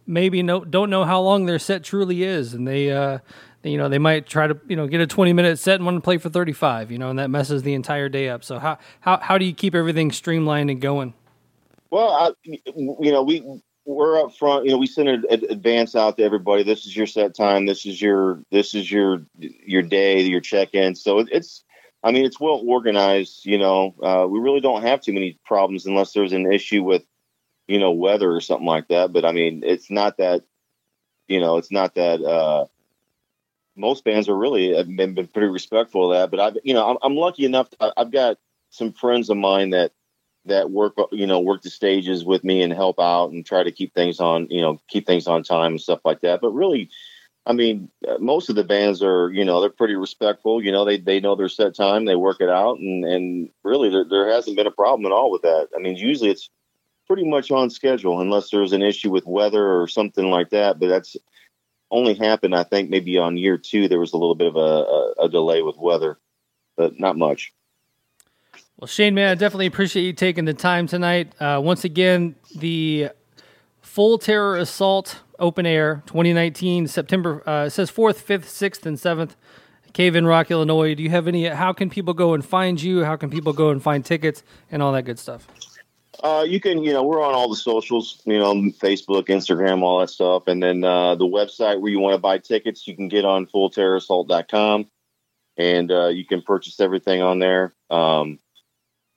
maybe 0.07 0.41
no, 0.41 0.65
don't 0.65 0.89
know 0.89 1.03
how 1.03 1.21
long 1.21 1.45
their 1.45 1.59
set 1.59 1.83
truly 1.83 2.23
is, 2.23 2.55
and 2.55 2.67
they, 2.67 2.91
uh, 2.91 3.19
they, 3.61 3.69
you 3.69 3.77
know, 3.77 3.89
they 3.89 3.99
might 3.99 4.25
try 4.25 4.47
to 4.47 4.59
you 4.67 4.75
know 4.75 4.87
get 4.87 5.01
a 5.01 5.07
twenty 5.07 5.33
minute 5.33 5.59
set 5.59 5.75
and 5.75 5.85
want 5.85 5.97
to 5.97 6.01
play 6.01 6.17
for 6.17 6.29
thirty 6.29 6.53
five, 6.53 6.89
you 6.89 6.97
know, 6.97 7.11
and 7.11 7.19
that 7.19 7.29
messes 7.29 7.61
the 7.61 7.75
entire 7.75 8.09
day 8.09 8.27
up. 8.27 8.43
So 8.43 8.57
how 8.57 8.79
how 9.01 9.19
how 9.19 9.37
do 9.37 9.45
you 9.45 9.53
keep 9.53 9.75
everything 9.75 10.11
streamlined 10.11 10.71
and 10.71 10.81
going? 10.81 11.13
Well, 11.91 12.09
I, 12.09 12.31
you 12.43 13.11
know, 13.11 13.23
we 13.23 13.43
we're 13.85 14.19
up 14.19 14.35
front. 14.35 14.65
You 14.65 14.71
know, 14.71 14.77
we 14.77 14.87
send 14.87 15.09
an 15.09 15.25
advance 15.49 15.95
out 15.95 16.17
to 16.17 16.23
everybody. 16.23 16.63
This 16.63 16.85
is 16.85 16.95
your 16.95 17.05
set 17.07 17.35
time. 17.35 17.65
This 17.65 17.85
is 17.85 18.01
your 18.01 18.41
this 18.51 18.73
is 18.73 18.91
your 18.91 19.25
your 19.37 19.81
day, 19.81 20.21
your 20.21 20.41
check 20.41 20.73
in. 20.73 20.95
So 20.95 21.19
it's, 21.19 21.63
I 22.03 22.11
mean, 22.11 22.25
it's 22.25 22.39
well 22.39 22.61
organized. 22.65 23.45
You 23.45 23.57
know, 23.57 23.95
uh, 24.01 24.27
we 24.27 24.39
really 24.39 24.61
don't 24.61 24.81
have 24.81 25.01
too 25.01 25.13
many 25.13 25.39
problems 25.45 25.85
unless 25.85 26.13
there's 26.13 26.33
an 26.33 26.51
issue 26.51 26.83
with, 26.83 27.03
you 27.67 27.79
know, 27.79 27.91
weather 27.91 28.31
or 28.31 28.41
something 28.41 28.67
like 28.67 28.87
that. 28.89 29.13
But 29.13 29.25
I 29.25 29.31
mean, 29.31 29.61
it's 29.63 29.91
not 29.91 30.17
that, 30.17 30.43
you 31.27 31.39
know, 31.39 31.57
it's 31.57 31.71
not 31.71 31.95
that. 31.95 32.21
uh 32.21 32.65
most 33.75 34.05
bands 34.05 34.29
are 34.29 34.37
really 34.37 34.73
have 34.75 34.87
been, 34.87 35.13
been 35.15 35.27
pretty 35.27 35.49
respectful 35.49 36.11
of 36.11 36.17
that. 36.17 36.31
But 36.31 36.39
I've, 36.39 36.57
you 36.63 36.73
know, 36.73 36.89
I'm, 36.91 36.97
I'm 37.03 37.15
lucky 37.15 37.45
enough. 37.45 37.67
I've 37.97 38.11
got 38.11 38.37
some 38.69 38.93
friends 38.93 39.29
of 39.29 39.37
mine 39.37 39.71
that 39.71 39.91
that 40.45 40.71
work 40.71 40.93
you 41.11 41.27
know 41.27 41.39
work 41.39 41.61
the 41.61 41.69
stages 41.69 42.23
with 42.23 42.43
me 42.43 42.61
and 42.61 42.73
help 42.73 42.99
out 42.99 43.31
and 43.31 43.45
try 43.45 43.63
to 43.63 43.71
keep 43.71 43.93
things 43.93 44.19
on 44.19 44.47
you 44.49 44.61
know 44.61 44.79
keep 44.87 45.05
things 45.05 45.27
on 45.27 45.43
time 45.43 45.73
and 45.73 45.81
stuff 45.81 46.01
like 46.05 46.21
that. 46.21 46.41
But 46.41 46.51
really 46.51 46.89
i 47.47 47.53
mean 47.53 47.89
uh, 48.07 48.17
most 48.17 48.49
of 48.49 48.55
the 48.55 48.63
bands 48.63 49.03
are 49.03 49.31
you 49.31 49.45
know 49.45 49.61
they're 49.61 49.69
pretty 49.69 49.95
respectful. 49.95 50.63
You 50.63 50.71
know 50.71 50.85
they 50.85 50.97
they 50.97 51.19
know 51.19 51.35
their 51.35 51.49
set 51.49 51.75
time. 51.75 52.05
They 52.05 52.15
work 52.15 52.37
it 52.41 52.49
out. 52.49 52.79
And 52.79 53.05
and 53.05 53.49
really 53.63 53.89
there, 53.89 54.05
there 54.09 54.31
hasn't 54.31 54.57
been 54.57 54.67
a 54.67 54.71
problem 54.71 55.05
at 55.05 55.11
all 55.11 55.31
with 55.31 55.43
that. 55.43 55.69
I 55.75 55.79
mean 55.79 55.95
usually 55.95 56.31
it's 56.31 56.49
pretty 57.07 57.29
much 57.29 57.51
on 57.51 57.69
schedule 57.69 58.19
unless 58.19 58.49
there's 58.49 58.73
an 58.73 58.81
issue 58.81 59.11
with 59.11 59.27
weather 59.27 59.79
or 59.79 59.87
something 59.87 60.29
like 60.31 60.49
that. 60.49 60.79
But 60.79 60.89
that's 60.89 61.15
only 61.91 62.15
happened 62.15 62.55
i 62.55 62.63
think 62.63 62.89
maybe 62.89 63.17
on 63.17 63.37
year 63.37 63.57
two 63.57 63.87
there 63.87 63.99
was 63.99 64.13
a 64.13 64.17
little 64.17 64.35
bit 64.35 64.47
of 64.47 64.55
a, 64.55 64.59
a, 64.59 65.11
a 65.25 65.29
delay 65.29 65.61
with 65.61 65.77
weather 65.77 66.17
but 66.77 66.99
not 66.99 67.17
much 67.17 67.53
Well, 68.77 68.87
Shane, 68.87 69.15
man, 69.15 69.31
I 69.31 69.35
definitely 69.35 69.67
appreciate 69.67 70.03
you 70.03 70.11
taking 70.11 70.43
the 70.43 70.53
time 70.53 70.85
tonight. 70.85 71.33
Uh, 71.39 71.61
once 71.63 71.85
again, 71.85 72.35
the 72.53 73.09
Full 73.81 74.17
Terror 74.17 74.57
Assault 74.57 75.21
Open 75.39 75.65
Air 75.65 76.03
2019, 76.07 76.87
September, 76.87 77.41
uh, 77.45 77.69
says 77.69 77.89
4th, 77.89 78.21
5th, 78.21 78.45
6th, 78.45 78.85
and 78.85 78.97
7th, 78.97 79.35
Cave 79.93 80.17
in 80.17 80.25
Rock, 80.27 80.51
Illinois. 80.51 80.93
Do 80.93 81.03
you 81.03 81.09
have 81.09 81.29
any, 81.29 81.45
how 81.45 81.71
can 81.71 81.89
people 81.89 82.13
go 82.13 82.33
and 82.33 82.43
find 82.43 82.81
you? 82.81 83.05
How 83.05 83.15
can 83.15 83.29
people 83.29 83.53
go 83.53 83.69
and 83.69 83.81
find 83.81 84.03
tickets 84.03 84.43
and 84.69 84.83
all 84.83 84.91
that 84.91 85.03
good 85.03 85.19
stuff? 85.19 85.47
Uh, 86.21 86.45
you 86.45 86.59
can, 86.59 86.83
you 86.83 86.91
know, 86.91 87.03
we're 87.03 87.23
on 87.23 87.33
all 87.33 87.47
the 87.47 87.55
socials, 87.55 88.21
you 88.25 88.37
know, 88.37 88.53
Facebook, 88.53 89.27
Instagram, 89.27 89.83
all 89.83 90.01
that 90.01 90.09
stuff. 90.09 90.47
And 90.47 90.61
then 90.61 90.83
uh, 90.83 91.15
the 91.15 91.25
website 91.25 91.79
where 91.79 91.91
you 91.91 91.99
want 91.99 92.15
to 92.15 92.21
buy 92.21 92.39
tickets, 92.39 92.85
you 92.85 92.95
can 92.95 93.07
get 93.07 93.23
on 93.23 93.45
fullterrorassault.com 93.45 94.87
and 95.55 95.91
uh, 95.91 96.07
you 96.07 96.25
can 96.25 96.41
purchase 96.41 96.81
everything 96.81 97.21
on 97.21 97.39
there. 97.39 97.73
Um, 97.89 98.39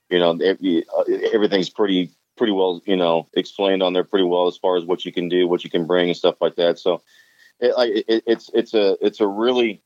you 0.09 0.19
know, 0.19 0.31
uh, 0.31 1.03
everything's 1.33 1.69
pretty, 1.69 2.11
pretty 2.37 2.53
well, 2.53 2.81
you 2.85 2.95
know, 2.95 3.27
explained 3.33 3.83
on 3.83 3.93
there 3.93 4.03
pretty 4.03 4.25
well 4.25 4.47
as 4.47 4.57
far 4.57 4.77
as 4.77 4.85
what 4.85 5.05
you 5.05 5.11
can 5.11 5.29
do, 5.29 5.47
what 5.47 5.63
you 5.63 5.69
can 5.69 5.85
bring 5.85 6.09
and 6.09 6.17
stuff 6.17 6.35
like 6.41 6.55
that. 6.55 6.79
So 6.79 7.01
it, 7.59 7.75
like, 7.77 7.91
it, 8.07 8.23
it's, 8.25 8.49
it's 8.53 8.73
a, 8.73 8.97
it's 9.05 9.19
a 9.19 9.27
really, 9.27 9.81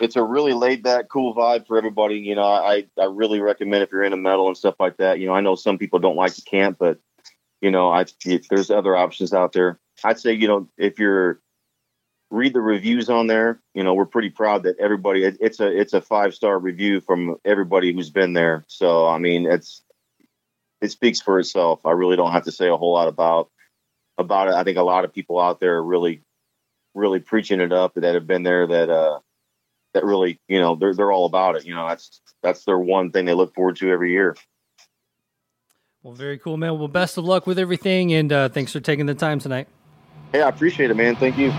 it's 0.00 0.16
a 0.16 0.22
really 0.22 0.52
laid 0.52 0.82
back, 0.82 1.08
cool 1.08 1.34
vibe 1.34 1.66
for 1.66 1.76
everybody. 1.76 2.16
You 2.16 2.34
know, 2.34 2.42
I 2.44 2.86
I 3.00 3.06
really 3.06 3.40
recommend 3.40 3.82
if 3.82 3.90
you're 3.90 4.04
into 4.04 4.16
metal 4.16 4.46
and 4.46 4.56
stuff 4.56 4.76
like 4.78 4.96
that. 4.98 5.18
You 5.18 5.26
know, 5.26 5.34
I 5.34 5.40
know 5.40 5.54
some 5.54 5.78
people 5.78 5.98
don't 5.98 6.16
like 6.16 6.34
to 6.34 6.42
camp, 6.42 6.76
but 6.78 6.98
you 7.60 7.70
know, 7.70 7.90
I 7.90 8.04
there's 8.48 8.70
other 8.70 8.96
options 8.96 9.32
out 9.32 9.52
there. 9.52 9.80
I'd 10.04 10.20
say 10.20 10.32
you 10.32 10.46
know 10.46 10.68
if 10.76 10.98
you're 10.98 11.40
read 12.30 12.52
the 12.52 12.60
reviews 12.60 13.08
on 13.08 13.26
there. 13.26 13.60
You 13.74 13.84
know, 13.84 13.94
we're 13.94 14.06
pretty 14.06 14.30
proud 14.30 14.64
that 14.64 14.78
everybody. 14.78 15.24
It, 15.24 15.38
it's 15.40 15.60
a 15.60 15.66
it's 15.66 15.92
a 15.92 16.00
five 16.00 16.34
star 16.34 16.58
review 16.58 17.00
from 17.00 17.36
everybody 17.44 17.92
who's 17.92 18.10
been 18.10 18.32
there. 18.32 18.64
So 18.68 19.06
I 19.06 19.18
mean, 19.18 19.46
it's 19.46 19.82
it 20.80 20.90
speaks 20.90 21.20
for 21.20 21.38
itself. 21.38 21.84
I 21.86 21.92
really 21.92 22.16
don't 22.16 22.32
have 22.32 22.44
to 22.44 22.52
say 22.52 22.68
a 22.68 22.76
whole 22.76 22.92
lot 22.92 23.08
about 23.08 23.50
about 24.16 24.48
it. 24.48 24.54
I 24.54 24.64
think 24.64 24.78
a 24.78 24.82
lot 24.82 25.04
of 25.04 25.12
people 25.12 25.38
out 25.38 25.60
there 25.60 25.76
are 25.76 25.84
really 25.84 26.22
really 26.94 27.20
preaching 27.20 27.60
it 27.60 27.72
up 27.72 27.94
that 27.94 28.14
have 28.14 28.26
been 28.26 28.42
there 28.42 28.66
that 28.66 28.90
uh 28.90 29.20
that 29.94 30.04
really, 30.04 30.40
you 30.48 30.60
know, 30.60 30.74
they're 30.74 30.94
they're 30.94 31.12
all 31.12 31.26
about 31.26 31.56
it. 31.56 31.64
You 31.64 31.74
know, 31.74 31.88
that's 31.88 32.20
that's 32.42 32.64
their 32.64 32.78
one 32.78 33.10
thing 33.10 33.24
they 33.24 33.34
look 33.34 33.54
forward 33.54 33.76
to 33.76 33.90
every 33.90 34.12
year. 34.12 34.36
Well, 36.02 36.14
very 36.14 36.38
cool, 36.38 36.56
man. 36.56 36.78
Well, 36.78 36.88
best 36.88 37.18
of 37.18 37.24
luck 37.24 37.46
with 37.46 37.58
everything, 37.58 38.12
and 38.12 38.32
uh, 38.32 38.48
thanks 38.48 38.72
for 38.72 38.80
taking 38.80 39.06
the 39.06 39.14
time 39.14 39.40
tonight. 39.40 39.68
Hey, 40.32 40.42
I 40.42 40.48
appreciate 40.48 40.90
it, 40.90 40.96
man. 40.96 41.16
Thank 41.16 41.38
you. 41.38 41.52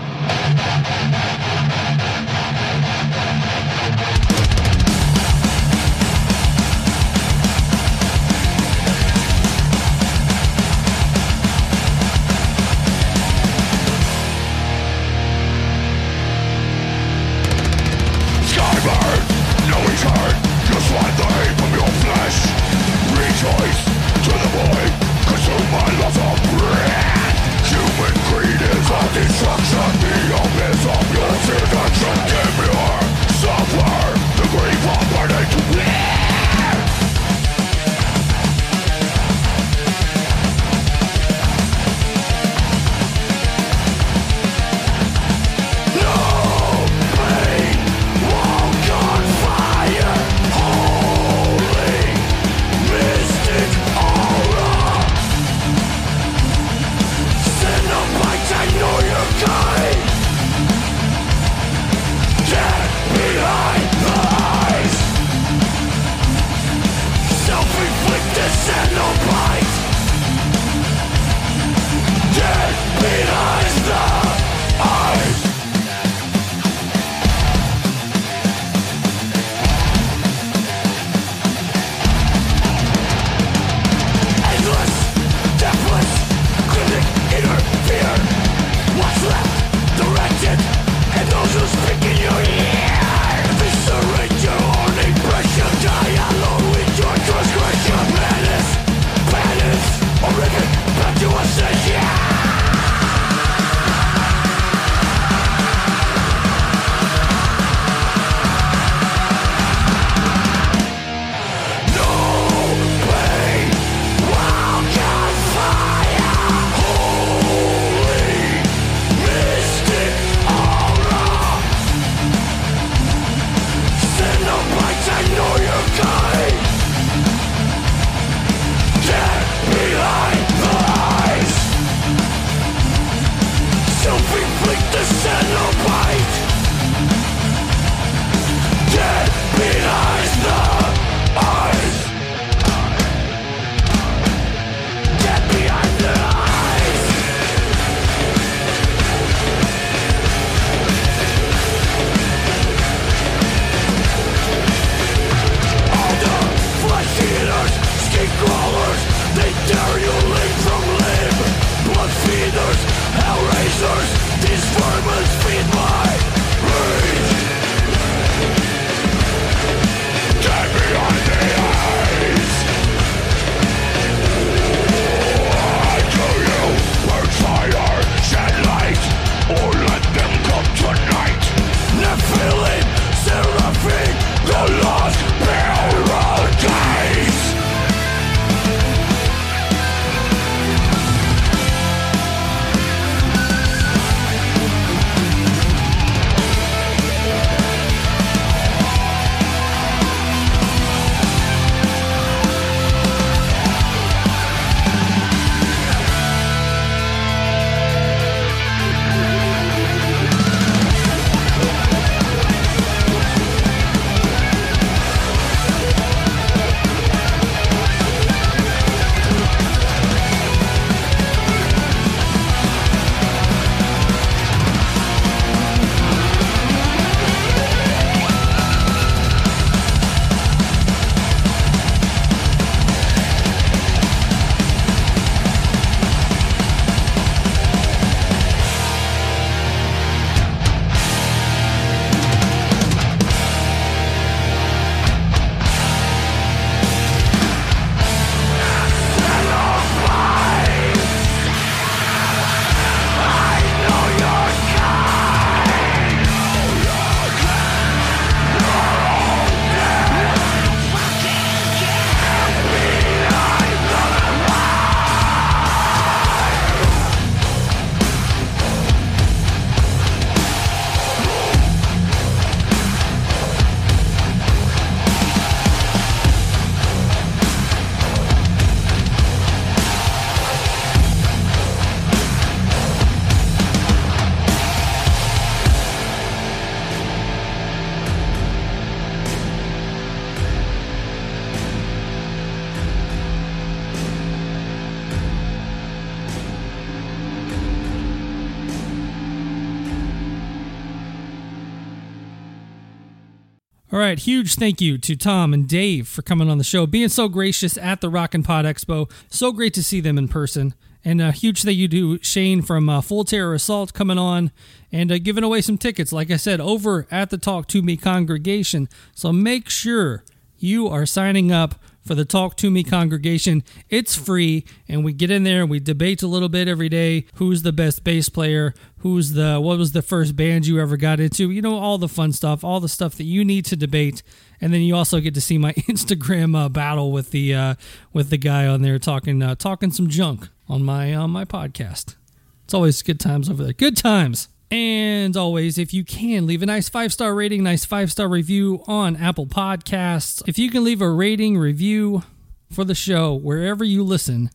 All 303.92 303.98
right, 303.98 304.20
huge 304.20 304.54
thank 304.54 304.80
you 304.80 304.98
to 304.98 305.16
Thom 305.16 305.52
and 305.52 305.66
Dave 305.66 306.06
for 306.06 306.22
coming 306.22 306.48
on 306.48 306.58
the 306.58 306.64
show, 306.64 306.86
being 306.86 307.08
so 307.08 307.28
gracious 307.28 307.76
at 307.76 308.00
the 308.00 308.08
Rock 308.08 308.34
and 308.34 308.44
Pod 308.44 308.64
Expo. 308.64 309.10
So 309.28 309.50
great 309.50 309.74
to 309.74 309.82
see 309.82 310.00
them 310.00 310.16
in 310.16 310.28
person. 310.28 310.74
And 311.04 311.20
a 311.20 311.32
huge 311.32 311.64
thank 311.64 311.76
you 311.76 311.88
to 311.88 312.22
Shane 312.22 312.62
from 312.62 312.88
uh, 312.88 313.00
Full 313.00 313.24
Terror 313.24 313.52
Assault 313.52 313.92
coming 313.92 314.16
on 314.16 314.52
and 314.92 315.10
uh, 315.10 315.18
giving 315.18 315.42
away 315.42 315.60
some 315.60 315.76
tickets, 315.76 316.12
like 316.12 316.30
I 316.30 316.36
said, 316.36 316.60
over 316.60 317.08
at 317.10 317.30
the 317.30 317.38
Talk 317.38 317.66
Toomey 317.66 317.96
congregation. 317.96 318.88
So 319.12 319.32
make 319.32 319.68
sure 319.68 320.22
you 320.56 320.86
are 320.86 321.04
signing 321.04 321.50
up 321.50 321.74
for 322.06 322.14
the 322.14 322.24
Talk 322.24 322.56
Toomey 322.56 322.84
congregation. 322.84 323.64
It's 323.88 324.14
free, 324.14 324.64
and 324.88 325.04
we 325.04 325.12
get 325.12 325.30
in 325.30 325.42
there 325.42 325.62
and 325.62 325.70
we 325.70 325.80
debate 325.80 326.22
a 326.22 326.26
little 326.26 326.48
bit 326.48 326.68
every 326.68 326.88
day. 326.88 327.26
Who's 327.34 327.62
the 327.62 327.72
best 327.72 328.04
bass 328.04 328.28
player? 328.28 328.72
Who's 329.00 329.32
the 329.32 329.58
what 329.60 329.78
was 329.78 329.92
the 329.92 330.02
first 330.02 330.36
band 330.36 330.66
you 330.66 330.78
ever 330.78 330.96
got 330.96 331.20
into? 331.20 331.50
You 331.50 331.62
know, 331.62 331.78
all 331.78 331.96
the 331.96 332.08
fun 332.08 332.32
stuff, 332.32 332.62
all 332.62 332.80
the 332.80 332.88
stuff 332.88 333.16
that 333.16 333.24
you 333.24 333.44
need 333.44 333.64
to 333.66 333.76
debate. 333.76 334.22
And 334.60 334.74
then 334.74 334.82
you 334.82 334.94
also 334.94 335.20
get 335.20 335.32
to 335.34 335.40
see 335.40 335.56
my 335.56 335.72
Instagram 335.88 336.54
uh, 336.54 336.68
battle 336.68 337.10
with 337.10 337.30
the 337.30 337.54
uh, 337.54 337.74
with 338.12 338.28
the 338.28 338.36
guy 338.36 338.66
on 338.66 338.82
there 338.82 338.98
talking 338.98 339.42
uh, 339.42 339.54
talking 339.54 339.90
some 339.90 340.08
junk 340.08 340.48
on 340.68 340.82
my 340.82 341.14
on 341.14 341.30
my 341.30 341.46
podcast. 341.46 342.16
It's 342.64 342.74
always 342.74 343.00
good 343.02 343.18
times 343.18 343.48
over 343.48 343.64
there. 343.64 343.72
Good 343.72 343.96
times. 343.96 344.48
And 344.70 345.36
always, 345.36 345.78
if 345.78 345.92
you 345.92 346.04
can, 346.04 346.46
leave 346.46 346.62
a 346.62 346.66
nice 346.66 346.88
five 346.88 347.12
star 347.12 347.34
rating, 347.34 347.64
nice 347.64 347.84
five 347.84 348.12
star 348.12 348.28
review 348.28 348.84
on 348.86 349.16
Apple 349.16 349.46
Podcasts. 349.46 350.42
If 350.46 350.58
you 350.58 350.70
can 350.70 350.84
leave 350.84 351.02
a 351.02 351.10
rating 351.10 351.58
review 351.58 352.22
for 352.70 352.84
the 352.84 352.94
show 352.94 353.34
wherever 353.34 353.82
you 353.82 354.04
listen, 354.04 354.50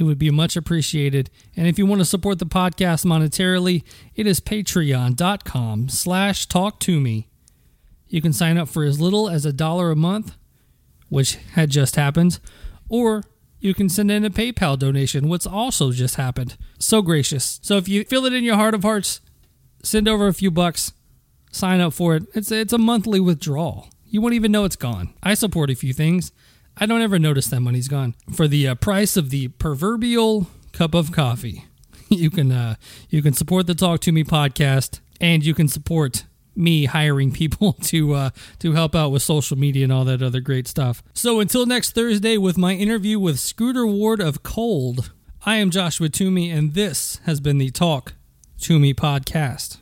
it 0.00 0.04
would 0.04 0.18
be 0.18 0.30
much 0.30 0.56
appreciated. 0.56 1.30
And 1.56 1.66
if 1.66 1.78
you 1.78 1.86
want 1.86 2.00
to 2.00 2.04
support 2.04 2.38
the 2.38 2.46
podcast 2.46 3.04
monetarily, 3.04 3.82
it 4.14 4.26
is 4.26 4.40
patreon.com 4.40 5.88
slash 5.88 6.46
talk 6.46 6.80
to 6.80 7.00
me. 7.00 7.28
You 8.08 8.20
can 8.20 8.32
sign 8.32 8.58
up 8.58 8.68
for 8.68 8.84
as 8.84 9.00
little 9.00 9.28
as 9.28 9.44
a 9.44 9.52
dollar 9.52 9.90
a 9.90 9.96
month, 9.96 10.36
which 11.08 11.36
had 11.52 11.70
just 11.70 11.96
happened, 11.96 12.40
or 12.88 13.24
you 13.60 13.74
can 13.74 13.88
send 13.88 14.10
in 14.10 14.24
a 14.24 14.30
PayPal 14.30 14.78
donation, 14.78 15.28
what's 15.28 15.46
also 15.46 15.92
just 15.92 16.16
happened. 16.16 16.56
So 16.78 17.02
gracious. 17.02 17.60
So 17.62 17.76
if 17.76 17.88
you 17.88 18.04
feel 18.04 18.24
it 18.24 18.32
in 18.32 18.42
your 18.42 18.56
heart 18.56 18.74
of 18.74 18.82
hearts, 18.82 19.20
send 19.82 20.08
over 20.08 20.26
a 20.26 20.34
few 20.34 20.50
bucks, 20.50 20.92
sign 21.52 21.80
up 21.80 21.92
for 21.92 22.16
it. 22.16 22.24
It's 22.34 22.50
it's 22.50 22.72
a 22.72 22.78
monthly 22.78 23.20
withdrawal. 23.20 23.88
You 24.06 24.20
won't 24.20 24.34
even 24.34 24.50
know 24.50 24.64
it's 24.64 24.76
gone. 24.76 25.14
I 25.22 25.34
support 25.34 25.70
a 25.70 25.74
few 25.74 25.92
things. 25.92 26.32
I 26.82 26.86
don't 26.86 27.02
ever 27.02 27.18
notice 27.18 27.46
that 27.48 27.60
money's 27.60 27.88
gone. 27.88 28.14
For 28.32 28.48
the 28.48 28.68
uh, 28.68 28.74
price 28.74 29.18
of 29.18 29.28
the 29.28 29.48
proverbial 29.48 30.46
cup 30.72 30.94
of 30.94 31.12
coffee, 31.12 31.66
you 32.08 32.30
can 32.30 32.50
uh, 32.50 32.76
you 33.10 33.20
can 33.20 33.34
support 33.34 33.66
the 33.66 33.74
Talk 33.74 34.00
Toomey 34.00 34.24
podcast, 34.24 35.00
and 35.20 35.44
you 35.44 35.52
can 35.52 35.68
support 35.68 36.24
me 36.56 36.86
hiring 36.86 37.32
people 37.42 37.74
to 37.82 38.14
uh, 38.14 38.30
to 38.60 38.72
help 38.72 38.94
out 38.94 39.12
with 39.12 39.22
social 39.22 39.58
media 39.58 39.84
and 39.84 39.92
all 39.92 40.06
that 40.06 40.22
other 40.22 40.40
great 40.40 40.66
stuff. 40.66 41.02
So 41.12 41.38
until 41.38 41.66
next 41.66 41.90
Thursday 41.90 42.38
with 42.38 42.56
my 42.56 42.72
interview 42.72 43.18
with 43.18 43.38
Scooter 43.38 43.86
Ward 43.86 44.22
of 44.22 44.42
Cold, 44.42 45.12
I 45.44 45.56
am 45.56 45.68
Joshua 45.68 46.08
Toomey, 46.08 46.50
and 46.50 46.72
this 46.72 47.20
has 47.26 47.42
been 47.42 47.58
the 47.58 47.70
Talk 47.70 48.14
Toomey 48.58 48.94
podcast. 48.94 49.80